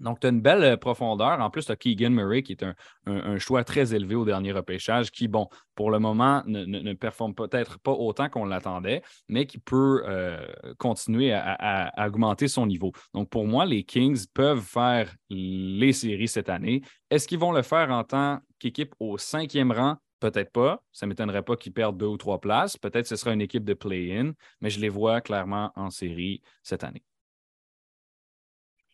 Donc, 0.00 0.20
tu 0.20 0.26
as 0.26 0.30
une 0.30 0.40
belle 0.40 0.62
euh, 0.62 0.76
profondeur. 0.76 1.40
En 1.40 1.50
plus, 1.50 1.66
tu 1.66 1.72
as 1.72 1.76
Keegan 1.76 2.10
Murray, 2.10 2.42
qui 2.42 2.52
est 2.52 2.64
un, 3.06 3.38
choix 3.38 3.64
très 3.64 3.94
élevé 3.94 4.14
au 4.14 4.24
dernier 4.24 4.52
repêchage, 4.52 5.10
qui, 5.10 5.28
bon, 5.28 5.48
pour 5.74 5.90
le 5.90 5.98
moment, 5.98 6.42
ne, 6.46 6.92
performe 6.94 7.34
peut-être 7.34 7.78
pas 7.80 7.92
autant 7.92 8.28
qu'on 8.28 8.44
l'attendait, 8.44 9.02
mais 9.28 9.46
qui 9.46 9.58
peut 9.58 10.02
euh, 10.06 10.46
continuer 10.78 11.32
à, 11.32 11.92
augmenter 12.06 12.48
son 12.48 12.66
niveau. 12.66 12.92
Donc, 13.14 13.28
pour 13.28 13.46
moi, 13.46 13.66
les 13.66 13.84
Kings 13.84 14.26
peuvent 14.32 14.62
faire 14.62 15.14
les 15.30 15.92
séries 15.92 16.28
cette 16.28 16.48
année. 16.48 16.82
Est-ce 17.10 17.26
qu'ils 17.26 17.38
vont 17.38 17.52
le 17.52 17.62
faire 17.62 17.90
en 17.90 18.04
tant 18.04 18.40
qu'équipe 18.58 18.94
au 19.00 19.18
cinquième 19.18 19.72
rang? 19.72 19.96
Peut-être 20.20 20.50
pas. 20.50 20.82
Ça 20.90 21.06
ne 21.06 21.10
m'étonnerait 21.10 21.44
pas 21.44 21.56
qu'ils 21.56 21.72
perdent 21.72 21.96
deux 21.96 22.06
ou 22.06 22.16
trois 22.16 22.40
places. 22.40 22.76
Peut-être 22.76 23.04
que 23.04 23.08
ce 23.08 23.16
sera 23.16 23.32
une 23.32 23.40
équipe 23.40 23.64
de 23.64 23.74
play-in, 23.74 24.32
mais 24.60 24.68
je 24.68 24.80
les 24.80 24.88
vois 24.88 25.20
clairement 25.20 25.70
en 25.76 25.90
série 25.90 26.42
cette 26.64 26.82
année 26.82 27.04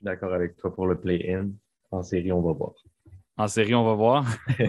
d'accord 0.04 0.32
avec 0.34 0.56
toi 0.56 0.72
pour 0.72 0.86
le 0.86 0.98
play-in. 0.98 1.50
En 1.90 2.02
série, 2.02 2.32
on 2.32 2.42
va 2.42 2.52
voir. 2.52 2.72
En 3.36 3.48
série, 3.48 3.74
on 3.74 3.84
va 3.84 3.94
voir. 3.94 4.26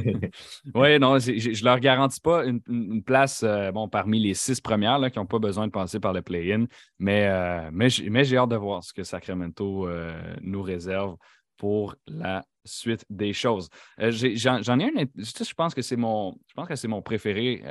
oui, 0.74 0.98
non, 0.98 1.19
je 1.19 1.32
ne 1.32 1.63
leur 1.63 1.80
garantis 1.80 2.19
pas 2.19 2.45
une, 2.45 3.04
place 3.04 3.43
euh, 3.43 3.71
bon, 3.71 3.88
parmi 3.88 4.19
les 4.19 4.34
six 4.34 4.60
premières 4.60 4.98
là, 4.98 5.12
qui 5.12 5.19
n'ont 5.19 5.28
pas 5.28 5.38
besoin 5.38 5.67
de 5.67 5.71
passer 5.71 6.00
par 6.00 6.13
le 6.13 6.24
play-in, 6.24 6.65
mais, 6.98 7.28
euh, 7.28 7.69
mais, 7.71 7.89
j'ai 7.89 8.38
hâte 8.38 8.50
de 8.50 8.56
voir 8.56 8.84
ce 8.84 8.91
que 8.91 9.04
Sacramento 9.04 9.88
euh, 9.88 10.19
nous 10.41 10.63
réserve 10.63 11.15
pour 11.58 11.95
la 12.08 12.43
suite 12.63 13.06
des 13.10 13.34
choses. 13.34 13.69
J'en 14.00 14.80
ai, 14.80 14.86
un, 14.86 15.06
je 15.15 15.54
pense 15.54 15.76
que 15.76 15.84
c'est 15.84 15.95
mon, 15.95 16.36
je 16.48 16.54
pense 16.56 16.67
que 16.67 16.76
c'est 16.76 16.88
mon 16.88 17.04
préféré 17.04 17.62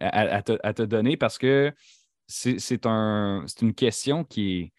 à, 0.00 0.42
te, 0.42 0.58
à, 0.64 0.74
te, 0.74 0.82
donner 0.82 1.16
parce 1.16 1.38
que 1.38 1.72
c'est 2.26 2.86
un, 2.86 3.44
une 3.62 3.74
question 3.74 4.24
qui 4.24 4.60
est 4.60 4.72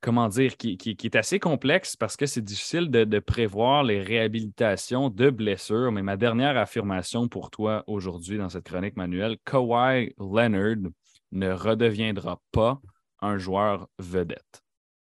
comment 0.00 0.28
dire, 0.28 0.56
qui, 0.56 0.78
est 1.02 1.16
assez 1.16 1.38
complexe 1.38 1.96
parce 1.96 2.16
que 2.16 2.26
c'est 2.26 2.42
difficile 2.42 2.90
de, 2.90 3.18
prévoir 3.18 3.82
les 3.84 4.00
réhabilitations 4.00 5.10
de 5.10 5.30
blessures. 5.30 5.92
Mais 5.92 6.02
ma 6.02 6.16
dernière 6.16 6.56
affirmation 6.56 7.28
pour 7.28 7.50
toi 7.50 7.84
aujourd'hui 7.86 8.38
dans 8.38 8.48
cette 8.48 8.64
chronique 8.64 8.96
manuelle, 8.96 9.36
Kawhi 9.44 10.14
Leonard 10.18 10.90
ne 11.32 11.50
redeviendra 11.50 12.40
pas 12.52 12.80
un 13.20 13.38
joueur 13.38 13.88
vedette. 13.98 14.62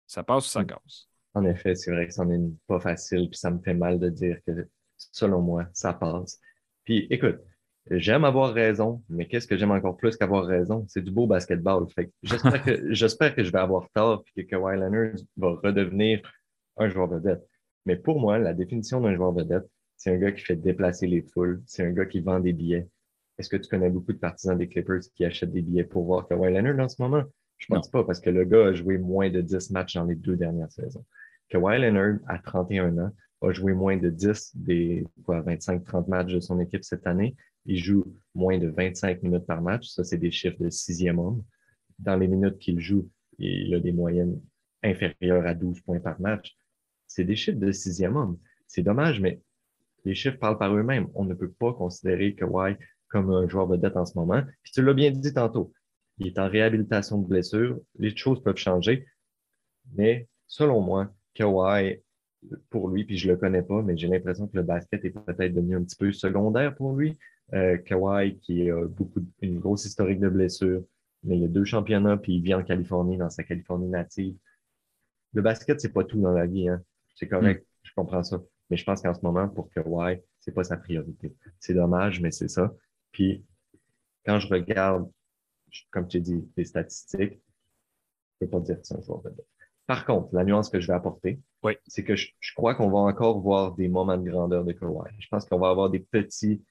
Ça 0.06 0.22
passe 0.24 0.46
ou 0.46 0.50
ça 0.50 0.62
hmm. 0.62 0.66
casse? 0.66 1.08
En 1.34 1.44
effet, 1.44 1.74
c'est 1.74 1.92
vrai 1.92 2.06
que 2.06 2.12
ça 2.12 2.24
n'est 2.24 2.50
pas 2.66 2.80
facile, 2.80 3.28
puis 3.30 3.38
ça 3.38 3.50
me 3.50 3.60
fait 3.60 3.74
mal 3.74 4.00
de 4.00 4.08
dire 4.08 4.38
que, 4.46 4.68
selon 4.96 5.42
moi, 5.42 5.66
ça 5.72 5.92
passe. 5.92 6.40
Puis 6.84 7.06
écoute, 7.10 7.38
J'aime 7.90 8.24
avoir 8.24 8.52
raison, 8.52 9.02
mais 9.08 9.26
qu'est-ce 9.26 9.46
que 9.46 9.56
j'aime 9.56 9.70
encore 9.70 9.96
plus 9.96 10.16
qu'avoir 10.16 10.44
raison? 10.44 10.84
C'est 10.88 11.02
du 11.02 11.10
beau 11.10 11.26
basketball. 11.26 11.86
j'espère 12.22 12.62
que, 12.62 12.92
j'espère 12.92 13.34
que 13.34 13.42
je 13.42 13.50
vais 13.50 13.58
avoir 13.58 13.88
tort 13.94 14.24
et 14.36 14.44
que 14.44 14.50
Kawhi 14.50 14.78
Leonard 14.78 15.16
va 15.36 15.50
redevenir 15.62 16.20
un 16.76 16.88
joueur 16.88 17.08
vedette. 17.08 17.46
Mais 17.86 17.96
pour 17.96 18.20
moi, 18.20 18.38
la 18.38 18.52
définition 18.52 19.00
d'un 19.00 19.14
joueur 19.14 19.32
vedette, 19.32 19.66
C'est 19.96 20.14
un 20.14 20.18
gars 20.18 20.32
qui 20.32 20.44
fait 20.44 20.56
déplacer 20.56 21.06
les 21.06 21.22
foules. 21.22 21.62
C'est 21.66 21.84
un 21.84 21.90
gars 21.92 22.06
qui 22.06 22.20
vend 22.20 22.40
des 22.40 22.52
billets. 22.52 22.86
Est-ce 23.38 23.48
que 23.48 23.56
tu 23.56 23.68
connais 23.68 23.90
beaucoup 23.90 24.12
de 24.12 24.18
partisans 24.18 24.58
des 24.58 24.68
Clippers 24.68 25.00
qui 25.14 25.24
achètent 25.24 25.52
des 25.52 25.62
billets 25.62 25.84
pour 25.84 26.04
voir 26.04 26.28
Kawhi 26.28 26.52
Leonard 26.52 26.78
en 26.78 26.88
ce 26.88 27.00
moment? 27.00 27.22
Je 27.56 27.66
pense 27.68 27.90
pas, 27.90 28.04
parce 28.04 28.20
que 28.20 28.30
le 28.30 28.44
gars 28.44 28.66
a 28.66 28.72
joué 28.72 28.98
moins 28.98 29.30
de 29.30 29.40
10 29.40 29.70
matchs 29.70 29.94
dans 29.94 30.04
les 30.04 30.14
deux 30.14 30.36
dernières 30.36 30.70
saisons. 30.70 31.04
Kawhi 31.48 31.80
Leonard, 31.80 32.18
à 32.26 32.38
31 32.38 32.98
ans, 32.98 33.10
a 33.40 33.52
joué 33.52 33.72
moins 33.72 33.96
de 33.96 34.10
10 34.10 34.52
des 34.56 35.06
25-30 35.26 36.08
matchs 36.08 36.32
de 36.32 36.40
son 36.40 36.60
équipe 36.60 36.84
cette 36.84 37.06
année. 37.06 37.36
Il 37.68 37.78
joue 37.78 38.16
moins 38.34 38.58
de 38.58 38.68
25 38.68 39.22
minutes 39.22 39.46
par 39.46 39.60
match. 39.60 39.88
Ça, 39.88 40.02
c'est 40.02 40.16
des 40.16 40.30
chiffres 40.30 40.56
de 40.58 40.70
sixième 40.70 41.18
homme. 41.18 41.44
Dans 41.98 42.16
les 42.16 42.26
minutes 42.26 42.58
qu'il 42.58 42.80
joue, 42.80 43.10
il 43.38 43.74
a 43.74 43.78
des 43.78 43.92
moyennes 43.92 44.40
inférieures 44.82 45.46
à 45.46 45.54
12 45.54 45.82
points 45.82 46.00
par 46.00 46.18
match. 46.18 46.56
C'est 47.06 47.24
des 47.24 47.36
chiffres 47.36 47.58
de 47.58 47.70
sixième 47.70 48.16
homme. 48.16 48.38
C'est 48.66 48.82
dommage, 48.82 49.20
mais 49.20 49.42
les 50.06 50.14
chiffres 50.14 50.38
parlent 50.38 50.56
par 50.56 50.74
eux-mêmes. 50.74 51.08
On 51.14 51.24
ne 51.24 51.34
peut 51.34 51.50
pas 51.50 51.74
considérer 51.74 52.34
Kawhi 52.34 52.76
comme 53.08 53.30
un 53.30 53.46
joueur 53.46 53.66
vedette 53.66 53.98
en 53.98 54.06
ce 54.06 54.16
moment. 54.16 54.42
Puis 54.62 54.72
tu 54.72 54.82
l'as 54.82 54.94
bien 54.94 55.10
dit 55.10 55.34
tantôt, 55.34 55.72
il 56.16 56.26
est 56.26 56.38
en 56.38 56.48
réhabilitation 56.48 57.18
de 57.18 57.26
blessure. 57.26 57.78
Les 57.98 58.16
choses 58.16 58.42
peuvent 58.42 58.56
changer. 58.56 59.06
Mais 59.94 60.26
selon 60.46 60.80
moi, 60.80 61.12
Kawhi, 61.34 62.02
pour 62.70 62.88
lui, 62.88 63.04
puis 63.04 63.18
je 63.18 63.28
le 63.28 63.36
connais 63.36 63.62
pas, 63.62 63.82
mais 63.82 63.96
j'ai 63.96 64.08
l'impression 64.08 64.46
que 64.46 64.56
le 64.56 64.62
basket 64.62 65.04
est 65.04 65.10
peut-être 65.10 65.54
devenu 65.54 65.76
un 65.76 65.82
petit 65.82 65.96
peu 65.96 66.12
secondaire 66.12 66.74
pour 66.74 66.96
lui. 66.96 67.18
Euh, 67.54 67.78
Kawhi, 67.78 68.38
qui 68.40 68.70
a 68.70 68.86
beaucoup, 68.86 69.20
une 69.40 69.58
grosse 69.58 69.86
historique 69.86 70.20
de 70.20 70.28
blessures, 70.28 70.84
mais 71.24 71.38
il 71.38 71.44
a 71.44 71.48
deux 71.48 71.64
championnats, 71.64 72.16
puis 72.16 72.34
il 72.36 72.42
vit 72.42 72.54
en 72.54 72.62
Californie, 72.62 73.16
dans 73.16 73.30
sa 73.30 73.42
Californie 73.42 73.88
native. 73.88 74.36
Le 75.32 75.42
basket, 75.42 75.80
c'est 75.80 75.92
pas 75.92 76.04
tout 76.04 76.20
dans 76.20 76.32
la 76.32 76.46
vie. 76.46 76.68
Hein. 76.68 76.82
C'est 77.14 77.28
correct, 77.28 77.62
mm. 77.62 77.66
je 77.82 77.92
comprends 77.94 78.22
ça. 78.22 78.42
Mais 78.70 78.76
je 78.76 78.84
pense 78.84 79.00
qu'en 79.00 79.14
ce 79.14 79.20
moment, 79.22 79.48
pour 79.48 79.70
Kawhi, 79.70 80.20
c'est 80.40 80.52
pas 80.52 80.64
sa 80.64 80.76
priorité. 80.76 81.34
C'est 81.58 81.74
dommage, 81.74 82.20
mais 82.20 82.30
c'est 82.30 82.48
ça. 82.48 82.74
Puis, 83.12 83.44
quand 84.26 84.38
je 84.40 84.48
regarde, 84.48 85.10
comme 85.90 86.06
tu 86.06 86.20
dis, 86.20 86.46
les 86.56 86.64
statistiques, 86.64 87.40
je 88.40 88.46
peux 88.46 88.50
pas 88.50 88.60
dire 88.60 88.80
que 88.80 88.86
c'est 88.86 88.96
un 88.96 89.00
joueur 89.00 89.22
vedette. 89.22 89.46
Par 89.86 90.04
contre, 90.04 90.34
la 90.34 90.44
nuance 90.44 90.68
que 90.68 90.80
je 90.80 90.86
vais 90.86 90.92
apporter, 90.92 91.40
c'est 91.86 92.04
que 92.04 92.14
je, 92.14 92.30
crois 92.54 92.74
qu'on 92.74 92.90
va 92.90 92.98
encore 92.98 93.40
voir 93.40 93.74
des 93.74 93.88
moments 93.88 94.18
de 94.18 94.30
grandeur 94.30 94.64
de 94.64 94.72
Kawhi. 94.72 95.10
Je 95.18 95.28
pense 95.28 95.46
qu'on 95.46 95.58
va 95.58 95.70
avoir 95.70 95.88
des 95.88 96.00
petits, 96.00 96.62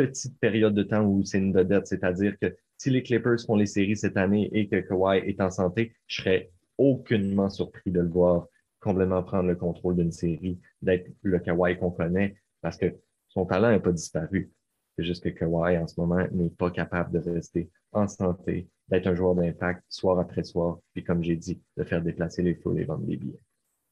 des 0.00 0.08
petites 0.08 0.38
périodes 0.38 0.74
de 0.74 0.82
temps 0.82 1.04
où 1.04 1.24
c'est 1.24 1.38
une 1.38 1.52
vedette, 1.52 1.86
c'est-à-dire 1.86 2.38
que 2.38 2.56
si 2.78 2.90
les 2.90 3.02
Clippers 3.02 3.40
font 3.46 3.56
les 3.56 3.66
séries 3.66 3.96
cette 3.96 4.16
année 4.16 4.48
et 4.52 4.68
que 4.68 4.80
Kawhi 4.80 5.18
est 5.18 5.40
en 5.40 5.50
santé, 5.50 5.94
je 6.06 6.22
serais 6.22 6.50
aucunement 6.78 7.50
surpris 7.50 7.90
de 7.90 8.00
le 8.00 8.08
voir 8.08 8.46
complètement 8.80 9.22
prendre 9.22 9.48
le 9.48 9.56
contrôle 9.56 9.96
d'une 9.96 10.12
série, 10.12 10.58
d'être 10.80 11.10
le 11.22 11.38
Kawhi 11.38 11.78
qu'on 11.78 11.90
connaît, 11.90 12.36
parce 12.62 12.78
que 12.78 12.94
son 13.28 13.44
talent 13.44 13.70
n'a 13.70 13.80
pas 13.80 13.92
disparu. 13.92 14.50
C'est 14.96 15.04
juste 15.04 15.22
que 15.22 15.28
Kawhi, 15.28 15.76
en 15.76 15.86
ce 15.86 16.00
moment, 16.00 16.26
n'est 16.32 16.50
pas 16.50 16.70
capable 16.70 17.12
de 17.12 17.30
rester 17.30 17.70
en 17.92 18.08
santé, 18.08 18.68
d'être 18.88 19.06
un 19.06 19.14
joueur 19.14 19.34
d'impact 19.34 19.84
soir 19.88 20.18
après 20.18 20.44
soir, 20.44 20.78
puis 20.94 21.04
comme 21.04 21.22
j'ai 21.22 21.36
dit, 21.36 21.60
de 21.76 21.84
faire 21.84 22.02
déplacer 22.02 22.42
les 22.42 22.54
foules 22.54 22.80
et 22.80 22.84
vendre 22.84 23.04
des 23.04 23.16
billets. 23.16 23.40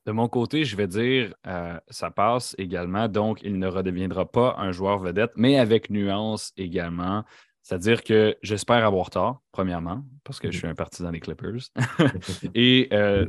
De 0.08 0.12
mon 0.12 0.26
côté, 0.26 0.64
je 0.64 0.74
vais 0.74 0.86
dire, 0.86 1.34
euh, 1.46 1.78
ça 1.90 2.10
passe 2.10 2.54
également, 2.56 3.08
donc 3.08 3.40
il 3.42 3.58
ne 3.58 3.66
redeviendra 3.66 4.24
pas 4.24 4.54
un 4.56 4.72
joueur 4.72 5.00
vedette, 5.00 5.32
mais 5.36 5.58
avec 5.58 5.90
nuance 5.90 6.54
également. 6.56 7.24
C'est-à-dire 7.60 8.02
que 8.02 8.34
j'espère 8.40 8.86
avoir 8.86 9.10
tort, 9.10 9.42
premièrement, 9.52 10.02
parce 10.24 10.40
que 10.40 10.50
je 10.50 10.56
suis 10.56 10.66
un 10.66 10.74
partisan 10.74 11.12
des 11.12 11.20
Clippers. 11.20 11.60
et 12.54 12.88
euh, 12.94 13.26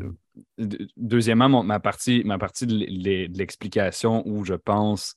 deuxièmement, 0.96 1.50
ma 1.64 1.82
partie, 1.82 2.24
ma 2.24 2.38
partie 2.38 2.66
de 2.66 3.38
l'explication 3.38 4.24
où 4.26 4.46
je 4.46 4.54
pense 4.54 5.16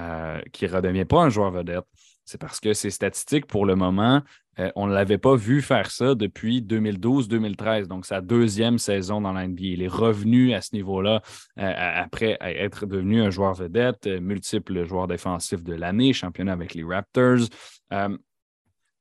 euh, 0.00 0.40
qu'il 0.52 0.68
ne 0.68 0.74
redevient 0.74 1.04
pas 1.04 1.22
un 1.22 1.28
joueur 1.28 1.52
vedette, 1.52 1.86
c'est 2.24 2.40
parce 2.40 2.58
que 2.58 2.72
ses 2.72 2.90
statistiques, 2.90 3.46
pour 3.46 3.66
le 3.66 3.76
moment, 3.76 4.20
euh, 4.58 4.70
on 4.76 4.86
ne 4.86 4.94
l'avait 4.94 5.18
pas 5.18 5.36
vu 5.36 5.62
faire 5.62 5.90
ça 5.90 6.14
depuis 6.14 6.60
2012-2013, 6.62 7.86
donc 7.86 8.06
sa 8.06 8.20
deuxième 8.20 8.78
saison 8.78 9.20
dans 9.20 9.32
la 9.32 9.46
NBA. 9.46 9.62
Il 9.62 9.82
est 9.82 9.88
revenu 9.88 10.54
à 10.54 10.60
ce 10.60 10.74
niveau-là 10.74 11.22
euh, 11.58 11.72
après 11.76 12.36
être 12.40 12.86
devenu 12.86 13.22
un 13.22 13.30
joueur 13.30 13.54
vedette, 13.54 14.06
euh, 14.06 14.20
multiple 14.20 14.86
joueur 14.86 15.06
défensif 15.06 15.62
de 15.62 15.74
l'année, 15.74 16.12
championnat 16.12 16.52
avec 16.52 16.74
les 16.74 16.84
Raptors. 16.84 17.48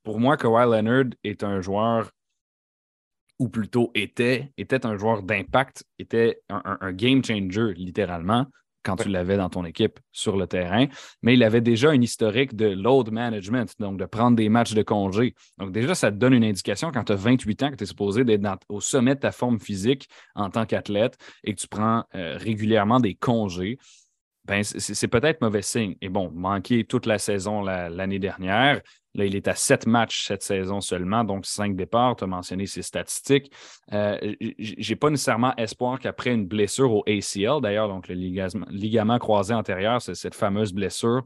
pour 0.04 0.20
moi, 0.20 0.38
Kawhi 0.38 0.66
Leonard 0.66 1.14
est 1.24 1.44
un 1.44 1.62
joueur, 1.62 2.12
ou 3.40 3.50
plutôt 3.50 3.92
était, 3.96 4.52
était 4.58 4.86
un 4.86 4.98
joueur 4.98 5.24
d'impact, 5.24 5.84
était 6.00 6.42
un 6.50 6.92
game 6.94 7.24
changer, 7.24 7.74
littéralement 7.74 8.48
quand 8.84 8.98
tu 8.98 9.10
l'avais 9.10 9.38
dans 9.38 9.50
ton 9.50 9.66
équipe 9.66 10.00
sur 10.12 10.38
le 10.38 10.48
terrain, 10.48 10.88
mais 11.22 11.34
il 11.34 11.44
avait 11.44 11.62
déjà 11.62 11.90
un 11.90 12.02
historique 12.02 12.56
de 12.56 12.68
load 12.68 13.12
management, 13.12 13.74
donc 13.80 13.98
de 13.98 14.06
prendre 14.06 14.36
des 14.36 14.50
matchs 14.50 14.74
de 14.74 14.84
congé. 14.84 15.36
Donc 15.58 15.72
déjà, 15.72 15.96
ça 15.96 16.12
te 16.12 16.18
donne 16.18 16.34
une 16.34 16.44
indication 16.44 16.92
quand 16.92 17.06
tu 17.06 17.14
as 17.14 17.16
28 17.16 17.64
ans, 17.64 17.72
que 17.72 17.76
tu 17.76 17.84
es 17.84 17.88
supposé 17.88 18.24
d'être 18.24 18.44
au 18.70 18.82
sommet 18.82 19.16
de 19.16 19.20
ta 19.20 19.32
forme 19.32 19.60
physique 19.60 20.10
en 20.36 20.50
tant 20.50 20.66
qu'athlète 20.66 21.18
et 21.44 21.54
que 21.54 21.60
tu 21.60 21.68
prends 21.68 22.04
euh, 22.16 22.38
régulièrement 22.38 23.00
des 23.00 23.16
congés. 23.16 23.78
Ben, 24.46 24.64
c'est 24.64 25.08
peut-être 25.08 25.42
mauvais 25.42 25.62
signe. 25.62 25.96
Et 26.02 26.10
bon, 26.10 26.30
manquer 26.32 26.84
toute 26.84 27.06
la 27.06 27.18
saison 27.18 27.62
l'année 27.62 28.20
dernière, 28.20 28.82
Là, 29.16 29.26
il 29.26 29.36
est 29.36 29.48
à 29.48 29.54
sept 29.54 29.86
matchs 29.86 30.26
cette 30.26 30.42
saison 30.42 30.82
seulement, 30.82 31.24
donc 31.24 31.46
cinq 31.46 31.76
départs. 31.76 32.16
Tu 32.16 32.24
as 32.24 32.28
mentionné 32.28 32.66
ses 32.66 32.82
statistiques. 32.82 33.52
Euh, 33.92 34.18
Je 34.58 34.90
n'ai 34.90 34.96
pas 34.96 35.12
nécessairement 35.12 35.56
espoir 35.56 36.00
qu'après 36.00 36.34
une 36.34 36.48
blessure 36.48 36.92
au 36.92 37.04
ACL, 37.08 37.62
d'ailleurs, 37.62 37.90
donc 37.90 38.08
le 38.08 38.16
ligament, 38.16 39.20
croisé 39.20 39.54
antérieur, 39.54 40.02
c'est 40.02 40.16
cette 40.16 40.34
fameuse 40.34 40.74
blessure, 40.74 41.24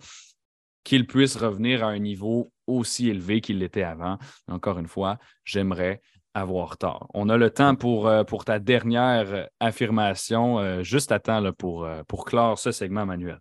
qu'il 0.84 1.08
puisse 1.08 1.38
revenir 1.38 1.84
à 1.84 1.88
un 1.88 2.00
niveau 2.00 2.52
aussi 2.66 3.10
élevé 3.10 3.40
qu'il 3.40 3.60
l'était 3.60 3.84
avant. 3.84 4.18
Encore 4.50 4.80
une 4.80 4.88
fois, 4.88 5.18
j'aimerais 5.46 6.02
avoir 6.40 6.78
tort. 6.78 7.08
On 7.14 7.30
a 7.30 7.38
le 7.38 7.50
temps 7.50 7.76
pour, 7.76 8.08
euh, 8.08 8.24
pour 8.24 8.46
ta 8.46 8.60
dernière 8.60 9.50
affirmation, 9.60 10.60
euh, 10.60 10.84
juste 10.84 11.12
à 11.12 11.20
temps 11.20 11.40
là, 11.40 11.52
pour, 11.52 11.88
pour 12.08 12.26
clore 12.26 12.60
ce 12.60 12.72
segment, 12.72 13.06
Manuel. 13.06 13.40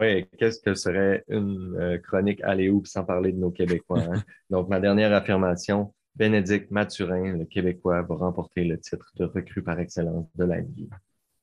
Oui, 0.00 0.26
qu'est-ce 0.38 0.60
que 0.60 0.74
serait 0.74 1.24
une 1.28 1.76
euh, 1.78 1.98
chronique 1.98 2.40
Aléoupe 2.42 2.86
sans 2.86 3.04
parler 3.04 3.32
de 3.32 3.38
nos 3.38 3.50
Québécois? 3.50 4.00
Hein? 4.00 4.22
Donc, 4.50 4.68
ma 4.68 4.80
dernière 4.80 5.12
affirmation, 5.12 5.94
Bénédicte 6.16 6.70
Mathurin, 6.70 7.36
le 7.36 7.44
Québécois, 7.44 8.02
va 8.02 8.14
remporter 8.16 8.64
le 8.64 8.78
titre 8.78 9.12
de 9.16 9.24
recrue 9.24 9.62
par 9.62 9.78
excellence 9.78 10.26
de 10.34 10.44
la 10.44 10.56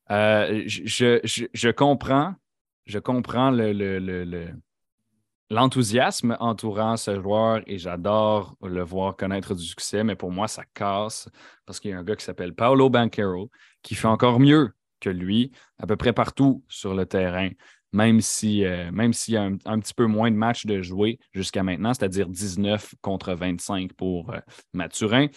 euh, 0.10 0.64
je, 0.66 1.72
comprends, 1.72 2.36
je 2.86 3.00
comprends 3.00 3.52
le, 3.52 4.50
l'enthousiasme 5.52 6.38
entourant 6.40 6.96
ce 6.96 7.20
joueur 7.22 7.62
et 7.68 7.78
j'adore 7.78 8.56
le 8.64 8.84
voir 8.84 9.18
connaître 9.18 9.54
du 9.54 9.64
succès, 9.64 10.04
mais 10.04 10.16
pour 10.16 10.32
moi, 10.32 10.48
ça 10.48 10.64
casse 10.74 11.30
parce 11.66 11.80
qu'il 11.80 11.92
y 11.92 11.94
a 11.94 12.00
un 12.00 12.04
gars 12.04 12.16
qui 12.16 12.24
s'appelle 12.24 12.56
Paolo 12.56 12.90
Banquero 12.90 13.52
qui 13.82 13.96
fait 13.96 14.08
encore 14.08 14.40
mieux 14.40 14.74
que 15.02 15.10
lui 15.10 15.52
à 15.78 15.86
peu 15.86 15.98
près 15.98 16.14
partout 16.14 16.64
sur 16.70 16.94
le 16.94 17.06
terrain 17.06 17.50
même 17.94 18.22
si 18.22 18.64
euh, 18.64 18.90
s'il 19.12 19.34
y 19.34 19.38
a 19.38 19.44
un, 19.44 19.80
petit 19.80 19.94
peu 19.94 20.06
moins 20.06 20.32
de 20.32 20.36
matchs 20.36 20.66
de 20.66 20.82
jouer 20.82 21.20
jusqu'à 21.34 21.64
maintenant, 21.64 21.94
c'est-à-dire 21.94 22.30
19 22.30 22.96
contre 23.02 23.34
25 23.34 23.94
pour 23.94 24.32
euh, 24.32 24.40
Mathurin. 24.74 25.28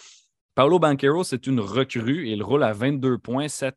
Paolo 0.55 0.79
Banquero, 0.79 1.25
c'est 1.25 1.47
une 1.47 1.59
recrue. 1.59 2.29
Il 2.29 2.41
roule 2.41 2.63
à 2.63 2.71
22 2.71 3.17
points, 3.17 3.49
7, 3.49 3.75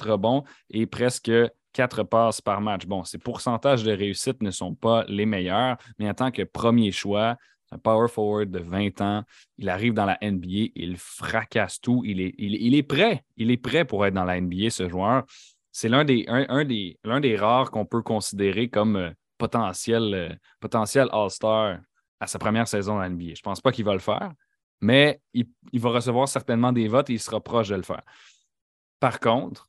rebonds 0.00 0.42
et 0.70 0.86
presque 0.86 1.30
4 1.76 2.02
passes 2.04 2.40
par 2.40 2.60
match. 2.60 2.86
Bon, 2.86 3.04
ses 3.04 3.18
pourcentages 3.18 3.84
de 3.84 3.92
réussite 3.92 4.42
ne 4.42 4.50
sont 4.50 4.74
pas 4.74 5.04
les 5.08 5.26
meilleurs, 5.26 5.76
mais 5.98 6.08
en 6.08 6.14
tant 6.14 6.30
que 6.30 6.42
premier 6.42 6.90
choix, 6.90 7.36
un 7.70 7.78
power 7.78 8.08
forward 8.08 8.50
de 8.50 8.60
20 8.60 9.00
ans, 9.00 9.22
il 9.58 9.68
arrive 9.68 9.92
dans 9.92 10.06
la 10.06 10.18
NBA, 10.22 10.70
il 10.74 10.96
fracasse 10.96 11.80
tout, 11.80 12.02
il 12.04 12.20
est, 12.20 12.82
prêt, 12.82 13.24
il 13.36 13.50
est 13.50 13.56
prêt 13.56 13.84
pour 13.84 14.06
être 14.06 14.14
dans 14.14 14.24
la 14.24 14.40
NBA, 14.40 14.70
ce 14.70 14.88
joueur 14.88 15.24
c'est 15.76 15.90
l'un 15.90 16.04
des, 16.04 17.36
rares 17.38 17.70
qu'on 17.70 17.84
peut 17.84 18.00
considérer 18.00 18.70
comme 18.70 18.96
euh, 18.96 19.10
potentiel, 19.36 20.14
euh, 20.14 20.34
potentiel 20.58 21.06
All-Star 21.12 21.80
à 22.18 22.26
sa 22.26 22.38
première 22.38 22.66
saison 22.66 22.96
dans 22.96 23.06
NBA. 23.06 23.34
Je 23.34 23.40
ne 23.40 23.42
pense 23.42 23.60
pas 23.60 23.72
qu'il 23.72 23.84
va 23.84 23.92
le 23.92 23.98
faire, 23.98 24.32
mais 24.80 25.20
il, 25.34 25.46
va 25.74 25.90
recevoir 25.90 26.28
certainement 26.28 26.72
des 26.72 26.88
votes 26.88 27.10
et 27.10 27.12
il 27.12 27.20
sera 27.20 27.42
proche 27.42 27.68
de 27.68 27.74
le 27.74 27.82
faire. 27.82 28.00
Par 29.00 29.20
contre, 29.20 29.68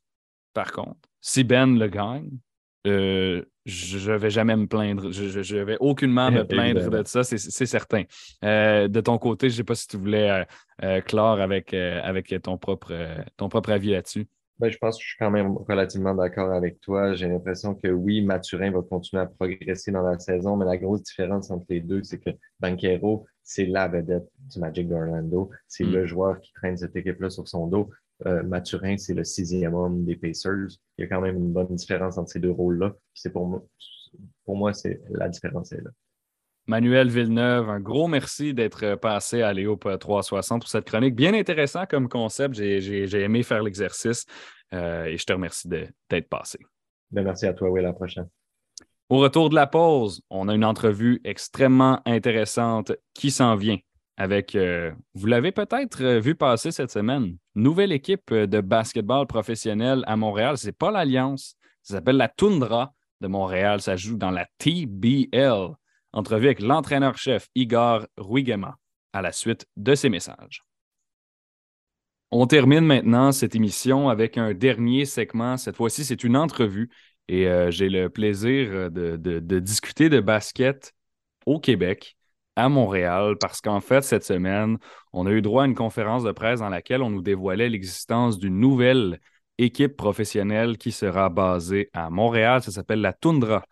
par 0.54 0.72
contre, 0.72 1.07
si 1.20 1.44
Ben 1.44 1.78
le 1.78 1.88
gagne, 1.88 2.30
euh, 2.86 3.42
je 3.66 4.10
ne 4.10 4.16
vais 4.16 4.30
jamais 4.30 4.56
me 4.56 4.66
plaindre. 4.66 5.10
Je 5.10 5.56
ne 5.56 5.64
vais 5.64 5.76
aucunement 5.80 6.30
me 6.30 6.42
plaindre 6.46 6.88
de 6.88 7.06
ça, 7.06 7.22
c'est 7.24 7.38
certain. 7.66 8.04
de 8.42 9.00
ton 9.00 9.18
côté, 9.18 9.48
je 9.48 9.54
ne 9.54 9.56
sais 9.58 9.64
pas 9.64 9.74
si 9.74 9.86
tu 9.88 9.96
voulais 9.96 10.46
clore 11.06 11.40
avec, 11.40 11.74
avec 11.74 12.34
ton, 12.42 12.56
propre, 12.56 12.94
ton 13.36 13.48
propre 13.48 13.72
avis 13.72 13.90
là-dessus. 13.90 14.26
Ben, 14.58 14.70
je 14.70 14.78
pense 14.78 14.96
que 14.96 15.04
je 15.04 15.08
suis 15.10 15.18
quand 15.18 15.30
même 15.30 15.56
relativement 15.68 16.14
d'accord 16.14 16.52
avec 16.52 16.80
toi. 16.80 17.14
J'ai 17.14 17.28
l'impression 17.28 17.76
que 17.76 17.86
oui, 17.88 18.22
Mathurin 18.22 18.72
va 18.72 18.82
continuer 18.82 19.22
à 19.22 19.26
progresser 19.26 19.92
dans 19.92 20.02
la 20.02 20.18
saison, 20.18 20.56
mais 20.56 20.64
la 20.64 20.76
grosse 20.76 21.02
différence 21.04 21.50
entre 21.52 21.66
les 21.68 21.80
deux, 21.80 22.02
c'est 22.02 22.18
que 22.18 22.30
Banquero, 22.58 23.24
c'est 23.44 23.66
la 23.66 23.86
vedette 23.86 24.28
du 24.36 24.58
Magic 24.58 24.88
d'Orlando. 24.88 25.50
C'est 25.68 25.84
mm. 25.84 25.92
le 25.92 26.06
joueur 26.06 26.40
qui 26.40 26.52
traîne 26.52 26.76
cette 26.76 26.96
équipe-là 26.96 27.30
sur 27.30 27.46
son 27.46 27.68
dos. 27.68 27.88
Euh, 28.26 28.42
Mathurin, 28.42 28.96
c'est 28.96 29.14
le 29.14 29.24
sixième 29.24 29.74
homme 29.74 30.04
des 30.04 30.16
Pacers. 30.16 30.78
Il 30.96 31.02
y 31.02 31.04
a 31.04 31.06
quand 31.06 31.20
même 31.20 31.36
une 31.36 31.52
bonne 31.52 31.74
différence 31.74 32.18
entre 32.18 32.30
ces 32.30 32.40
deux 32.40 32.50
rôles-là. 32.50 32.94
C'est 33.14 33.30
pour 33.30 33.46
moi, 33.46 33.64
pour 34.44 34.56
moi, 34.56 34.72
c'est 34.72 35.00
la 35.10 35.28
différence 35.28 35.72
est 35.72 35.82
là. 35.82 35.90
Manuel 36.66 37.08
Villeneuve, 37.08 37.70
un 37.70 37.80
gros 37.80 38.08
merci 38.08 38.52
d'être 38.52 38.96
passé 38.96 39.40
à 39.40 39.54
Léo 39.54 39.76
360 39.76 40.60
pour 40.60 40.68
cette 40.68 40.84
chronique. 40.84 41.14
Bien 41.14 41.32
intéressant 41.32 41.86
comme 41.86 42.10
concept. 42.10 42.56
J'ai 42.56 43.22
aimé 43.22 43.42
faire 43.42 43.62
l'exercice 43.62 44.26
euh, 44.74 45.06
et 45.06 45.16
je 45.16 45.24
te 45.24 45.32
remercie 45.32 45.66
d'être 45.66 46.28
passé. 46.28 46.58
Ben, 47.10 47.24
merci 47.24 47.46
à 47.46 47.54
toi, 47.54 47.70
oui, 47.70 47.80
à 47.80 47.84
la 47.84 47.94
prochaine. 47.94 48.28
Au 49.08 49.16
retour 49.16 49.48
de 49.48 49.54
la 49.54 49.66
pause, 49.66 50.20
on 50.28 50.48
a 50.48 50.54
une 50.54 50.64
entrevue 50.64 51.22
extrêmement 51.24 52.02
intéressante 52.04 52.92
qui 53.14 53.30
s'en 53.30 53.56
vient 53.56 53.78
avec, 54.18 54.54
euh, 54.54 54.92
vous 55.14 55.26
l'avez 55.26 55.52
peut-être 55.52 56.02
euh, 56.02 56.20
vu 56.20 56.34
passer 56.34 56.70
cette 56.70 56.90
semaine, 56.90 57.38
nouvelle 57.54 57.92
équipe 57.92 58.34
de 58.34 58.60
basketball 58.60 59.26
professionnel 59.26 60.04
à 60.06 60.16
Montréal. 60.16 60.58
C'est 60.58 60.76
pas 60.76 60.90
l'Alliance, 60.90 61.56
ça 61.82 61.94
s'appelle 61.94 62.18
la 62.18 62.28
Toundra 62.28 62.92
de 63.22 63.28
Montréal. 63.28 63.80
Ça 63.80 63.96
joue 63.96 64.16
dans 64.16 64.30
la 64.30 64.46
TBL. 64.58 65.70
Entrevue 66.12 66.46
avec 66.46 66.60
l'entraîneur-chef 66.60 67.48
Igor 67.54 68.06
Ruigema 68.16 68.76
à 69.12 69.22
la 69.22 69.32
suite 69.32 69.66
de 69.76 69.94
ces 69.94 70.08
messages. 70.10 70.64
On 72.30 72.46
termine 72.46 72.84
maintenant 72.84 73.32
cette 73.32 73.54
émission 73.54 74.10
avec 74.10 74.36
un 74.36 74.52
dernier 74.52 75.06
segment. 75.06 75.56
Cette 75.56 75.76
fois-ci, 75.76 76.04
c'est 76.04 76.24
une 76.24 76.36
entrevue 76.36 76.90
et 77.28 77.48
euh, 77.48 77.70
j'ai 77.70 77.88
le 77.88 78.10
plaisir 78.10 78.68
euh, 78.70 78.90
de, 78.90 79.58
discuter 79.60 80.10
de 80.10 80.20
basket 80.20 80.92
au 81.46 81.58
Québec, 81.58 82.17
à 82.58 82.68
Montréal, 82.68 83.36
parce 83.40 83.60
qu'en 83.60 83.80
fait, 83.80 84.02
cette 84.02 84.24
semaine, 84.24 84.78
on 85.12 85.26
a 85.26 85.30
eu 85.30 85.42
droit 85.42 85.62
à 85.62 85.66
une 85.66 85.76
conférence 85.76 86.24
de 86.24 86.32
presse 86.32 86.58
dans 86.58 86.68
laquelle 86.68 87.02
on 87.02 87.10
nous 87.10 87.22
dévoilait 87.22 87.68
l'existence 87.68 88.36
d'une 88.36 88.58
nouvelle 88.58 89.20
équipe 89.58 89.96
professionnelle 89.96 90.76
qui 90.76 90.90
sera 90.90 91.28
basée 91.28 91.88
à 91.92 92.10
Montréal. 92.10 92.60
Ça 92.60 92.72
s'appelle 92.72 93.00
la 93.00 93.12
Toundra 93.12 93.64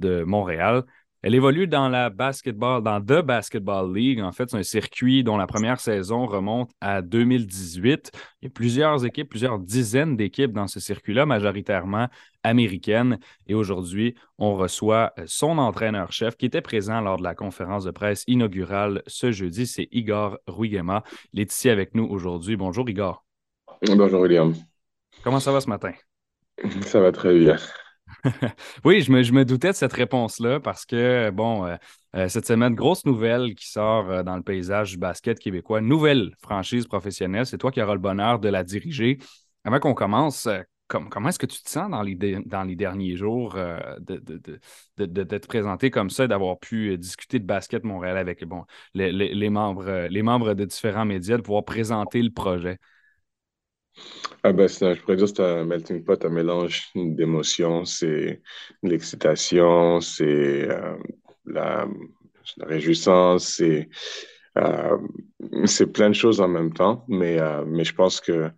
de 0.00 0.24
Montréal. 0.24 0.82
Elle 1.22 1.36
évolue 1.36 1.68
dans 1.68 1.88
la 1.88 2.10
basketball, 2.10 2.82
dans 2.82 3.00
The 3.00 3.24
Basketball 3.24 3.94
League. 3.94 4.20
En 4.20 4.32
fait, 4.32 4.50
c'est 4.50 4.56
un 4.56 4.64
circuit 4.64 5.22
dont 5.22 5.36
la 5.36 5.46
première 5.46 5.78
saison 5.78 6.26
remonte 6.26 6.72
à 6.80 7.00
2018. 7.00 8.10
Il 8.40 8.46
y 8.46 8.48
a 8.48 8.50
plusieurs 8.50 9.04
équipes, 9.04 9.28
plusieurs 9.28 9.60
dizaines 9.60 10.16
d'équipes 10.16 10.52
dans 10.52 10.66
ce 10.66 10.80
circuit-là, 10.80 11.26
majoritairement 11.26 12.08
américaines. 12.44 13.18
Et 13.46 13.54
aujourd'hui, 13.54 14.14
on 14.38 14.54
reçoit 14.54 15.12
son 15.26 15.58
entraîneur-chef 15.58 16.36
qui 16.36 16.46
était 16.46 16.60
présent 16.60 17.00
lors 17.00 17.18
de 17.18 17.22
la 17.22 17.34
conférence 17.34 17.84
de 17.84 17.90
presse 17.90 18.24
inaugurale 18.26 19.02
ce 19.06 19.32
jeudi. 19.32 19.66
C'est 19.66 19.88
Igor 19.92 20.38
Ruigema. 20.46 21.02
Il 21.32 21.40
est 21.40 21.52
ici 21.52 21.68
avec 21.68 21.94
nous 21.94 22.04
aujourd'hui. 22.04 22.56
Bonjour, 22.56 22.88
Igor. 22.88 23.24
Bonjour, 23.86 24.20
William. 24.20 24.54
Comment 25.24 25.40
ça 25.40 25.52
va 25.52 25.60
ce 25.60 25.68
matin? 25.68 25.92
Ça 26.82 27.00
va 27.00 27.12
très 27.12 27.38
bien. 27.38 27.56
oui, 28.84 29.00
je 29.00 29.32
me, 29.32 29.44
doutais 29.44 29.70
de 29.70 29.76
cette 29.76 29.92
réponse-là 29.92 30.60
parce 30.60 30.84
que, 30.84 31.30
bon, 31.30 31.66
euh, 31.66 31.76
euh, 32.16 32.28
cette 32.28 32.46
semaine, 32.46 32.74
grosse 32.74 33.04
nouvelle 33.04 33.54
qui 33.54 33.70
sort 33.70 34.10
euh, 34.10 34.22
dans 34.22 34.36
le 34.36 34.42
paysage 34.42 34.92
du 34.92 34.98
basket 34.98 35.38
québécois, 35.38 35.80
nouvelle 35.80 36.34
franchise 36.42 36.86
professionnelle. 36.86 37.46
C'est 37.46 37.58
toi 37.58 37.70
qui 37.70 37.80
auras 37.82 37.94
le 37.94 38.00
bonheur 38.00 38.38
de 38.38 38.48
la 38.48 38.64
diriger. 38.64 39.18
Avant 39.64 39.80
qu'on 39.80 39.94
commence, 39.94 40.48
comment 41.10 41.28
est-ce 41.28 41.38
que 41.38 41.46
tu 41.46 41.62
te 41.62 41.70
sens 41.70 41.90
dans 41.90 42.02
les, 42.02 42.14
derniers 42.14 43.16
jours 43.16 43.54
de, 43.54 44.22
de, 44.98 45.22
t'être 45.24 45.48
présenté 45.48 45.90
comme 45.90 46.10
ça, 46.10 46.26
d'avoir 46.26 46.58
pu 46.58 46.96
discuter 46.98 47.38
de 47.38 47.46
basket 47.46 47.84
Montréal 47.84 48.16
avec 48.16 48.44
les, 48.94 49.50
membres, 49.50 50.06
les 50.08 50.22
membres 50.22 50.54
de 50.54 50.64
différents 50.64 51.04
médias, 51.04 51.36
de 51.36 51.42
pouvoir 51.42 51.64
présenter 51.64 52.22
le 52.22 52.30
projet? 52.30 52.78
Ah 54.42 54.52
ben, 54.52 54.68
je 54.68 55.00
pourrais 55.00 55.16
dire 55.16 55.26
que 55.26 55.34
c'est 55.36 55.40
un 55.40 55.64
melting 55.64 56.04
pot, 56.04 56.24
un 56.24 56.28
mélange 56.28 56.90
d'émotions. 56.94 57.84
C'est 57.84 58.42
l'excitation, 58.82 60.00
c'est 60.00 60.68
euh, 60.68 60.96
la, 61.46 61.86
réjouissance, 62.60 63.54
c'est 63.56 63.88
euh, 64.58 64.98
plein 65.92 66.10
de 66.10 66.14
choses 66.14 66.40
en 66.40 66.48
même 66.48 66.72
temps. 66.72 67.04
Euh, 67.10 67.64
mais 67.66 67.84
je 67.84 67.94
pense 67.94 68.20
que 68.20 68.50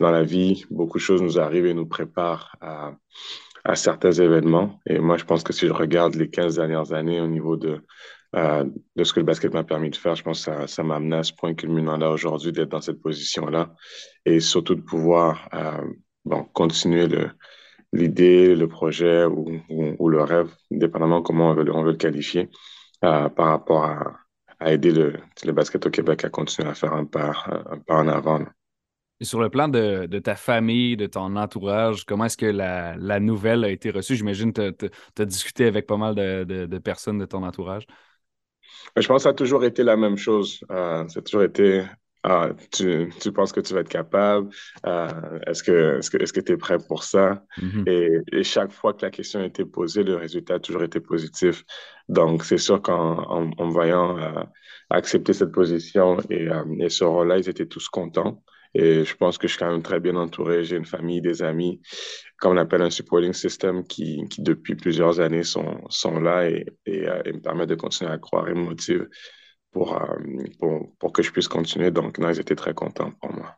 dans 0.00 0.10
la 0.10 0.22
vie, 0.22 0.64
beaucoup 0.70 0.98
de 0.98 1.02
choses 1.02 1.22
nous 1.22 1.38
arrivent 1.38 1.66
et 1.66 1.74
nous 1.74 1.86
préparent 1.86 2.56
à, 2.60 2.94
certains 3.74 4.12
événements. 4.12 4.80
Et 4.86 4.98
moi, 4.98 5.18
je 5.18 5.24
pense 5.24 5.42
que 5.42 5.52
si 5.52 5.66
je 5.66 5.72
regarde 5.72 6.14
les 6.14 6.30
15 6.30 6.56
dernières 6.56 6.92
années 6.92 7.20
au 7.20 7.26
niveau 7.26 7.56
de 7.56 7.82
euh, 8.36 8.64
de 8.94 9.04
ce 9.04 9.14
que 9.14 9.20
le 9.20 9.26
basket 9.26 9.54
m'a 9.54 9.64
permis 9.64 9.88
de 9.88 9.96
faire. 9.96 10.14
Je 10.14 10.22
pense 10.22 10.44
que 10.44 10.52
ça, 10.52 10.66
ça 10.66 10.82
m'a 10.82 10.96
amené 10.96 11.16
à 11.16 11.22
ce 11.22 11.32
point 11.32 11.54
culminant-là 11.54 12.10
aujourd'hui 12.10 12.52
d'être 12.52 12.68
dans 12.68 12.82
cette 12.82 13.00
position-là 13.00 13.74
et 14.26 14.40
surtout 14.40 14.74
de 14.74 14.82
pouvoir 14.82 15.48
euh, 15.54 16.42
continuer 16.52 17.08
l'idée, 17.94 18.54
le 18.54 18.68
projet 18.68 19.24
ou, 19.24 20.08
le 20.10 20.22
rêve, 20.22 20.54
dépendamment 20.70 21.22
comment 21.22 21.52
on 21.52 21.54
veut, 21.54 21.64
le 21.64 21.94
qualifier, 21.94 22.50
euh, 23.02 23.30
par 23.30 23.46
rapport 23.46 23.84
à, 23.84 24.18
aider 24.72 24.90
le, 24.92 25.52
basket 25.52 25.86
au 25.86 25.90
Québec 25.90 26.24
à 26.24 26.28
continuer 26.28 26.68
à 26.68 26.74
faire 26.74 26.92
un 26.92 27.06
pas 27.06 27.32
en 27.88 28.08
avant. 28.08 28.44
Et 29.20 29.24
sur 29.24 29.40
le 29.40 29.50
plan 29.50 29.68
de, 29.68 30.06
de, 30.06 30.18
ta 30.18 30.36
famille, 30.36 30.96
de 30.96 31.06
ton 31.06 31.34
entourage, 31.36 32.04
comment 32.04 32.26
est-ce 32.26 32.36
que 32.36 32.46
la, 32.46 32.96
la, 32.96 33.18
nouvelle 33.18 33.64
a 33.64 33.70
été 33.70 33.90
reçue? 33.90 34.14
J'imagine 34.14 34.52
que 34.52 34.70
tu 34.70 34.88
as 35.18 35.24
discuté 35.24 35.66
avec 35.66 35.86
pas 35.86 35.96
mal 35.96 36.14
de, 36.14 36.44
de 36.44 36.78
personnes 36.78 37.18
de 37.18 37.24
ton 37.24 37.42
entourage. 37.42 37.84
Je 38.96 39.06
pense 39.06 39.18
que 39.18 39.22
ça 39.24 39.28
a 39.30 39.34
toujours 39.34 39.64
été 39.64 39.82
la 39.82 39.96
même 39.96 40.16
chose. 40.16 40.60
Euh, 40.70 41.06
ça 41.08 41.18
a 41.18 41.22
toujours 41.22 41.42
été 41.42 41.84
ah, 42.24 42.50
tu, 42.72 43.10
tu, 43.20 43.32
penses 43.32 43.52
que 43.52 43.60
tu 43.60 43.74
vas 43.74 43.80
être 43.80 43.88
capable? 43.88 44.50
Euh, 44.86 45.38
est-ce 45.46 45.62
que 45.62 45.98
est-ce 45.98 46.10
que 46.10 46.18
est-ce 46.18 46.32
que 46.32 46.40
tu 46.40 46.52
es 46.52 46.56
prêt 46.56 46.78
pour 46.78 47.04
ça? 47.04 47.44
Mm-hmm. 47.58 47.88
et, 47.88 48.38
et, 48.38 48.42
chaque 48.42 48.72
fois 48.72 48.92
que 48.92 49.02
la 49.02 49.10
question 49.10 49.40
a 49.40 49.44
été 49.44 49.64
posée, 49.64 50.02
le 50.02 50.16
résultat 50.16 50.54
a 50.54 50.58
toujours 50.58 50.82
été 50.82 51.00
positif. 51.00 51.64
Donc, 52.08 52.44
c'est 52.44 52.58
sûr 52.58 52.82
qu'en 52.82 53.18
en, 53.18 53.50
en, 53.56 53.68
voyant 53.68 54.18
euh, 54.18 54.42
accepter 54.90 55.32
cette 55.32 55.52
position 55.52 56.18
et, 56.28 56.48
euh, 56.48 56.64
et 56.80 56.88
ce 56.88 57.04
rôle-là, 57.04 57.38
ils 57.38 57.48
étaient 57.48 57.66
tous 57.66 57.88
contents. 57.88 58.42
Et 58.74 59.04
je 59.04 59.14
pense 59.16 59.38
que 59.38 59.48
je 59.48 59.52
suis 59.52 59.58
quand 59.58 59.70
même 59.70 59.82
très 59.82 60.00
bien 60.00 60.16
entouré. 60.16 60.64
J'ai 60.64 60.76
une 60.76 60.84
famille, 60.84 61.20
des 61.20 61.42
amis, 61.42 61.80
comme 62.38 62.52
on 62.54 62.56
appelle 62.56 62.82
un 62.82 62.90
supporting 62.90 63.32
system, 63.32 63.84
qui, 63.84 64.26
qui 64.28 64.42
depuis 64.42 64.74
plusieurs 64.76 65.20
années 65.20 65.42
sont, 65.42 65.80
sont 65.88 66.20
là 66.20 66.48
et, 66.48 66.66
et, 66.86 67.08
euh, 67.08 67.22
me 67.26 67.40
permettent 67.40 67.70
de 67.70 67.74
continuer 67.74 68.10
à 68.10 68.18
croire 68.18 68.48
et 68.48 68.54
me 68.54 68.64
motivent 68.64 69.08
pour, 69.72 69.96
euh, 70.00 70.16
pour, 70.58 70.94
pour, 70.98 71.12
que 71.12 71.22
je 71.22 71.32
puisse 71.32 71.48
continuer. 71.48 71.90
Donc, 71.90 72.18
non, 72.18 72.30
ils 72.30 72.40
étaient 72.40 72.56
très 72.56 72.74
contents 72.74 73.12
pour 73.20 73.32
moi. 73.32 73.56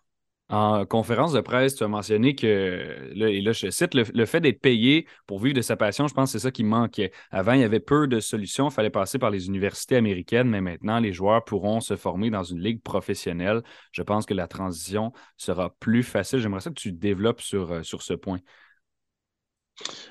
En 0.50 0.84
conférence 0.84 1.32
de 1.32 1.40
presse, 1.40 1.76
tu 1.76 1.84
as 1.84 1.88
mentionné 1.88 2.34
que, 2.34 3.12
là, 3.14 3.28
et 3.28 3.40
là, 3.40 3.52
je 3.52 3.70
cite, 3.70 3.94
le, 3.94 4.26
fait 4.26 4.40
d'être 4.40 4.60
payé 4.60 5.06
pour 5.28 5.38
vivre 5.38 5.54
de 5.54 5.62
sa 5.62 5.76
passion, 5.76 6.08
je 6.08 6.14
pense 6.14 6.32
que 6.32 6.38
c'est 6.40 6.42
ça 6.42 6.50
qui 6.50 6.64
manquait. 6.64 7.12
Avant, 7.30 7.52
il 7.52 7.60
y 7.60 7.64
avait 7.64 7.78
peu 7.78 8.08
de 8.08 8.18
solutions, 8.18 8.68
il 8.68 8.72
fallait 8.72 8.90
passer 8.90 9.20
par 9.20 9.30
les 9.30 9.46
universités 9.46 9.94
américaines, 9.94 10.48
mais 10.48 10.60
maintenant, 10.60 10.98
les 10.98 11.12
joueurs 11.12 11.44
pourront 11.44 11.80
se 11.80 11.94
former 11.94 12.30
dans 12.30 12.42
une 12.42 12.58
ligue 12.58 12.82
professionnelle. 12.82 13.62
Je 13.92 14.02
pense 14.02 14.26
que 14.26 14.34
la 14.34 14.48
transition 14.48 15.12
sera 15.36 15.70
plus 15.78 16.02
facile. 16.02 16.40
J'aimerais 16.40 16.60
que 16.62 16.70
tu 16.70 16.90
développes 16.90 17.42
sur, 17.42 17.70
euh, 17.70 17.82
sur 17.84 18.02
ce 18.02 18.14
point. 18.14 18.40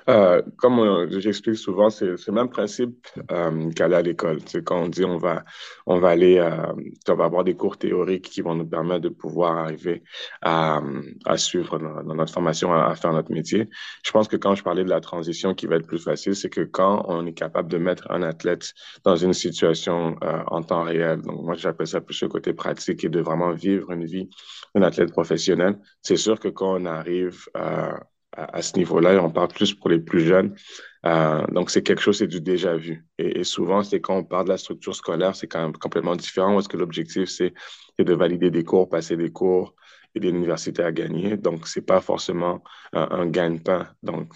Euh, 0.10 0.42
comme 0.58 1.08
j'explique 1.20 1.58
souvent, 1.58 1.90
c'est 1.90 2.06
le 2.06 2.18
même 2.32 2.50
principe 2.50 3.08
euh, 3.32 3.70
qu'aller 3.72 3.96
à 3.96 4.02
l'école. 4.02 4.40
C'est 4.46 4.64
quand 4.64 4.84
on 4.84 4.88
dit 4.88 5.06
on 5.06 5.18
va, 5.18 5.44
on 5.86 6.00
va 6.00 6.10
aller, 6.10 6.38
euh, 6.40 6.74
on 7.08 7.16
va 7.16 7.26
avoir 7.26 7.44
des 7.44 7.56
cours 7.56 7.78
théoriques 7.78 8.30
qui 8.30 8.42
vont 8.42 8.56
nous 8.56 8.66
permettre 8.66 9.02
de 9.02 9.10
pouvoir 9.10 9.58
arriver 9.58 10.04
à, 10.42 10.82
à 11.26 11.38
suivre 11.38 11.78
dans, 11.78 12.16
notre 12.16 12.34
formation, 12.34 12.74
à, 12.74 12.96
faire 12.96 13.14
notre 13.14 13.32
métier. 13.32 13.70
Je 14.04 14.12
pense 14.12 14.28
que 14.28 14.36
quand 14.36 14.56
je 14.56 14.64
parlais 14.64 14.84
de 14.84 14.90
la 14.90 15.02
transition 15.02 15.54
qui 15.54 15.68
va 15.68 15.76
être 15.76 15.88
plus 15.88 16.04
facile, 16.04 16.36
c'est 16.36 16.50
que 16.50 16.62
quand 16.62 17.06
on 17.08 17.26
est 17.26 17.34
capable 17.34 17.70
de 17.70 17.78
mettre 17.78 18.10
un 18.12 18.24
athlète 18.24 18.74
dans 19.04 19.16
une 19.16 19.34
situation 19.34 20.16
euh, 20.24 20.42
en 20.48 20.64
temps 20.64 20.84
réel, 20.84 21.22
donc 21.22 21.44
moi 21.44 21.56
j'appelle 21.56 21.88
ça 21.88 22.02
plus 22.02 22.22
le 22.22 22.30
côté 22.30 22.54
pratique 22.54 23.04
et 23.04 23.10
de 23.10 23.20
vraiment 23.20 23.52
vivre 23.52 23.92
une 23.92 24.06
vie 24.06 24.30
d'un 24.74 24.82
athlète 24.82 25.12
professionnel, 25.12 25.78
c'est 26.02 26.18
sûr 26.18 26.40
que 26.40 26.48
quand 26.48 26.82
on 26.82 26.86
arrive 26.86 27.46
à, 28.54 28.62
ce 28.62 28.78
niveau-là. 28.78 29.22
On 29.24 29.30
parle 29.32 29.50
plus 29.50 29.74
pour 29.74 29.90
les 29.90 30.00
plus 30.00 30.22
jeunes. 30.22 30.56
Euh, 31.06 31.46
donc, 31.48 31.70
c'est 31.70 31.84
quelque 31.84 32.02
chose, 32.02 32.18
c'est 32.18 32.28
du 32.28 32.42
déjà 32.42 32.76
vu. 32.76 33.06
Et, 33.18 33.44
souvent, 33.44 33.84
c'est 33.84 34.02
quand 34.02 34.18
on 34.18 34.24
parle 34.24 34.46
de 34.46 34.50
la 34.50 34.58
structure 34.58 34.96
scolaire, 34.96 35.36
c'est 35.36 35.48
quand 35.48 35.62
même 35.62 35.74
complètement 35.74 36.16
différent. 36.16 36.54
Parce 36.54 36.68
que 36.68 36.78
l'objectif, 36.78 37.30
c'est 37.30 37.54
de 37.98 38.14
valider 38.14 38.50
des 38.52 38.64
cours, 38.64 38.90
passer 38.90 39.18
des 39.18 39.32
cours, 39.32 39.76
et 40.16 40.20
des 40.20 40.30
universités 40.30 40.84
à 40.84 40.92
gagner. 40.92 41.38
Donc, 41.38 41.68
c'est 41.68 41.86
pas 41.86 42.02
forcément 42.02 42.64
un, 42.94 43.28
gagne-pain. 43.28 43.88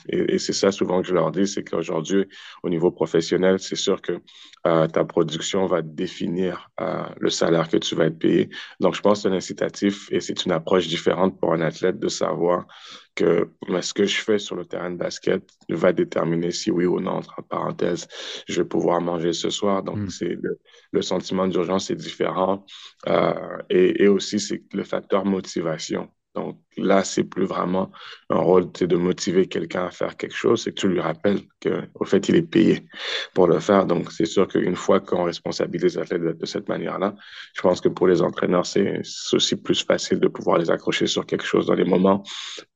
Et, 0.10 0.38
c'est 0.38 0.54
ça 0.54 0.72
souvent 0.72 1.02
que 1.02 1.08
je 1.08 1.14
leur 1.14 1.32
dis, 1.32 1.48
c'est 1.48 1.64
qu'aujourd'hui, 1.64 2.28
au 2.64 2.70
niveau 2.70 2.92
professionnel, 2.92 3.60
c'est 3.60 3.76
sûr 3.76 4.02
que 4.02 4.22
euh, 4.68 4.88
ta 4.88 5.04
production 5.04 5.66
va 5.66 5.82
définir 5.82 6.70
euh, 6.80 7.04
le 7.18 7.30
salaire 7.30 7.70
que 7.70 7.78
tu 7.78 7.96
vas 7.96 8.06
être 8.06 8.20
payé. 8.20 8.50
Donc, 8.80 8.96
je 8.96 9.02
pense 9.02 9.20
que 9.20 9.22
c'est 9.24 9.34
un 9.34 9.38
incitatif 9.38 10.12
et 10.12 10.20
c'est 10.20 10.46
une 10.46 10.52
approche 10.52 10.88
différente 10.88 11.40
pour 11.40 11.54
un 11.54 11.62
athlète 11.62 12.00
de 12.00 12.08
savoir 12.08 12.68
que 13.16 13.50
ce 13.82 13.94
que 13.94 14.06
je 14.06 14.22
fais 14.22 14.40
sur 14.40 14.56
le 14.56 14.66
terrain 14.66 14.92
de 14.92 14.98
basket 14.98 15.44
va 15.70 15.94
déterminer 15.94 16.52
si 16.52 16.72
oui 16.72 16.86
ou 16.86 17.00
non, 17.00 17.12
entre 17.12 17.42
parenthèses, 17.44 18.08
je 18.48 18.62
vais 18.62 18.68
pouvoir 18.68 19.02
manger 19.02 19.34
ce 19.34 19.50
soir. 19.50 19.84
Donc, 19.84 19.98
mm. 19.98 20.10
c'est 20.10 20.36
le, 20.42 20.60
le, 20.92 21.02
sentiment 21.02 21.48
d'urgence 21.48 21.92
est 21.92 21.96
différent. 21.96 22.66
Euh, 23.08 23.58
et, 23.70 24.04
et, 24.04 24.08
aussi, 24.08 24.40
c'est 24.40 24.64
le 24.74 24.84
facteur 24.84 25.26
motivation. 25.26 26.10
Donc, 26.36 26.58
là, 26.78 27.04
c'est 27.04 27.24
plus 27.24 27.46
vraiment 27.46 27.92
un 28.30 28.38
rôle 28.38 28.72
de 28.72 28.96
motiver 28.96 29.48
quelqu'un 29.48 29.86
à 29.86 29.92
faire 29.92 30.18
quelque 30.18 30.36
chose, 30.36 30.64
c'est 30.64 30.72
que 30.72 30.80
tu 30.80 30.88
lui 30.88 31.00
rappelles 31.00 31.42
qu'au 31.62 32.06
fait, 32.06 32.28
il 32.30 32.36
est 32.36 32.42
payé 32.42 32.86
pour 33.34 33.48
le 33.48 33.60
faire. 33.60 33.86
Donc, 33.86 34.12
c'est 34.12 34.26
sûr 34.26 34.48
qu'une 34.48 34.76
fois 34.76 35.00
qu'on 35.00 35.24
responsabilise 35.26 35.96
les 35.96 35.98
athlètes 36.00 36.38
de, 36.40 36.46
cette 36.46 36.68
manière-là, 36.68 37.16
je 37.54 37.62
pense 37.62 37.82
que 37.82 37.90
pour 37.90 38.08
les 38.08 38.22
entraîneurs, 38.22 38.66
c'est 38.66 39.02
aussi 39.34 39.56
plus 39.56 39.84
facile 39.84 40.20
de 40.20 40.28
pouvoir 40.28 40.58
les 40.58 40.72
accrocher 40.72 41.08
sur 41.08 41.26
quelque 41.26 41.46
chose 41.46 41.68
dans 41.68 41.76
les 41.76 41.86
moments 41.86 42.24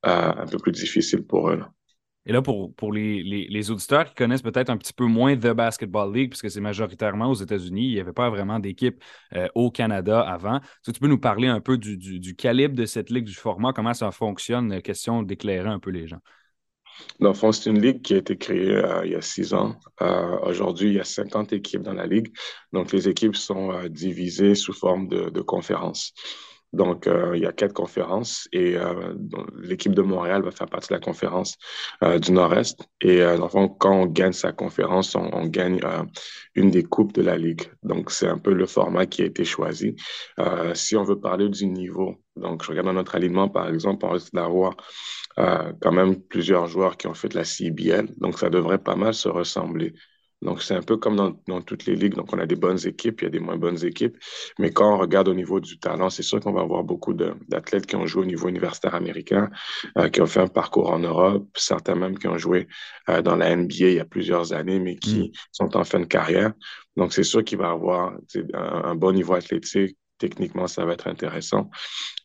euh, 0.06 0.32
un 0.36 0.46
peu 0.46 0.58
plus 0.58 0.72
difficiles 0.72 1.24
pour 1.26 1.50
eux. 1.50 1.60
Et 2.28 2.32
là, 2.32 2.42
pour, 2.42 2.74
pour 2.74 2.92
les, 2.92 3.22
les, 3.22 3.70
auditeurs 3.70 4.04
qui 4.04 4.14
connaissent 4.14 4.42
peut-être 4.42 4.68
un 4.68 4.76
petit 4.76 4.92
peu 4.92 5.06
moins 5.06 5.34
The 5.34 5.54
Basketball 5.54 6.14
League, 6.14 6.28
puisque 6.28 6.50
c'est 6.50 6.60
majoritairement 6.60 7.30
aux 7.30 7.34
États-Unis, 7.34 7.86
il 7.86 7.94
n'y 7.94 8.00
avait 8.00 8.12
pas 8.12 8.28
vraiment 8.28 8.58
d'équipe 8.58 9.02
euh, 9.34 9.48
au 9.54 9.70
Canada 9.70 10.20
avant. 10.20 10.60
Tu 10.84 10.92
peux 10.92 11.08
nous 11.08 11.18
parler 11.18 11.48
un 11.48 11.60
peu 11.60 11.78
du, 11.78 11.96
du, 11.96 12.36
calibre 12.36 12.74
de 12.74 12.84
cette 12.84 13.08
ligue, 13.08 13.24
du 13.24 13.34
format, 13.34 13.72
comment 13.72 13.94
ça 13.94 14.10
fonctionne, 14.10 14.72
euh, 14.72 14.80
question 14.80 15.22
d'éclairer 15.22 15.70
un 15.70 15.78
peu 15.78 15.88
les 15.88 16.06
gens? 16.06 16.20
Dans 17.18 17.28
le 17.28 17.34
fond, 17.34 17.50
c'est 17.50 17.70
une 17.70 17.80
ligue 17.80 18.02
qui 18.02 18.12
a 18.12 18.18
été 18.18 18.36
créée 18.36 18.76
euh, 18.76 19.06
il 19.06 19.12
y 19.12 19.14
a 19.14 19.22
six 19.22 19.54
ans. 19.54 19.76
Aujourd'hui, 20.42 20.90
il 20.90 20.94
y 20.96 21.00
a 21.00 21.04
50 21.04 21.54
équipes 21.54 21.82
dans 21.82 21.94
la 21.94 22.06
ligue. 22.06 22.30
Donc, 22.74 22.92
les 22.92 23.08
équipes 23.08 23.36
sont 23.36 23.84
divisées 23.88 24.54
sous 24.54 24.74
forme 24.74 25.08
de, 25.08 25.30
de 25.30 25.40
conférences. 25.40 26.12
Donc, 26.72 27.06
euh, 27.06 27.32
il 27.34 27.42
y 27.42 27.46
a 27.46 27.52
quatre 27.52 27.72
conférences 27.72 28.46
et 28.52 28.76
euh, 28.76 29.14
l'équipe 29.60 29.94
de 29.94 30.02
Montréal 30.02 30.42
va 30.42 30.50
faire 30.50 30.68
partie 30.68 30.88
de 30.88 30.94
la 30.94 31.00
conférence 31.00 31.56
euh, 32.04 32.18
du 32.18 32.32
Nord-Est. 32.32 32.86
Et 33.00 33.20
dans 33.20 33.48
quand 33.68 34.02
on 34.02 34.06
gagne 34.06 34.32
sa 34.32 34.52
conférence, 34.52 35.14
on, 35.14 35.30
on 35.32 35.46
gagne 35.46 35.80
une 36.54 36.70
des 36.70 36.82
coupes 36.82 37.14
de 37.14 37.22
la 37.22 37.38
Ligue. 37.38 37.62
Donc, 37.82 38.10
c'est 38.10 38.28
un 38.28 38.38
peu 38.38 38.52
le 38.52 38.66
format 38.66 39.06
qui 39.06 39.22
a 39.22 39.24
été 39.24 39.44
choisi. 39.44 39.96
si 40.74 40.96
on 40.96 41.04
veut 41.04 41.20
parler 41.20 41.48
du 41.48 41.66
niveau, 41.66 42.16
donc 42.36 42.62
je 42.62 42.68
regarde 42.68 42.86
dans 42.86 42.92
notre 42.92 43.14
alignement, 43.14 43.48
par 43.48 43.68
exemple, 43.68 44.04
on 44.04 44.10
risque 44.10 44.32
d'avoir 44.34 44.76
quand 45.36 45.92
même 45.92 46.20
plusieurs 46.20 46.66
joueurs 46.66 46.96
qui 46.96 47.06
ont 47.06 47.14
fait 47.14 47.28
de 47.28 47.36
la 47.36 47.44
CBL. 47.44 48.08
Donc, 48.18 48.38
ça 48.38 48.50
devrait 48.50 48.78
pas 48.78 48.96
mal 48.96 49.14
se 49.14 49.28
ressembler. 49.28 49.94
Donc, 50.40 50.62
c'est 50.62 50.74
un 50.74 50.82
peu 50.82 50.96
comme 50.96 51.16
dans, 51.16 51.40
dans, 51.48 51.62
toutes 51.62 51.86
les 51.86 51.96
ligues. 51.96 52.14
Donc, 52.14 52.32
on 52.32 52.38
a 52.38 52.46
des 52.46 52.56
bonnes 52.56 52.78
équipes, 52.86 53.20
il 53.22 53.24
y 53.24 53.26
a 53.26 53.30
des 53.30 53.40
moins 53.40 53.56
bonnes 53.56 53.84
équipes. 53.84 54.16
Mais 54.58 54.70
quand 54.72 54.94
on 54.94 54.98
regarde 54.98 55.28
au 55.28 55.34
niveau 55.34 55.58
du 55.58 55.78
talent, 55.78 56.10
c'est 56.10 56.22
sûr 56.22 56.40
qu'on 56.40 56.52
va 56.52 56.60
avoir 56.60 56.84
beaucoup 56.84 57.12
d'athlètes 57.12 57.86
qui 57.86 57.96
ont 57.96 58.06
joué 58.06 58.22
au 58.22 58.26
niveau 58.26 58.48
universitaire 58.48 58.94
américain, 58.94 59.50
euh, 59.96 60.08
qui 60.08 60.20
ont 60.20 60.26
fait 60.26 60.40
un 60.40 60.46
parcours 60.46 60.90
en 60.90 61.00
Europe, 61.00 61.46
certains 61.56 61.96
même 61.96 62.18
qui 62.18 62.28
ont 62.28 62.38
joué 62.38 62.68
euh, 63.08 63.20
dans 63.20 63.36
la 63.36 63.54
NBA 63.54 63.74
il 63.74 63.94
y 63.94 64.00
a 64.00 64.04
plusieurs 64.04 64.52
années, 64.52 64.78
mais 64.78 64.96
qui 64.96 65.20
mm. 65.20 65.32
sont 65.52 65.76
en 65.76 65.84
fin 65.84 66.00
de 66.00 66.04
carrière. 66.06 66.52
Donc, 66.96 67.12
c'est 67.12 67.24
sûr 67.24 67.42
qu'il 67.42 67.58
va 67.58 67.70
avoir 67.70 68.12
un, 68.54 68.84
un 68.84 68.94
bon 68.94 69.12
niveau 69.12 69.34
athlétique, 69.34 69.96
techniquement, 70.18 70.66
ça 70.66 70.84
va 70.84 70.92
être 70.92 71.08
intéressant. 71.08 71.70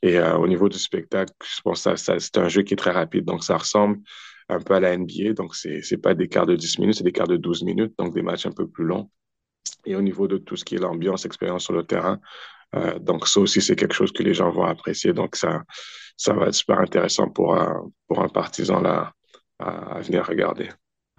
Et 0.02 0.18
euh, 0.18 0.36
au 0.38 0.48
niveau 0.48 0.70
du 0.70 0.78
spectacle, 0.78 1.34
je 1.44 1.62
pense 1.62 1.84
que 1.84 1.96
c'est 1.96 2.38
un 2.38 2.50
jeu 2.50 2.64
qui 2.64 2.74
est 2.74 2.78
très 2.78 2.92
rapide. 2.92 3.26
Donc, 3.26 3.44
ça 3.44 3.58
ressemble 3.58 4.00
un 4.50 4.60
peu 4.60 4.76
à 4.76 4.80
la 4.80 4.98
NBA. 4.98 5.34
Donc, 5.34 5.56
c'est 5.56 5.82
n'est 5.90 5.98
pas 5.98 6.14
des 6.14 6.28
quarts 6.28 6.46
de 6.46 6.56
10 6.56 6.80
minutes, 6.80 6.96
c'est 6.96 7.04
des 7.04 7.12
quarts 7.12 7.28
de 7.28 7.38
12 7.38 7.64
minutes, 7.64 7.94
donc 7.98 8.14
des 8.14 8.22
matchs 8.22 8.46
un 8.46 8.52
peu 8.52 8.68
plus 8.68 8.86
longs. 8.86 9.10
Et 9.86 9.96
au 9.96 10.02
niveau 10.02 10.28
de 10.28 10.38
tout 10.38 10.56
ce 10.56 10.66
qui 10.66 10.76
est 10.76 10.80
l'ambiance, 10.80 11.26
expérience 11.26 11.64
sur 11.64 11.74
le 11.74 11.84
terrain, 11.84 12.20
euh, 12.76 12.98
donc 13.00 13.28
ça 13.28 13.40
aussi, 13.40 13.62
c'est 13.62 13.76
quelque 13.76 13.94
chose 13.94 14.12
que 14.12 14.24
les 14.24 14.34
gens 14.34 14.52
vont 14.52 14.66
apprécier. 14.66 15.14
Donc, 15.14 15.36
ça, 15.36 15.64
ça 16.18 16.34
va 16.34 16.48
être 16.48 16.56
super 16.56 16.80
intéressant 16.80 17.30
pour, 17.30 17.56
un, 17.56 17.90
pour 18.08 18.22
un 18.22 18.30
partisan 18.30 18.82
là, 18.82 19.14
à 19.60 20.00
venir 20.02 20.26
regarder. 20.26 20.70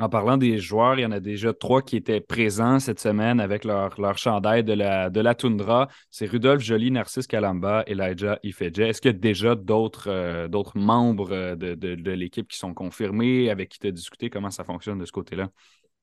En 0.00 0.08
parlant 0.08 0.36
des 0.36 0.58
joueurs, 0.58 0.98
il 0.98 1.02
y 1.02 1.06
en 1.06 1.12
a 1.12 1.20
déjà 1.20 1.54
trois 1.54 1.80
qui 1.80 1.96
étaient 1.96 2.20
présents 2.20 2.80
cette 2.80 2.98
semaine 2.98 3.38
avec 3.38 3.62
leur, 3.64 4.00
leur 4.00 4.18
chandail 4.18 4.64
de 4.64 4.72
la, 4.72 5.08
de 5.08 5.32
toundra. 5.34 5.86
C'est 6.10 6.26
Rudolph 6.26 6.62
Joly, 6.62 6.90
Narcisse 6.90 7.28
Kalamba, 7.28 7.84
Elijah 7.86 8.40
Ifedje. 8.42 8.80
Est-ce 8.80 9.00
qu'il 9.00 9.12
y 9.12 9.14
a 9.14 9.18
déjà 9.18 9.54
d'autres 9.54 10.08
euh, 10.08 10.48
membres 10.74 11.30
euh, 11.30 11.54
de, 11.54 11.74
de, 11.76 12.10
l'équipe 12.10 12.48
qui 12.48 12.58
sont 12.58 12.74
confirmés, 12.74 13.50
avec 13.50 13.68
qui 13.68 13.78
tu 13.78 13.86
as 13.86 13.92
discuté? 13.92 14.30
Comment 14.30 14.50
ça 14.50 14.64
fonctionne 14.64 14.98
de 14.98 15.04
ce 15.04 15.12
côté-là? 15.12 15.48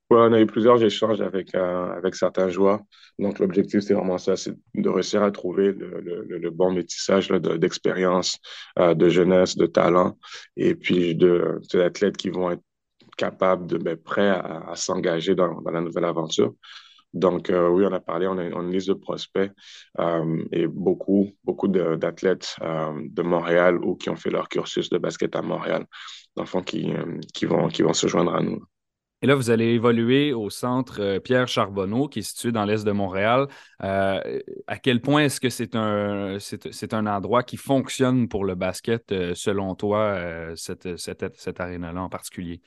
Oui, 0.09 0.19
on 0.21 0.31
a 0.31 0.39
eu 0.39 0.45
plusieurs 0.45 0.81
échanges 0.81 1.19
avec, 1.19 1.53
euh, 1.53 2.11
certains 2.13 2.47
joueurs. 2.47 2.79
Donc, 3.19 3.39
l'objectif, 3.39 3.81
c'est 3.81 3.93
vraiment 3.93 4.17
ça, 4.17 4.37
c'est 4.37 4.53
de 4.73 4.89
réussir 4.89 5.21
à 5.21 5.31
trouver 5.31 5.73
le, 5.73 6.49
bon 6.49 6.71
métissage 6.71 7.27
d'expérience, 7.29 8.37
de, 8.77 9.09
jeunesse, 9.09 9.57
de 9.57 9.65
talent, 9.65 10.17
et 10.55 10.75
puis 10.75 11.15
de, 11.15 11.59
d'athlètes 11.73 12.17
qui 12.17 12.29
vont 12.29 12.51
être 12.51 12.61
capable 13.15 13.67
de 13.67 13.77
mettre 13.77 14.03
prêt 14.03 14.29
à, 14.29 14.73
s'engager 14.75 15.35
dans, 15.35 15.61
la 15.61 15.81
nouvelle 15.81 16.05
aventure. 16.05 16.53
Donc, 17.13 17.49
euh, 17.49 17.67
oui, 17.67 17.85
on 17.85 17.91
a 17.91 17.99
parlé, 17.99 18.27
on 18.27 18.37
a, 18.37 18.43
une 18.43 18.71
liste 18.71 18.87
de 18.87 18.93
prospects 18.93 19.51
euh, 19.99 20.45
et 20.51 20.67
beaucoup, 20.67 21.29
beaucoup 21.43 21.67
d'athlètes 21.67 22.55
euh, 22.61 22.93
de 23.09 23.21
Montréal 23.21 23.83
ou 23.83 23.95
qui 23.95 24.09
ont 24.09 24.15
fait 24.15 24.29
leur 24.29 24.47
cursus 24.47 24.89
de 24.89 24.97
basket 24.97 25.35
à 25.35 25.41
Montréal, 25.41 25.85
dans 26.35 26.45
qui, 26.61 26.93
qui, 27.33 27.45
vont, 27.45 27.67
qui 27.67 27.81
vont 27.81 27.93
se 27.93 28.07
joindre 28.07 28.33
à 28.33 28.41
nous. 28.41 28.63
Et 29.23 29.27
là, 29.27 29.35
vous 29.35 29.51
allez 29.51 29.65
évoluer 29.65 30.33
au 30.33 30.49
centre 30.49 31.19
Pierre 31.19 31.47
Charbonneau, 31.47 32.07
qui 32.07 32.19
est 32.19 32.23
situé 32.23 32.51
dans 32.51 32.65
l'est 32.65 32.83
de 32.83 32.91
Montréal. 32.91 33.47
à 33.79 34.79
quel 34.81 34.99
point 34.99 35.25
est-ce 35.25 35.39
que 35.39 35.49
c'est 35.49 35.75
un, 35.75 36.37
un 36.91 37.05
endroit 37.05 37.43
qui 37.43 37.57
fonctionne 37.57 38.27
pour 38.27 38.45
le 38.45 38.55
basket, 38.55 39.13
selon 39.35 39.75
toi, 39.75 40.17
cette, 40.55 40.97
cette, 40.97 41.39
cette 41.39 41.59
aréna-là 41.59 42.01
en 42.01 42.09
particulier? 42.09 42.61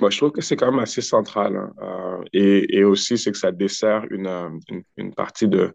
Moi, 0.00 0.10
je 0.10 0.18
trouve 0.18 0.32
que 0.32 0.42
c'est 0.42 0.56
quand 0.56 0.70
même 0.70 0.80
assez 0.80 1.00
central. 1.00 1.56
Hein. 1.56 1.72
Euh, 1.80 2.24
et, 2.32 2.78
et, 2.78 2.84
aussi, 2.84 3.16
c'est 3.16 3.32
que 3.32 3.38
ça 3.38 3.52
dessert 3.52 4.04
une, 4.10 4.26
euh, 4.26 4.50
une, 4.96 5.14
partie 5.14 5.48
de, 5.48 5.74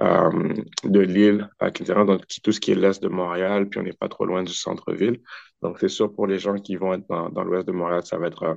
euh, 0.00 0.54
de 0.84 1.00
l'île, 1.00 1.48
donc 1.60 2.22
tout 2.42 2.52
ce 2.52 2.60
qui 2.60 2.72
est 2.72 2.74
l'est 2.74 3.02
de 3.02 3.08
Montréal, 3.08 3.68
puis 3.68 3.80
on 3.80 3.82
n'est 3.82 3.92
pas 3.92 4.08
trop 4.08 4.24
loin 4.24 4.42
du 4.42 4.52
centre-ville. 4.52 5.20
Donc, 5.62 5.78
c'est 5.80 5.88
sûr, 5.88 6.14
pour 6.14 6.26
les 6.26 6.38
gens 6.38 6.54
qui 6.58 6.76
vont 6.76 6.92
être 6.94 7.06
dans, 7.08 7.30
dans 7.30 7.42
l'ouest 7.42 7.66
de 7.66 7.72
Montréal, 7.72 8.02
ça 8.04 8.18
va 8.18 8.26
être 8.28 8.42
euh, 8.42 8.54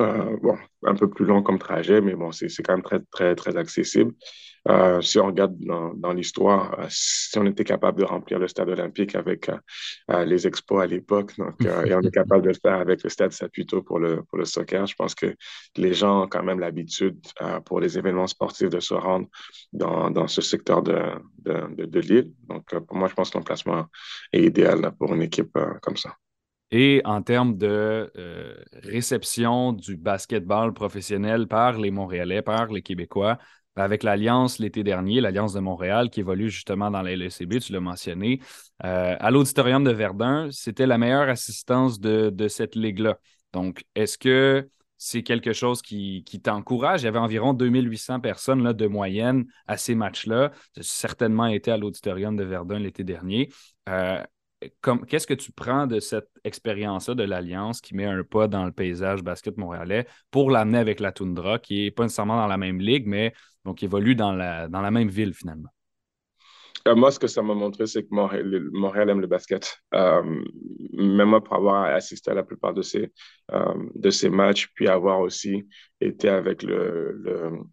euh, 0.00 0.36
bon, 0.42 0.58
un 0.84 0.94
peu 0.94 1.08
plus 1.08 1.24
long 1.24 1.42
comme 1.42 1.58
trajet, 1.58 2.00
mais 2.00 2.14
bon, 2.14 2.32
c'est 2.32 2.48
quand 2.62 2.74
même 2.74 2.82
très, 2.82 3.00
très, 3.10 3.34
très 3.34 3.56
accessible. 3.56 4.12
Euh, 4.68 5.00
si 5.00 5.18
on 5.18 5.26
regarde 5.26 5.56
dans, 5.58 5.92
dans 5.94 6.12
l'histoire, 6.12 6.78
euh, 6.78 6.86
si 6.88 7.36
on 7.36 7.46
était 7.46 7.64
capable 7.64 7.98
de 7.98 8.04
remplir 8.04 8.38
le 8.38 8.46
stade 8.46 8.68
olympique 8.68 9.16
avec 9.16 9.48
euh, 9.48 10.24
les 10.24 10.46
expos 10.46 10.80
à 10.82 10.86
l'époque, 10.86 11.36
donc 11.36 11.60
et 11.64 11.94
on 11.94 12.00
est 12.00 12.12
capable 12.12 12.42
de 12.42 12.48
le 12.50 12.54
faire 12.54 12.74
avec 12.74 13.02
le 13.02 13.10
stade 13.10 13.32
Saputo 13.32 13.82
pour 13.82 13.98
le, 13.98 14.22
pour 14.22 14.38
le 14.38 14.44
soccer, 14.44 14.86
je 14.86 14.94
pense 14.94 15.16
que 15.16 15.34
les 15.76 15.94
gens 15.94 16.24
ont 16.24 16.28
quand 16.28 16.44
même 16.44 16.60
l'habitude 16.60 17.18
pour 17.64 17.80
les 17.80 17.98
événements 17.98 18.26
sportifs 18.26 18.70
de 18.70 18.78
se 18.80 18.94
rendre 18.94 19.26
dans, 19.72 20.10
dans 20.10 20.28
ce 20.28 20.40
secteur 20.40 20.82
de, 20.82 21.00
de, 21.38 21.84
de, 21.86 22.00
l'île. 22.00 22.32
Donc, 22.48 22.64
pour 22.86 22.96
moi, 22.96 23.08
je 23.08 23.14
pense 23.14 23.30
que 23.30 23.38
l'emplacement 23.38 23.86
est 24.32 24.44
idéal 24.44 24.92
pour 24.98 25.12
une 25.12 25.22
équipe 25.22 25.58
comme 25.80 25.96
ça. 25.96 26.16
Et 26.70 27.02
en 27.04 27.22
termes 27.22 27.56
de 27.56 28.10
réception 28.82 29.72
du 29.72 29.96
basketball 29.96 30.72
professionnel 30.72 31.48
par 31.48 31.78
les 31.78 31.90
Montréalais, 31.90 32.42
par 32.42 32.68
les 32.68 32.82
Québécois, 32.82 33.38
avec 33.76 34.02
l'Alliance 34.02 34.58
l'été 34.58 34.82
dernier, 34.82 35.20
l'Alliance 35.20 35.54
de 35.54 35.60
Montréal, 35.60 36.10
qui 36.10 36.20
évolue 36.20 36.50
justement 36.50 36.90
dans 36.90 37.02
la 37.02 37.14
LECB, 37.16 37.58
tu 37.58 37.72
l'as 37.72 37.80
mentionné. 37.80 38.40
Euh, 38.84 39.16
à 39.18 39.30
l'Auditorium 39.30 39.84
de 39.84 39.90
Verdun, 39.90 40.48
c'était 40.50 40.86
la 40.86 40.98
meilleure 40.98 41.28
assistance 41.28 42.00
de, 42.00 42.48
cette 42.48 42.74
ligue-là. 42.74 43.18
Donc, 43.52 43.84
est-ce 43.94 44.18
que 44.18 44.68
c'est 44.98 45.22
quelque 45.22 45.52
chose 45.52 45.82
qui, 45.82 46.24
t'encourage? 46.42 47.02
Il 47.02 47.06
y 47.06 47.08
avait 47.08 47.18
environ 47.18 47.54
2800 47.54 48.20
personnes 48.20 48.62
là, 48.62 48.72
de 48.72 48.86
moyenne 48.86 49.46
à 49.66 49.76
ces 49.76 49.94
matchs-là. 49.94 50.52
Certainement 50.80 51.46
été 51.46 51.70
à 51.70 51.76
l'Auditorium 51.76 52.36
de 52.36 52.44
Verdun 52.44 52.78
l'été 52.78 53.04
dernier. 53.04 53.48
Euh, 53.88 54.22
qu'est-ce 55.08 55.26
que 55.26 55.34
tu 55.34 55.52
prends 55.52 55.86
de 55.86 56.00
cette 56.00 56.28
expérience-là 56.44 57.14
de 57.14 57.22
l'Alliance 57.22 57.80
qui 57.80 57.94
met 57.94 58.04
un 58.04 58.22
pas 58.24 58.48
dans 58.48 58.64
le 58.64 58.72
paysage 58.72 59.22
basket 59.22 59.56
montréalais 59.56 60.06
pour 60.30 60.50
l'amener 60.50 60.78
avec 60.78 61.00
la 61.00 61.12
Toundra, 61.12 61.58
qui 61.58 61.84
n'est 61.84 61.90
pas 61.90 62.04
nécessairement 62.04 62.36
dans 62.36 62.46
la 62.46 62.56
même 62.56 62.80
ligue, 62.80 63.06
mais 63.06 63.32
donc 63.64 63.82
évolue 63.82 64.14
dans 64.14 64.32
la 64.32 64.90
même 64.90 65.08
ville 65.08 65.34
finalement? 65.34 65.70
Euh, 66.88 66.94
moi, 66.96 67.10
ce 67.10 67.18
que 67.18 67.26
ça 67.26 67.42
m'a 67.42 67.54
montré, 67.54 67.86
c'est 67.86 68.02
que 68.02 68.08
Montréal, 68.10 69.10
aime 69.10 69.20
le 69.20 69.26
basket. 69.26 69.78
Euh, 69.94 70.22
même 70.92 71.28
moi, 71.28 71.42
pour 71.42 71.54
avoir 71.54 71.84
assisté 71.84 72.30
à 72.30 72.34
la 72.34 72.42
plupart 72.42 72.74
de 72.74 72.82
ces, 72.82 73.12
euh, 73.52 73.74
de 73.94 74.10
ces 74.10 74.28
matchs, 74.30 74.68
puis 74.74 74.88
avoir 74.88 75.20
aussi 75.20 75.68
été 76.00 76.28
avec 76.28 76.64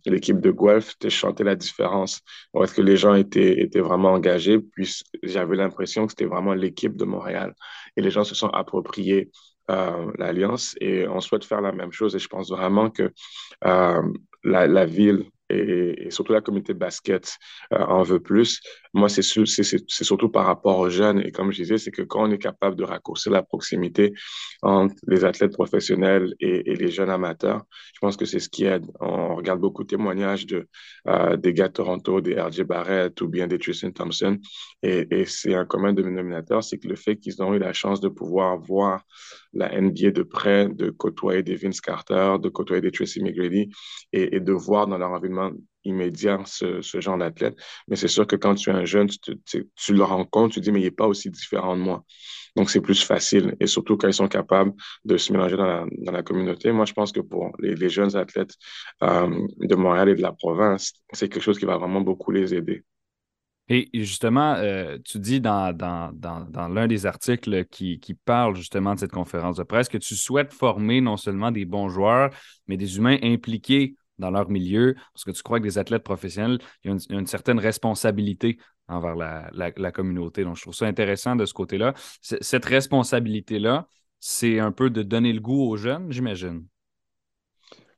l'équipe 0.05 0.35
le, 0.35 0.41
de 0.41 0.51
Guelph, 0.51 0.97
de 0.99 1.09
chanter 1.09 1.43
la 1.43 1.55
différence. 1.55 2.21
Est-ce 2.61 2.73
que 2.75 2.81
les 2.81 2.97
gens 2.97 3.15
étaient, 3.15 3.59
étaient 3.61 3.79
vraiment 3.79 4.13
engagés? 4.13 4.59
Puis 4.59 5.01
j'avais 5.23 5.55
l'impression 5.55 6.05
que 6.05 6.11
c'était 6.11 6.25
vraiment 6.25 6.53
l'équipe 6.53 6.95
de 6.95 7.05
Montréal. 7.05 7.55
Et 7.97 8.01
les 8.01 8.11
gens 8.11 8.23
se 8.23 8.35
sont 8.35 8.49
appropriés 8.49 9.31
l'Alliance 10.17 10.75
et 10.81 11.07
on 11.07 11.19
souhaite 11.19 11.45
faire 11.45 11.61
la 11.61 11.71
même 11.71 11.91
chose. 11.91 12.15
Et 12.15 12.19
je 12.19 12.27
pense 12.27 12.49
vraiment 12.49 12.89
que 12.89 13.11
la, 13.61 14.67
la 14.67 14.85
ville 14.85 15.25
et, 15.49 16.09
surtout 16.11 16.33
la 16.33 16.41
communauté 16.41 16.73
basket 16.73 17.37
en 17.71 18.03
veut 18.03 18.19
plus. 18.19 18.61
Moi, 18.93 19.09
c'est 19.09 19.21
surtout 19.21 20.29
par 20.29 20.45
rapport 20.45 20.79
aux 20.79 20.89
jeunes. 20.89 21.19
Et 21.19 21.31
comme 21.31 21.51
je 21.51 21.61
disais, 21.61 21.77
c'est 21.77 21.91
que 21.91 22.01
quand 22.01 22.27
on 22.27 22.31
est 22.31 22.37
capable 22.37 22.75
de 22.75 22.83
raccourcir 22.83 23.31
la 23.31 23.43
proximité 23.43 24.13
entre 24.61 24.95
les 25.07 25.25
athlètes 25.25 25.53
professionnels 25.53 26.33
et, 26.39 26.63
les 26.75 26.91
jeunes 26.91 27.09
amateurs, 27.09 27.63
je 27.93 27.99
pense 27.99 28.15
que 28.15 28.25
c'est 28.25 28.39
ce 28.39 28.49
qui 28.49 28.65
aide. 28.65 28.85
On 28.99 29.35
regarde 29.35 29.59
beaucoup 29.59 29.83
de 29.83 29.89
témoignages 29.89 30.45
de, 30.45 30.67
des 31.37 31.53
gars 31.53 31.67
de 31.67 31.73
Toronto, 31.73 32.21
des 32.21 32.39
RJ 32.39 32.63
Barrett 32.63 33.19
ou 33.21 33.27
bien 33.27 33.47
des 33.47 33.59
Tristan 33.59 33.91
Thompson. 33.91 34.37
Et, 34.83 35.07
et 35.11 35.25
c'est 35.25 35.55
un 35.55 35.65
commun 35.65 35.93
dénominateur, 35.93 36.63
c'est 36.63 36.77
que 36.77 36.87
le 36.87 36.95
fait 36.95 37.17
qu'ils 37.17 37.41
ont 37.41 37.53
eu 37.53 37.59
la 37.59 37.73
chance 37.73 37.99
de 37.99 38.09
pouvoir 38.09 38.57
voir 38.57 39.03
la 39.53 39.69
NBA 39.79 40.11
de 40.11 40.23
près, 40.23 40.69
de 40.69 40.89
côtoyer 40.89 41.43
des 41.43 41.55
Vince 41.55 41.81
Carter, 41.81 42.35
de 42.41 42.49
côtoyer 42.49 42.81
des 42.81 42.91
Tracy 42.91 43.21
McGrady 43.21 43.69
et, 44.13 44.39
de 44.39 44.53
voir 44.53 44.87
dans 44.87 44.97
leur 44.97 45.11
environnement 45.11 45.51
immédiat 45.83 46.41
ce, 46.45 46.81
genre 46.99 47.17
d'athlète. 47.17 47.55
Mais 47.87 47.95
c'est 47.95 48.07
sûr 48.07 48.27
que 48.27 48.35
quand 48.35 48.55
tu 48.55 48.69
es 48.69 48.73
un 48.73 48.85
jeune, 48.85 49.07
tu, 49.09 49.93
le 49.93 50.03
rencontres, 50.03 50.55
tu 50.55 50.59
te 50.59 50.65
dis, 50.65 50.71
mais 50.71 50.81
il 50.81 50.83
n'est 50.83 50.91
pas 50.91 51.07
aussi 51.07 51.29
différent 51.29 51.75
de 51.75 51.81
moi. 51.81 52.03
Donc, 52.55 52.69
c'est 52.69 52.81
plus 52.81 53.03
facile. 53.03 53.55
Et 53.59 53.67
surtout 53.67 53.97
quand 53.97 54.07
ils 54.07 54.13
sont 54.13 54.27
capables 54.27 54.73
de 55.05 55.17
se 55.17 55.31
mélanger 55.31 55.55
dans 55.55 55.65
la, 55.65 55.85
dans 55.99 56.11
la 56.11 56.23
communauté. 56.23 56.71
Moi, 56.71 56.85
je 56.85 56.93
pense 56.93 57.11
que 57.11 57.21
pour 57.21 57.51
les, 57.59 57.89
jeunes 57.89 58.15
athlètes 58.15 58.53
euh, 59.03 59.47
de 59.59 59.75
Montréal 59.75 60.09
et 60.09 60.15
de 60.15 60.21
la 60.21 60.33
province, 60.33 60.93
c'est 61.13 61.29
quelque 61.29 61.43
chose 61.43 61.59
qui 61.59 61.65
va 61.65 61.77
vraiment 61.77 62.01
beaucoup 62.01 62.31
les 62.31 62.53
aider. 62.53 62.83
Et 63.69 63.89
justement, 63.93 64.55
euh, 64.55 64.97
tu 65.05 65.19
dis 65.19 65.39
dans, 65.39 65.75
dans, 65.75 66.11
dans, 66.11 66.67
l'un 66.67 66.87
des 66.87 67.05
articles 67.05 67.65
qui, 67.65 67.99
qui, 67.99 68.15
parle 68.15 68.55
justement 68.55 68.95
de 68.95 68.99
cette 68.99 69.11
conférence 69.11 69.57
de 69.57 69.63
presse 69.63 69.87
que 69.89 69.99
tu 69.99 70.15
souhaites 70.15 70.51
former 70.51 71.01
non 71.01 71.17
seulement 71.17 71.51
des 71.51 71.65
bons 71.65 71.87
joueurs, 71.87 72.31
mais 72.67 72.77
des 72.77 72.97
humains 72.97 73.17
impliqués 73.21 73.95
dans 74.17 74.31
leur 74.31 74.49
milieu, 74.49 74.95
parce 75.13 75.23
que 75.23 75.31
tu 75.31 75.43
crois 75.43 75.59
que 75.59 75.63
des 75.63 75.77
athlètes 75.77 76.03
professionnels, 76.03 76.59
il 76.83 76.91
y 76.91 76.93
a 76.93 77.17
une, 77.17 77.27
certaine 77.27 77.59
responsabilité 77.59 78.57
envers 78.87 79.15
la, 79.15 79.49
la, 79.53 79.91
communauté. 79.91 80.43
Donc, 80.43 80.57
je 80.57 80.63
trouve 80.63 80.73
ça 80.73 80.87
intéressant 80.87 81.35
de 81.35 81.45
ce 81.45 81.53
côté-là. 81.53 81.93
Cette 82.21 82.65
responsabilité-là, 82.65 83.87
c'est 84.19 84.59
un 84.59 84.71
peu 84.71 84.89
de 84.89 85.03
donner 85.03 85.31
le 85.31 85.39
goût 85.39 85.69
aux 85.69 85.77
jeunes, 85.77 86.11
j'imagine. 86.11 86.65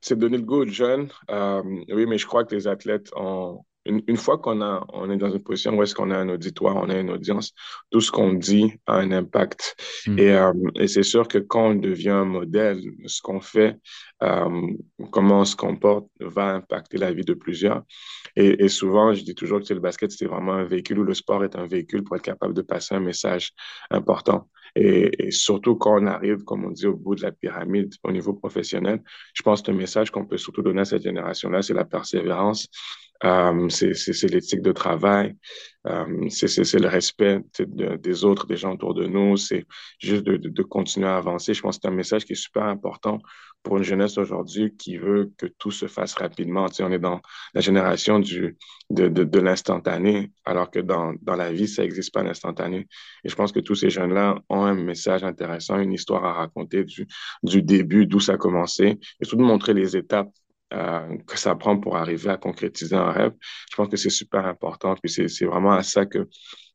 C'est 0.02 0.20
donner 0.20 0.38
le 0.38 0.44
goût 0.44 0.64
aux 0.64 0.68
jeunes, 0.68 1.10
euh, 1.30 1.64
oui, 1.64 2.06
mais 2.06 2.18
je 2.18 2.28
crois 2.28 2.44
que 2.44 2.54
les 2.54 2.68
athlètes 2.68 3.10
ont, 3.16 3.64
une, 3.86 4.18
fois 4.18 4.38
qu'on 4.38 4.62
a, 4.62 4.86
on 4.94 5.10
est 5.10 5.18
dans 5.18 5.32
une 5.32 5.42
position 5.42 5.76
où 5.76 5.84
est-ce 5.84 5.96
qu'on 5.96 6.12
a 6.12 6.18
un 6.18 6.30
auditoire, 6.30 6.76
on 6.76 6.90
a 6.90 7.00
une 7.00 7.10
audience, 7.10 7.54
tout 7.90 8.02
ce 8.02 8.12
qu'on 8.12 8.34
dit 8.34 8.74
a 8.86 8.96
un 8.96 9.12
impact. 9.12 9.76
Hmm. 10.08 10.20
Et, 10.20 10.32
euh, 10.32 10.54
et 10.76 10.88
c'est 10.88 11.04
sûr 11.04 11.28
que 11.28 11.40
quand 11.40 11.70
on 11.70 11.76
devient 11.76 12.10
un 12.10 12.26
modèle, 12.26 12.82
ce 13.06 13.22
qu'on 13.22 13.42
fait, 13.42 13.78
euh, 14.24 14.68
comment 15.12 15.42
on 15.42 15.46
se 15.46 15.56
comporte, 15.56 16.08
va 16.20 16.56
impacter 16.56 16.98
la 16.98 17.12
vie 17.12 17.26
de 17.26 17.34
plusieurs. 17.34 17.84
Et, 18.36 18.64
et 18.64 18.70
souvent, 18.70 19.14
je 19.14 19.24
dis 19.24 19.36
toujours 19.36 19.62
que 19.62 19.74
le 19.74 19.80
basket, 19.80 20.12
c'est 20.12 20.28
vraiment 20.28 20.54
un 20.54 20.66
véhicule 20.66 21.00
ou 21.00 21.04
le 21.04 21.14
sport 21.14 21.44
est 21.44 21.56
un 21.56 21.68
véhicule 21.68 22.04
pour 22.04 22.16
être 22.16 22.22
capable 22.22 22.54
de 22.54 22.62
passer 22.62 22.96
un 22.96 23.00
message 23.00 23.52
important. 23.90 24.48
Et, 24.76 25.32
surtout 25.32 25.76
quand 25.76 26.02
on 26.02 26.06
arrive, 26.08 26.44
comme 26.44 26.66
on 26.66 26.72
dit, 26.72 26.88
au 26.88 26.96
bout 26.96 27.16
de 27.16 27.22
la 27.22 27.32
pyramide 27.32 27.94
au 28.04 28.12
niveau 28.12 28.34
professionnel, 28.34 29.02
je 29.34 29.42
pense 29.44 29.62
que 29.62 29.72
le 29.72 29.78
message 29.78 30.12
qu'on 30.12 30.26
peut 30.26 30.38
surtout 30.38 30.62
donner 30.62 30.82
à 30.82 30.86
cette 30.86 31.04
génération-là, 31.04 31.62
c'est 31.62 31.74
la 31.74 31.86
persévérance, 31.86 32.68
euh, 33.24 33.70
c'est 33.70 34.32
l'éthique 34.32 34.62
de 34.62 34.72
travail, 34.72 35.36
euh, 35.88 36.30
c'est 36.30 36.80
le 36.80 36.88
respect 36.88 37.40
des 37.60 38.26
autres, 38.26 38.48
des 38.48 38.58
gens 38.58 38.74
autour 38.74 38.94
de 38.94 39.06
nous, 39.06 39.38
c'est 39.38 39.66
juste 40.00 40.24
de, 40.24 40.38
de, 40.38 40.64
continuer 40.64 41.08
à 41.08 41.18
avancer. 41.18 41.54
Je 41.54 41.62
pense 41.62 41.78
que 41.78 41.82
c'est 41.84 41.90
un 41.90 41.96
message 41.96 42.26
qui 42.26 42.34
est 42.34 42.36
super 42.36 42.64
important 42.64 43.20
pour 43.64 43.78
une 43.78 43.84
jeunesse 43.84 44.18
aujourd'hui 44.18 44.76
qui 44.76 44.98
veut 44.98 45.32
que 45.38 45.46
tout 45.46 45.72
se 45.72 45.88
fasse 45.88 46.14
rapidement. 46.16 46.68
Tu 46.68 46.76
sais, 46.76 46.84
on 46.84 46.92
est 46.92 47.00
dans 47.00 47.22
la 47.54 47.62
génération 47.62 48.20
du, 48.20 48.58
de, 48.90 49.08
de, 49.08 49.40
l'instantané, 49.40 50.32
alors 50.46 50.72
que 50.72 50.80
dans, 50.80 51.14
dans 51.22 51.36
la 51.36 51.52
vie, 51.52 51.68
ça 51.68 51.84
n'existe 51.84 52.14
pas 52.14 52.24
l'instantané. 52.24 52.88
Et 53.24 53.30
je 53.30 53.36
pense 53.36 53.52
que 53.52 53.60
tous 53.60 53.76
ces 53.76 53.90
jeunes-là 53.90 54.40
ont 54.50 54.64
un 54.64 54.74
message 54.74 55.24
intéressant, 55.24 55.80
une 55.80 55.94
histoire 55.94 56.26
à 56.26 56.34
raconter 56.34 56.84
du, 56.84 57.08
du 57.44 57.62
début, 57.62 58.06
d'où 58.06 58.20
ça 58.20 58.34
a 58.34 58.38
commencé, 58.38 59.00
et 59.20 59.26
surtout 59.26 59.44
montrer 59.44 59.74
les 59.74 59.96
étapes 59.96 60.32
euh, 60.74 61.18
que 61.28 61.38
ça 61.38 61.54
prend 61.56 61.78
pour 61.78 61.98
arriver 61.98 62.30
à 62.30 62.38
concrétiser 62.38 62.96
un 62.96 63.12
rêve. 63.12 63.34
Je 63.70 63.76
pense 63.76 63.90
que 63.90 63.98
c'est 63.98 64.10
super 64.10 64.46
important. 64.46 64.96
Puis 65.04 65.12
c'est 65.12 65.46
vraiment 65.46 65.74
à 65.74 65.84
ça 65.84 66.06
que 66.06 66.30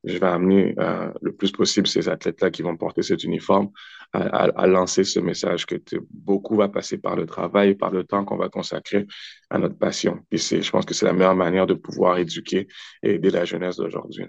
je 0.04 0.18
vais 0.18 0.26
amener 0.26 0.74
euh, 0.78 1.10
le 1.22 1.34
plus 1.34 1.50
possible 1.50 1.86
ces 1.86 2.08
athlètes-là 2.08 2.50
qui 2.50 2.60
vont 2.60 2.76
porter 2.76 3.02
cet 3.02 3.24
uniforme 3.24 3.70
à, 4.16 4.66
lancer 4.66 5.04
ce 5.04 5.20
message 5.20 5.66
que 5.66 5.76
beaucoup 6.10 6.56
va 6.56 6.68
passer 6.68 6.98
par 6.98 7.16
le 7.16 7.26
travail, 7.26 7.74
par 7.74 7.90
le 7.90 8.04
temps 8.04 8.24
qu'on 8.24 8.36
va 8.36 8.48
consacrer 8.48 9.06
à 9.50 9.58
notre 9.58 9.78
passion. 9.78 10.20
Puis 10.30 10.38
je 10.38 10.70
pense 10.70 10.84
que 10.84 10.94
c'est 10.94 11.06
la 11.06 11.12
meilleure 11.12 11.36
manière 11.36 11.66
de 11.66 11.74
pouvoir 11.74 12.18
éduquer 12.18 12.66
et 13.02 13.14
aider 13.14 13.30
la 13.30 13.44
jeunesse 13.44 13.76
d'aujourd'hui. 13.76 14.26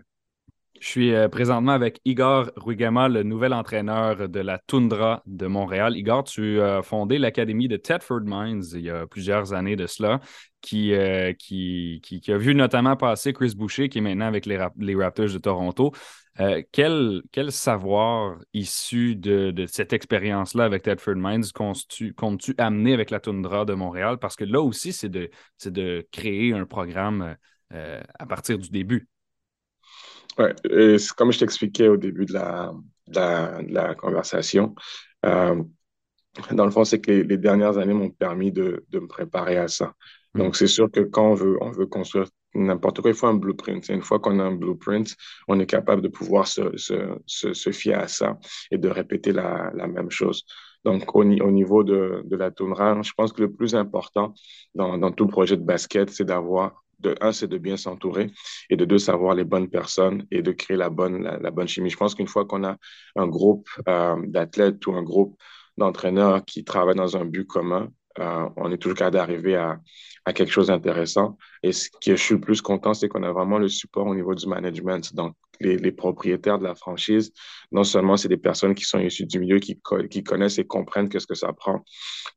Je 0.79 0.87
suis 0.87 1.13
euh, 1.13 1.27
présentement 1.27 1.71
avec 1.71 1.99
Igor 2.05 2.51
Ruigama, 2.55 3.09
le 3.09 3.23
nouvel 3.23 3.53
entraîneur 3.53 4.29
de 4.29 4.39
la 4.39 4.59
Toundra 4.59 5.23
de 5.25 5.47
Montréal. 5.47 5.97
Igor, 5.97 6.23
tu 6.23 6.61
as 6.61 6.83
fondé 6.83 7.17
l'Académie 7.17 7.67
de 7.67 7.77
Tedford 7.77 8.21
Mines 8.25 8.63
il 8.73 8.81
y 8.81 8.89
a 8.91 9.07
plusieurs 9.07 9.53
années 9.53 9.75
de 9.75 9.87
cela, 9.87 10.19
qui, 10.61 10.93
euh, 10.93 11.33
qui, 11.33 11.99
qui, 12.03 12.31
a 12.31 12.37
vu 12.37 12.53
notamment 12.53 12.95
passer 12.95 13.33
Chris 13.33 13.53
Boucher, 13.55 13.89
qui 13.89 13.97
est 13.97 14.01
maintenant 14.01 14.27
avec 14.27 14.45
les 14.45 14.57
Raptors 14.95 15.29
de 15.29 15.37
Toronto. 15.39 15.93
Euh, 16.39 16.61
quel, 16.71 17.23
quel, 17.31 17.51
savoir 17.51 18.37
issu 18.53 19.15
de, 19.15 19.51
de 19.51 19.65
cette 19.65 19.93
expérience-là 19.93 20.65
avec 20.65 20.83
Tedford 20.83 21.15
Mines 21.15 21.45
comptes-tu 21.53 22.55
amener 22.57 22.93
avec 22.93 23.09
la 23.09 23.19
Toundra 23.19 23.65
de 23.65 23.73
Montréal? 23.73 24.17
Parce 24.19 24.35
que 24.35 24.43
là 24.43 24.61
aussi, 24.61 24.93
c'est 24.93 25.09
de, 25.09 25.29
de 25.65 26.07
créer 26.11 26.53
un 26.53 26.65
programme 26.65 27.35
à 27.71 28.25
partir 28.25 28.57
du 28.57 28.69
début. 28.69 29.07
Ouais, 30.37 30.53
comme 31.15 31.31
je 31.31 31.39
t'expliquais 31.39 31.87
au 31.87 31.97
début 31.97 32.25
de 32.25 32.33
la, 32.33 32.71
de 33.07 33.73
la, 33.73 33.95
conversation, 33.95 34.75
euh, 35.25 35.63
dans 36.51 36.65
le 36.65 36.71
fond, 36.71 36.83
c'est 36.83 37.01
que 37.01 37.11
les, 37.11 37.37
dernières 37.37 37.77
années 37.77 37.93
m'ont 37.93 38.11
permis 38.11 38.51
de, 38.51 38.85
de, 38.89 38.99
me 38.99 39.07
préparer 39.07 39.57
à 39.57 39.67
ça. 39.67 39.93
Mm. 40.33 40.39
Donc, 40.39 40.55
c'est 40.55 40.67
sûr 40.67 40.91
que 40.91 40.99
quand 40.99 41.31
on 41.31 41.33
veut, 41.33 41.57
on 41.61 41.71
veut 41.71 41.87
construire 41.87 42.27
n'importe 42.57 43.01
quoi, 43.01 43.11
il 43.11 43.15
faut 43.15 43.27
un 43.27 43.33
blueprint. 43.35 43.87
Une 43.89 44.01
fois 44.01 44.19
qu'on 44.19 44.39
a 44.39 44.43
un 44.43 44.55
blueprint, 44.55 45.15
on 45.47 45.59
est 45.59 45.65
capable 45.65 46.01
de 46.01 46.07
pouvoir 46.07 46.47
se, 46.47 46.75
se, 46.77 47.17
se, 47.25 47.71
fier 47.71 47.99
à 47.99 48.07
ça 48.07 48.37
et 48.71 48.77
de 48.77 48.89
répéter 48.89 49.31
la, 49.31 49.71
la 49.73 49.87
même 49.87 50.11
chose. 50.11 50.45
Donc, 50.83 51.15
au, 51.15 51.21
au 51.21 51.51
niveau 51.51 51.83
de, 51.83 52.23
de 52.25 52.35
la 52.35 52.51
tournure, 52.51 53.03
je 53.03 53.13
pense 53.15 53.33
que 53.33 53.41
le 53.41 53.51
plus 53.51 53.75
important 53.75 54.33
dans, 54.75 54.97
dans 54.97 55.11
tout 55.11 55.27
projet 55.27 55.57
de 55.57 55.63
basket, 55.63 56.09
c'est 56.09 56.25
d'avoir 56.25 56.83
de 56.99 57.15
un, 57.21 57.31
c'est 57.31 57.47
de 57.47 57.57
bien 57.57 57.77
s'entourer 57.77 58.31
et 58.69 58.75
de 58.75 58.85
deux, 58.85 58.97
savoir 58.97 59.35
les 59.35 59.43
bonnes 59.43 59.69
personnes 59.69 60.25
et 60.31 60.41
de 60.41 60.51
créer 60.51 60.77
la 60.77 60.89
bonne, 60.89 61.23
la, 61.23 61.51
bonne 61.51 61.67
chimie. 61.67 61.89
Je 61.89 61.97
pense 61.97 62.15
qu'une 62.15 62.27
fois 62.27 62.45
qu'on 62.45 62.63
a 62.63 62.77
un 63.15 63.27
groupe 63.27 63.67
euh, 63.87 64.15
d'athlètes 64.25 64.85
ou 64.87 64.93
un 64.93 65.03
groupe 65.03 65.37
d'entraîneurs 65.77 66.43
qui 66.45 66.63
travaillent 66.63 66.95
dans 66.95 67.17
un 67.17 67.25
but 67.25 67.45
commun, 67.45 67.89
euh, 68.19 68.49
on 68.55 68.71
est 68.71 68.77
toujours 68.77 68.97
capable 68.97 69.15
d'arriver 69.15 69.55
à, 69.55 69.79
quelque 70.33 70.51
chose 70.51 70.67
d'intéressant. 70.67 71.37
Et 71.63 71.71
ce 71.71 71.89
que 71.89 72.15
je 72.15 72.21
suis 72.21 72.37
plus 72.37 72.61
content, 72.61 72.93
c'est 72.93 73.07
qu'on 73.07 73.23
a 73.23 73.31
vraiment 73.31 73.59
le 73.59 73.69
support 73.69 74.07
au 74.07 74.15
niveau 74.15 74.35
du 74.35 74.45
management. 74.47 75.15
Donc, 75.15 75.35
les, 75.61 75.91
propriétaires 75.91 76.59
de 76.59 76.65
la 76.65 76.75
franchise, 76.75 77.31
non 77.71 77.83
seulement 77.83 78.17
c'est 78.17 78.27
des 78.27 78.37
personnes 78.37 78.75
qui 78.75 78.83
sont 78.83 78.99
issues 78.99 79.25
du 79.25 79.39
milieu, 79.39 79.59
qui, 79.59 79.79
connaissent 80.23 80.59
et 80.59 80.65
comprennent 80.65 81.09
qu'est-ce 81.09 81.27
que 81.27 81.33
ça 81.33 81.53
prend 81.53 81.83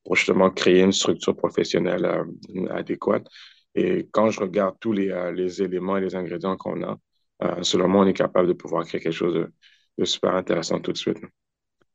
pour 0.05 0.17
justement 0.17 0.51
créer 0.51 0.83
une 0.83 0.93
structure 0.93 1.37
professionnelle 1.37 2.05
euh, 2.05 2.67
adéquate, 2.71 3.27
et 3.75 4.09
quand 4.11 4.31
je 4.31 4.41
regarde 4.41 4.77
tous 4.81 4.93
les, 4.93 5.11
euh, 5.11 5.49
éléments 5.59 5.97
et 5.97 6.01
les 6.01 6.15
ingrédients 6.15 6.57
qu'on 6.57 6.83
a, 6.83 6.97
selon 7.63 7.89
moi, 7.89 8.05
on 8.05 8.07
est 8.07 8.15
capable 8.15 8.49
de 8.49 8.53
pouvoir 8.53 8.85
créer 8.85 9.01
quelque 9.01 9.13
chose 9.13 9.35
de, 9.99 10.05
super 10.05 10.35
intéressant 10.35 10.81
tout 10.81 10.93
de 10.93 10.99
suite. 10.99 11.19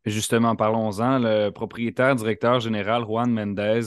Justement, 0.06 0.56
parlons-en. 0.56 1.20
Le 1.20 1.50
propriétaire, 1.50 2.16
directeur 2.16 2.60
général 2.60 3.04
Juan 3.04 3.32
Mendez, 3.32 3.82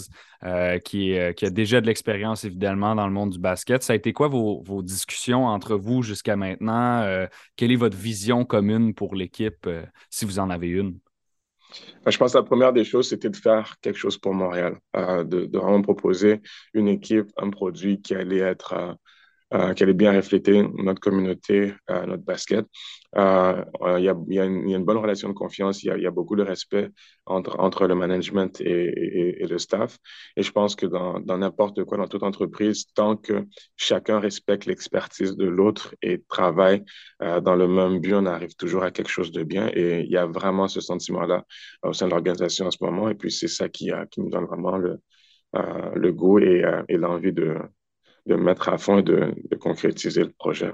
euh, 0.44 0.78
qui, 0.78 1.16
qui, 1.36 1.46
a 1.46 1.50
déjà 1.50 1.80
de 1.80 1.86
l'expérience 1.86 2.44
évidemment 2.44 2.94
dans 2.94 3.06
le 3.06 3.12
monde 3.12 3.30
du 3.30 3.38
basket. 3.38 3.82
Ça 3.82 3.92
a 3.92 3.96
été 3.96 4.12
quoi 4.12 4.28
vos, 4.28 4.82
discussions 4.82 5.46
entre 5.46 5.76
vous 5.76 6.02
jusqu'à 6.02 6.36
maintenant? 6.36 7.26
quelle 7.56 7.72
est 7.72 7.76
votre 7.76 7.96
vision 7.96 8.44
commune 8.44 8.94
pour 8.94 9.14
l'équipe, 9.14 9.68
si 10.10 10.24
vous 10.24 10.38
en 10.38 10.50
avez 10.50 10.68
une? 10.68 10.98
Ben, 12.04 12.10
je 12.10 12.18
pense 12.18 12.32
que 12.32 12.38
la 12.38 12.44
première 12.44 12.72
des 12.72 12.84
choses, 12.84 13.08
c'était 13.08 13.30
de 13.30 13.36
faire 13.36 13.76
quelque 13.80 13.98
chose 13.98 14.16
pour 14.16 14.32
Montréal, 14.34 14.78
euh, 14.96 15.24
de, 15.24 15.46
de, 15.46 15.58
vraiment 15.58 15.82
proposer 15.82 16.40
une 16.72 16.88
équipe, 16.88 17.30
un 17.36 17.50
produit 17.50 18.00
qui 18.00 18.14
allait 18.14 18.38
être 18.38 18.96
euh, 19.54 19.72
qu'elle 19.72 19.88
ait 19.88 19.94
bien 19.94 20.12
reflété 20.12 20.62
notre 20.76 21.00
communauté, 21.00 21.72
euh, 21.88 22.04
notre 22.04 22.22
basket. 22.22 22.66
Euh, 23.16 23.64
il 23.96 24.04
y, 24.04 24.38
a, 24.38 24.44
une 24.44 24.84
bonne 24.84 24.98
relation 24.98 25.30
de 25.30 25.32
confiance, 25.32 25.82
il 25.82 25.86
y 25.86 26.06
a, 26.06 26.10
beaucoup 26.10 26.36
de 26.36 26.42
respect 26.42 26.90
entre, 27.24 27.58
entre 27.58 27.86
le 27.86 27.94
management 27.94 28.60
et, 28.60 29.46
le 29.48 29.58
staff. 29.58 29.96
Et 30.36 30.42
je 30.42 30.52
pense 30.52 30.76
que 30.76 30.84
dans 30.84 31.38
n'importe 31.38 31.82
quoi, 31.84 31.96
dans 31.96 32.08
toute 32.08 32.24
entreprise, 32.24 32.92
tant 32.94 33.16
que 33.16 33.46
chacun 33.76 34.20
respecte 34.20 34.66
l'expertise 34.66 35.34
de 35.34 35.46
l'autre 35.46 35.94
et 36.02 36.22
travaille 36.28 36.84
dans 37.20 37.56
le 37.56 37.68
même 37.68 38.00
but, 38.00 38.12
on 38.12 38.26
arrive 38.26 38.54
toujours 38.54 38.82
à 38.82 38.90
quelque 38.90 39.08
chose 39.08 39.32
de 39.32 39.44
bien. 39.44 39.70
Et 39.72 40.00
il 40.00 40.10
y 40.10 40.18
a 40.18 40.26
vraiment 40.26 40.68
ce 40.68 40.82
sentiment-là 40.82 41.46
au 41.82 41.94
sein 41.94 42.04
de 42.06 42.10
l'organisation 42.10 42.66
en 42.66 42.70
ce 42.70 42.78
moment. 42.82 43.08
Et 43.08 43.14
puis 43.14 43.32
c'est 43.32 43.48
ça 43.48 43.70
qui, 43.70 43.90
qui 44.10 44.20
nous 44.20 44.28
donne 44.28 44.44
vraiment 44.44 44.76
le, 44.76 45.00
le 45.54 46.12
goût 46.12 46.38
et 46.38 46.62
l'envie 46.90 47.32
de 47.32 47.56
de 48.28 48.36
mettre 48.36 48.68
à 48.68 48.78
fond 48.78 48.98
et 48.98 49.02
de, 49.02 49.34
concrétiser 49.60 50.22
le 50.22 50.30
projet. 50.30 50.70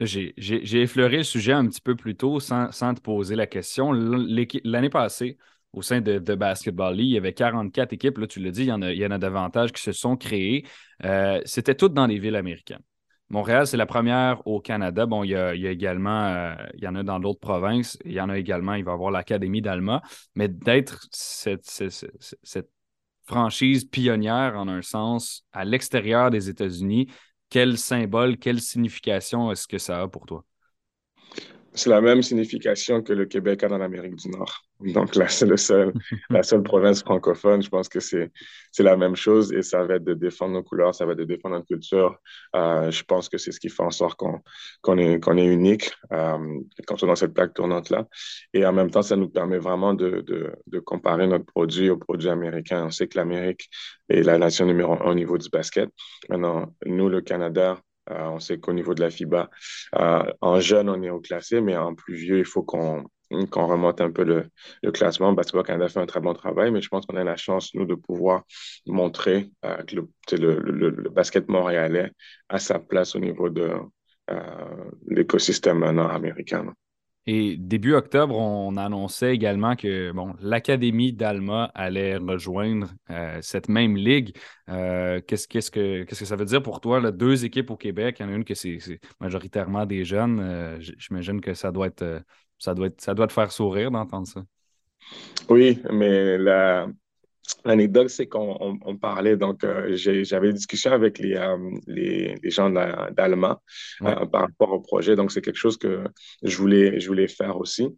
J'ai 0.00 0.82
effleuré 0.82 1.18
le 1.18 1.22
sujet 1.22 1.52
un 1.52 1.66
petit 1.66 1.80
peu 1.80 1.94
plus 1.94 2.16
tôt 2.16 2.40
sans, 2.40 2.70
te 2.70 3.00
poser 3.00 3.36
la 3.36 3.46
question. 3.46 3.92
L'année 3.92 4.90
passée, 4.90 5.36
au 5.72 5.82
sein 5.82 6.00
de, 6.00 6.34
Basketball 6.34 6.96
League, 6.96 7.08
il 7.08 7.14
y 7.14 7.18
avait 7.18 7.34
44 7.34 7.92
équipes. 7.92 8.18
Là, 8.18 8.26
tu 8.26 8.40
l'as 8.40 8.50
dit, 8.50 8.62
il 8.62 8.68
y, 8.68 8.72
en 8.72 8.82
a, 8.82 9.14
a 9.14 9.18
davantage 9.18 9.72
qui 9.72 9.82
se 9.82 9.92
sont 9.92 10.16
créées. 10.16 10.64
Euh, 11.04 11.40
c'était 11.44 11.74
toutes 11.74 11.94
dans 11.94 12.06
les 12.06 12.18
villes 12.18 12.36
américaines. 12.36 12.82
Montréal, 13.32 13.66
c'est 13.66 13.78
la 13.78 13.86
première 13.86 14.46
au 14.46 14.60
Canada. 14.60 15.06
Bon, 15.06 15.24
il 15.24 15.30
y 15.30 15.36
a, 15.36 15.54
également, 15.54 16.26
euh, 16.26 16.54
il 16.74 16.84
y 16.84 16.86
en 16.86 16.94
a 16.94 17.02
dans 17.02 17.18
d'autres 17.18 17.40
provinces. 17.40 17.98
Il 18.04 18.12
y 18.12 18.20
en 18.20 18.28
a 18.28 18.36
également, 18.36 18.74
il 18.74 18.84
va 18.84 18.90
y 18.90 18.94
avoir 18.94 19.10
l'Académie 19.10 19.62
d'Alma. 19.62 20.02
Mais 20.34 20.48
d'être 20.48 21.06
cette, 21.12 21.64
cette, 21.64 22.70
franchise 23.24 23.84
pionnière, 23.84 24.56
en 24.58 24.68
un 24.68 24.82
sens, 24.82 25.44
à 25.52 25.64
l'extérieur 25.64 26.30
des 26.30 26.48
États-Unis, 26.48 27.08
quel 27.50 27.78
symbole, 27.78 28.38
quelle 28.38 28.60
signification 28.60 29.50
est-ce 29.52 29.68
que 29.68 29.78
ça 29.78 30.02
a 30.02 30.08
pour 30.08 30.26
toi? 30.26 30.44
C'est 31.74 31.90
la 31.90 32.00
même 32.00 32.22
signification 32.22 33.02
que 33.02 33.12
le 33.12 33.26
Québec 33.26 33.62
a 33.64 33.68
dans 33.68 33.78
l'Amérique 33.78 34.16
du 34.16 34.28
Nord. 34.28 34.62
Donc 34.80 35.14
là, 35.14 35.28
c'est 35.28 35.56
seul, 35.56 35.92
la 36.30 36.42
seule 36.42 36.62
province 36.62 37.02
francophone. 37.02 37.62
Je 37.62 37.68
pense 37.68 37.88
que 37.88 38.00
c'est, 38.00 38.30
la 38.78 38.96
même 38.96 39.16
chose 39.16 39.52
et 39.52 39.62
ça 39.62 39.84
va 39.84 39.94
être 39.94 40.04
de 40.04 40.14
défendre 40.14 40.54
nos 40.54 40.62
couleurs, 40.62 40.94
ça 40.94 41.06
va 41.06 41.12
être 41.12 41.18
de 41.18 41.24
défendre 41.24 41.54
notre 41.54 41.68
culture. 41.68 42.18
Euh, 42.56 42.90
je 42.90 43.04
pense 43.04 43.28
que 43.28 43.38
c'est 43.38 43.52
ce 43.52 43.60
qui 43.60 43.68
fait 43.68 43.82
en 43.82 43.90
sorte 43.90 44.18
qu'on, 44.18 44.40
qu'on, 44.82 44.98
est, 44.98 45.20
qu'on 45.20 45.36
est 45.36 45.46
unique 45.46 45.92
euh, 46.12 46.60
quand 46.86 47.02
on 47.02 47.06
est 47.06 47.10
dans 47.10 47.16
cette 47.16 47.32
plaque 47.32 47.54
tournante-là. 47.54 48.06
Et 48.52 48.66
en 48.66 48.72
même 48.72 48.90
temps, 48.90 49.02
ça 49.02 49.16
nous 49.16 49.28
permet 49.28 49.58
vraiment 49.58 49.94
de, 49.94 50.20
de, 50.26 50.52
de 50.66 50.78
comparer 50.80 51.26
notre 51.26 51.46
produit 51.46 51.90
aux 51.90 51.98
produits 51.98 52.28
américains. 52.28 52.86
On 52.86 52.90
sait 52.90 53.06
que 53.06 53.16
l'Amérique 53.16 53.68
est 54.08 54.22
la 54.22 54.38
nation 54.38 54.66
numéro 54.66 54.94
un 54.94 55.10
au 55.10 55.14
niveau 55.14 55.38
du 55.38 55.48
basket. 55.48 55.88
Maintenant, 56.28 56.74
nous, 56.86 57.08
le 57.08 57.20
Canada, 57.20 57.78
euh, 58.10 58.24
on 58.26 58.40
sait 58.40 58.58
qu'au 58.58 58.72
niveau 58.72 58.94
de 58.94 59.00
la 59.00 59.10
FIBA, 59.10 59.48
euh, 59.96 60.32
en 60.40 60.60
jeune, 60.60 60.88
on 60.88 61.02
est 61.02 61.10
au 61.10 61.20
classé, 61.20 61.60
mais 61.60 61.76
en 61.76 61.94
plus 61.94 62.14
vieux, 62.14 62.38
il 62.38 62.44
faut 62.44 62.62
qu'on 62.62 63.04
remonte 63.30 64.00
un 64.00 64.10
peu 64.10 64.24
le, 64.24 64.90
classement. 64.92 65.32
Basketball 65.32 65.64
Canada 65.64 65.88
fait 65.88 66.00
un 66.00 66.06
très 66.06 66.20
bon 66.20 66.34
travail, 66.34 66.70
mais 66.70 66.80
je 66.82 66.88
pense 66.88 67.06
qu'on 67.06 67.16
a 67.16 67.24
la 67.24 67.36
chance, 67.36 67.74
nous, 67.74 67.86
de 67.86 67.94
pouvoir 67.94 68.42
montrer 68.86 69.50
euh, 69.64 69.82
que 69.84 70.36
le, 70.36 71.10
basket 71.10 71.48
montréalais 71.48 72.10
a 72.48 72.58
sa 72.58 72.78
place 72.78 73.14
au 73.14 73.20
niveau 73.20 73.48
de 73.48 73.72
l'écosystème 75.08 75.78
nord-américain. 75.90 76.72
Et 77.26 77.56
début 77.56 77.94
octobre, 77.94 78.36
on 78.36 78.76
annonçait 78.76 79.32
également 79.32 79.76
que 79.76 80.10
bon, 80.10 80.34
l'Académie 80.40 81.12
d'Alma 81.12 81.70
allait 81.74 82.16
rejoindre 82.16 82.88
euh, 83.10 83.38
cette 83.42 83.68
même 83.68 83.96
ligue. 83.96 84.36
Euh, 84.68 85.20
qu'est-ce, 85.20 85.46
que, 85.70 86.04
ça 86.12 86.34
veut 86.34 86.44
dire 86.44 86.62
pour 86.62 86.80
toi? 86.80 87.12
Deux 87.12 87.44
équipes 87.44 87.70
au 87.70 87.76
Québec, 87.76 88.16
il 88.18 88.22
y 88.24 88.26
en 88.28 88.32
a 88.32 88.34
une 88.34 88.44
que 88.44 88.54
c'est, 88.54 88.78
majoritairement 89.20 89.86
des 89.86 90.04
jeunes. 90.04 90.40
Euh, 90.40 90.80
j'imagine 90.80 91.40
que 91.40 91.54
ça 91.54 91.70
doit 91.70 91.90
ça 92.58 92.74
doit 92.74 92.86
être 92.88 93.00
ça 93.00 93.14
doit 93.14 93.28
te 93.28 93.32
faire 93.32 93.52
sourire 93.52 93.92
d'entendre 93.92 94.26
ça. 94.26 94.42
Oui, 95.48 95.80
mais 95.92 96.38
la, 96.38 96.88
L'anecdote, 97.64 98.08
c'est 98.08 98.26
qu'on 98.26 98.78
parlait, 99.00 99.36
donc 99.36 99.64
euh, 99.64 99.94
j'avais 99.94 100.48
une 100.48 100.54
discussion 100.54 100.92
avec 100.92 101.18
les, 101.18 101.34
euh, 101.34 101.56
les, 101.86 102.34
les, 102.42 102.50
gens 102.50 102.70
d'Allemand 102.70 103.60
euh, 104.02 104.26
par 104.26 104.42
rapport 104.42 104.72
au 104.72 104.80
projet. 104.80 105.16
Donc, 105.16 105.32
c'est 105.32 105.42
quelque 105.42 105.56
chose 105.56 105.76
que 105.76 106.04
je 106.42 106.56
voulais, 106.56 107.00
je 107.00 107.06
voulais 107.08 107.28
faire 107.28 107.56
aussi. 107.56 107.88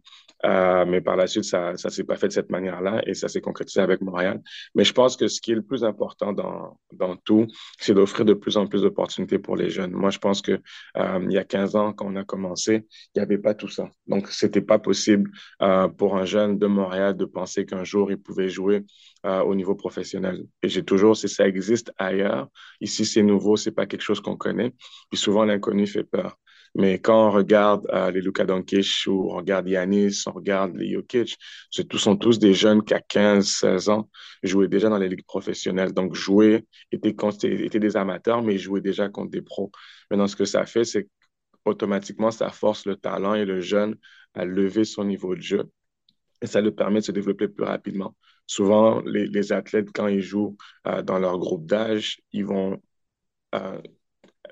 Euh, 0.45 0.85
mais 0.85 1.01
par 1.01 1.15
la 1.15 1.27
suite, 1.27 1.43
ça 1.43 1.71
ne 1.71 1.77
s'est 1.77 2.03
pas 2.03 2.15
fait 2.17 2.27
de 2.27 2.33
cette 2.33 2.51
manière-là 2.51 3.01
et 3.07 3.13
ça 3.13 3.27
s'est 3.27 3.41
concrétisé 3.41 3.79
avec 3.79 4.01
Montréal. 4.01 4.41
Mais 4.75 4.83
je 4.83 4.93
pense 4.93 5.17
que 5.17 5.27
ce 5.27 5.41
qui 5.41 5.51
est 5.51 5.55
le 5.55 5.63
plus 5.63 5.83
important 5.83 6.33
dans, 6.33 6.77
dans 6.93 7.15
tout, 7.15 7.47
c'est 7.79 7.93
d'offrir 7.93 8.25
de 8.25 8.33
plus 8.33 8.57
en 8.57 8.67
plus 8.67 8.83
d'opportunités 8.83 9.39
pour 9.39 9.55
les 9.55 9.69
jeunes. 9.69 9.91
Moi, 9.91 10.11
je 10.11 10.19
pense 10.19 10.41
que 10.41 10.59
euh, 10.97 11.19
il 11.23 11.31
y 11.31 11.37
a 11.37 11.43
15 11.43 11.75
ans, 11.75 11.93
quand 11.93 12.05
on 12.07 12.15
a 12.15 12.23
commencé, 12.23 12.85
il 13.15 13.19
n'y 13.19 13.21
avait 13.21 13.39
pas 13.39 13.55
tout 13.55 13.69
ça. 13.69 13.89
Donc, 14.07 14.27
c'était 14.27 14.61
pas 14.61 14.77
possible 14.77 15.31
euh, 15.61 15.87
pour 15.87 16.15
un 16.15 16.25
jeune 16.25 16.59
de 16.59 16.67
Montréal 16.67 17.17
de 17.17 17.25
penser 17.25 17.65
qu'un 17.65 17.83
jour, 17.83 18.11
il 18.11 18.17
pouvait 18.17 18.49
jouer 18.49 18.85
au 19.23 19.55
niveau 19.55 19.73
professionnel. 19.73 20.45
Et 20.61 20.69
j'ai 20.69 20.83
toujours, 20.83 21.17
si 21.17 21.27
ça 21.27 21.47
existe 21.47 21.91
ailleurs, 21.97 22.47
ici, 22.79 23.05
c'est 23.05 23.23
nouveau, 23.23 23.55
c'est 23.55 23.71
pas 23.71 23.87
quelque 23.87 24.03
chose 24.03 24.21
qu'on 24.21 24.37
connaît. 24.37 24.71
Puis 25.09 25.17
souvent, 25.17 25.45
l'inconnu 25.45 25.87
fait 25.87 26.03
peur. 26.03 26.37
Mais 26.75 26.99
quand 26.99 27.29
on 27.29 27.31
regarde 27.31 27.87
euh, 27.93 28.11
les 28.11 28.21
Luka 28.21 28.43
Doncic 28.45 29.07
ou 29.07 29.31
on 29.31 29.37
regarde 29.37 29.67
Yanis, 29.67 30.23
on 30.27 30.31
regarde 30.31 30.75
les 30.75 30.91
Jokic, 30.93 31.37
ce 31.69 31.83
sont 31.97 32.17
tous 32.17 32.37
des 32.37 32.53
jeunes 32.53 32.83
qui, 32.83 32.93
à 32.93 32.99
15, 32.99 33.47
16 33.47 33.89
ans, 33.89 34.09
jouaient 34.43 34.67
déjà 34.67 34.89
dans 34.89 34.97
les 34.97 35.07
ligues 35.07 35.25
professionnelles. 35.25 35.93
Donc, 35.93 36.15
jouer, 36.15 36.65
étaient, 36.91 37.15
étaient 37.65 37.79
des 37.79 37.95
amateurs, 37.95 38.41
mais 38.43 38.55
ils 38.55 38.59
jouaient 38.59 38.81
déjà 38.81 39.07
contre 39.07 39.31
des 39.31 39.41
pros. 39.41 39.71
Maintenant, 40.11 40.27
ce 40.27 40.35
que 40.35 40.45
ça 40.45 40.65
fait, 40.65 40.83
c'est 40.83 41.07
automatiquement, 41.63 42.31
ça 42.31 42.49
force 42.49 42.85
le 42.85 42.95
talent 42.97 43.35
et 43.35 43.45
le 43.45 43.61
jeune 43.61 43.95
à 44.33 44.45
lever 44.45 44.83
son 44.85 45.05
niveau 45.05 45.35
de 45.35 45.41
jeu. 45.41 45.71
Et 46.41 46.47
ça 46.47 46.61
le 46.61 46.75
permet 46.75 46.99
de 46.99 47.05
se 47.05 47.11
développer 47.11 47.47
plus 47.47 47.63
rapidement. 47.65 48.15
Souvent, 48.47 49.01
les, 49.01 49.51
athlètes, 49.53 49.89
quand 49.93 50.07
ils 50.07 50.21
jouent 50.21 50.57
euh, 50.87 51.01
dans 51.01 51.19
leur 51.19 51.39
groupe 51.39 51.65
d'âge, 51.65 52.21
ils 52.31 52.45
vont 52.45 52.81
euh, 53.55 53.81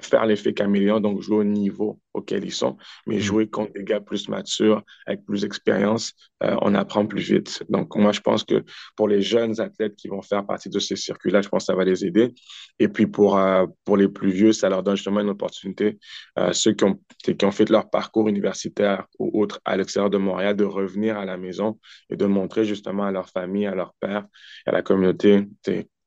faire 0.05 0.25
l'effet 0.25 0.53
caméléon, 0.53 0.99
donc 0.99 1.21
jouer 1.21 1.37
au 1.37 1.43
niveau 1.43 1.99
auquel 2.13 2.45
ils 2.45 2.53
sont, 2.53 2.77
mais 3.07 3.17
mm. 3.17 3.19
jouer 3.19 3.49
contre 3.49 3.73
des 3.73 3.83
gars 3.83 3.99
plus 3.99 4.29
matures, 4.29 4.83
avec 5.05 5.25
plus 5.25 5.41
d'expérience, 5.41 6.13
euh, 6.43 6.55
on 6.61 6.75
apprend 6.75 7.05
plus 7.05 7.21
vite. 7.21 7.63
Donc, 7.69 7.95
moi, 7.95 8.11
je 8.11 8.21
pense 8.21 8.43
que 8.43 8.63
pour 8.95 9.07
les 9.07 9.21
jeunes 9.21 9.59
athlètes 9.59 9.95
qui 9.95 10.07
vont 10.07 10.21
faire 10.21 10.45
partie 10.45 10.69
de 10.69 10.79
ces 10.79 10.95
circuits-là, 10.95 11.41
je 11.41 11.49
pense 11.49 11.63
que 11.63 11.65
ça 11.67 11.75
va 11.75 11.83
les 11.83 12.05
aider. 12.05 12.33
Et 12.79 12.87
puis, 12.87 13.07
pour, 13.07 13.37
euh, 13.37 13.65
pour 13.83 13.97
les 13.97 14.07
plus 14.07 14.31
vieux, 14.31 14.53
ça 14.53 14.69
leur 14.69 14.83
donne 14.83 14.95
justement 14.95 15.21
une 15.21 15.29
opportunité, 15.29 15.97
euh, 16.37 16.53
ceux 16.53 16.73
qui 16.73 16.83
ont, 16.83 16.99
qui 17.23 17.45
ont 17.45 17.51
fait 17.51 17.69
leur 17.69 17.89
parcours 17.89 18.27
universitaire 18.27 19.05
ou 19.19 19.41
autre 19.41 19.59
à 19.65 19.77
l'extérieur 19.77 20.09
de 20.09 20.17
Montréal, 20.17 20.55
de 20.55 20.65
revenir 20.65 21.17
à 21.17 21.25
la 21.25 21.37
maison 21.37 21.79
et 22.09 22.15
de 22.15 22.25
montrer 22.25 22.65
justement 22.65 23.03
à 23.03 23.11
leur 23.11 23.29
famille, 23.29 23.65
à 23.65 23.75
leur 23.75 23.93
père, 23.99 24.25
à 24.65 24.71
la 24.71 24.81
communauté 24.81 25.47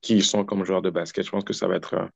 qui 0.03 0.17
ils 0.17 0.25
sont 0.25 0.45
comme 0.45 0.65
joueurs 0.65 0.83
de 0.83 0.91
basket. 0.91 1.25
Je 1.25 1.31
pense 1.31 1.45
que 1.45 1.53
ça 1.53 1.67
va 1.67 1.77
être 1.77 2.09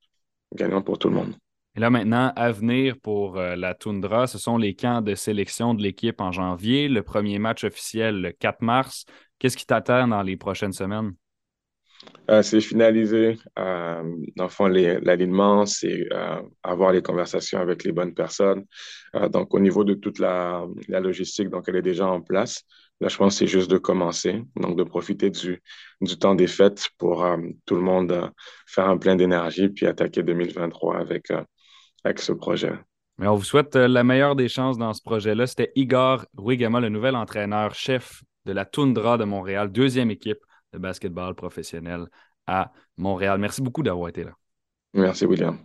gagnant 0.54 0.82
pour 0.82 0.98
tout 0.98 1.08
le 1.08 1.14
monde. 1.14 1.34
Et 1.76 1.80
là 1.80 1.88
maintenant, 1.88 2.32
à 2.34 2.50
venir 2.50 2.96
pour 3.00 3.38
euh, 3.38 3.54
la 3.54 3.74
Toundra, 3.74 4.26
ce 4.26 4.38
sont 4.38 4.58
les 4.58 4.74
camps 4.74 5.02
de 5.02 5.14
sélection 5.14 5.72
de 5.72 5.82
l'équipe 5.82 6.20
en 6.20 6.32
janvier, 6.32 6.88
le 6.88 7.02
premier 7.02 7.38
match 7.38 7.62
officiel 7.62 8.20
le 8.20 8.32
4 8.32 8.60
mars. 8.60 9.04
Qu'est-ce 9.38 9.56
qui 9.56 9.66
t'attend 9.66 10.08
dans 10.08 10.22
les 10.22 10.36
prochaines 10.36 10.72
semaines? 10.72 11.12
Euh, 12.28 12.42
c'est 12.42 12.60
finaliser, 12.60 13.38
euh, 13.58 14.02
dans 14.34 14.44
le 14.44 14.50
fond, 14.50 14.66
l'alignement, 14.66 15.64
c'est 15.64 16.08
avoir 16.62 16.92
les 16.92 17.02
conversations 17.02 17.60
avec 17.60 17.84
les 17.84 17.92
bonnes 17.92 18.14
personnes. 18.14 18.64
donc, 19.30 19.54
au 19.54 19.60
niveau 19.60 19.84
de 19.84 19.94
toute 19.94 20.18
la, 20.18 20.66
la, 20.88 21.00
logistique, 21.00 21.50
donc 21.50 21.64
elle 21.68 21.76
est 21.76 21.82
déjà 21.82 22.06
en 22.06 22.20
place. 22.20 22.64
Là, 23.00 23.08
je 23.08 23.16
pense 23.16 23.34
que 23.34 23.38
c'est 23.40 23.46
juste 23.46 23.70
de 23.70 23.78
commencer, 23.78 24.42
donc 24.56 24.76
de 24.76 24.82
profiter 24.82 25.30
du, 25.30 25.62
du 26.00 26.18
temps 26.18 26.34
des 26.34 26.46
fêtes 26.46 26.88
pour 26.98 27.26
tout 27.66 27.74
le 27.74 27.82
monde 27.82 28.30
faire 28.66 28.88
un 28.88 28.98
plein 28.98 29.16
d'énergie, 29.16 29.68
puis 29.68 29.86
attaquer 29.86 30.22
2023 30.22 30.98
avec 30.98 31.30
avec 32.04 32.18
ce 32.18 32.32
projet. 32.32 32.72
Mais 33.18 33.26
on 33.26 33.36
vous 33.36 33.44
souhaite 33.44 33.76
euh, 33.76 33.86
la 33.86 34.02
meilleure 34.02 34.34
des 34.34 34.48
chances 34.48 34.78
dans 34.78 34.94
ce 34.94 35.02
projet-là. 35.02 35.46
C'était 35.46 35.72
Igor 35.74 36.24
Ruigama, 36.36 36.80
le 36.80 36.88
nouvel 36.88 37.16
entraîneur-chef 37.16 38.22
de 38.46 38.52
la 38.52 38.64
Toundra 38.64 39.18
de 39.18 39.24
Montréal, 39.24 39.70
deuxième 39.70 40.10
équipe 40.10 40.40
de 40.72 40.78
basketball 40.78 41.34
professionnel 41.34 42.06
à 42.46 42.72
Montréal. 42.96 43.38
Merci 43.38 43.60
beaucoup 43.60 43.82
d'avoir 43.82 44.08
été 44.08 44.24
là. 44.24 44.32
Merci, 44.94 45.26
William. 45.26 45.58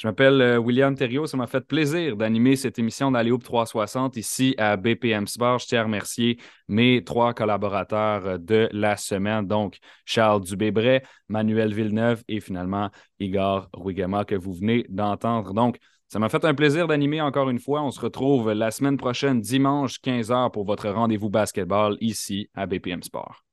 Je 0.00 0.08
m'appelle 0.08 0.40
euh, 0.40 0.56
William 0.56 0.94
Thériault. 0.94 1.26
Ça 1.26 1.36
m'a 1.36 1.46
fait 1.46 1.60
plaisir 1.60 2.16
d'animer 2.16 2.56
cette 2.56 2.78
émission 2.78 3.10
d'Aléoupe 3.10 3.44
360 3.44 4.16
ici 4.16 4.54
à 4.56 4.78
BPM 4.78 5.26
Sport. 5.26 5.58
Je 5.58 5.66
tiens 5.66 5.80
à 5.80 5.84
remercier 5.84 6.38
mes 6.68 7.04
trois 7.04 7.34
collaborateurs 7.34 8.26
euh, 8.26 8.38
de 8.38 8.70
la 8.72 8.96
semaine, 8.96 9.46
donc 9.46 9.78
Charles 10.06 10.42
Dubébret, 10.42 11.02
Manuel 11.28 11.74
Villeneuve 11.74 12.24
et 12.28 12.40
finalement 12.40 12.88
Igor 13.18 13.68
Ruigama 13.74 14.24
que 14.24 14.34
vous 14.34 14.54
venez 14.54 14.86
d'entendre. 14.88 15.52
Donc, 15.52 15.76
ça 16.08 16.18
m'a 16.18 16.30
fait 16.30 16.46
un 16.46 16.54
plaisir 16.54 16.88
d'animer 16.88 17.20
encore 17.20 17.50
une 17.50 17.58
fois. 17.58 17.82
On 17.82 17.90
se 17.90 18.00
retrouve 18.00 18.52
la 18.52 18.70
semaine 18.70 18.96
prochaine, 18.96 19.42
dimanche 19.42 19.98
15h, 20.02 20.50
pour 20.50 20.64
votre 20.64 20.88
rendez-vous 20.88 21.28
basketball 21.28 21.98
ici 22.00 22.48
à 22.54 22.64
BPM 22.64 23.02
Sport. 23.02 23.44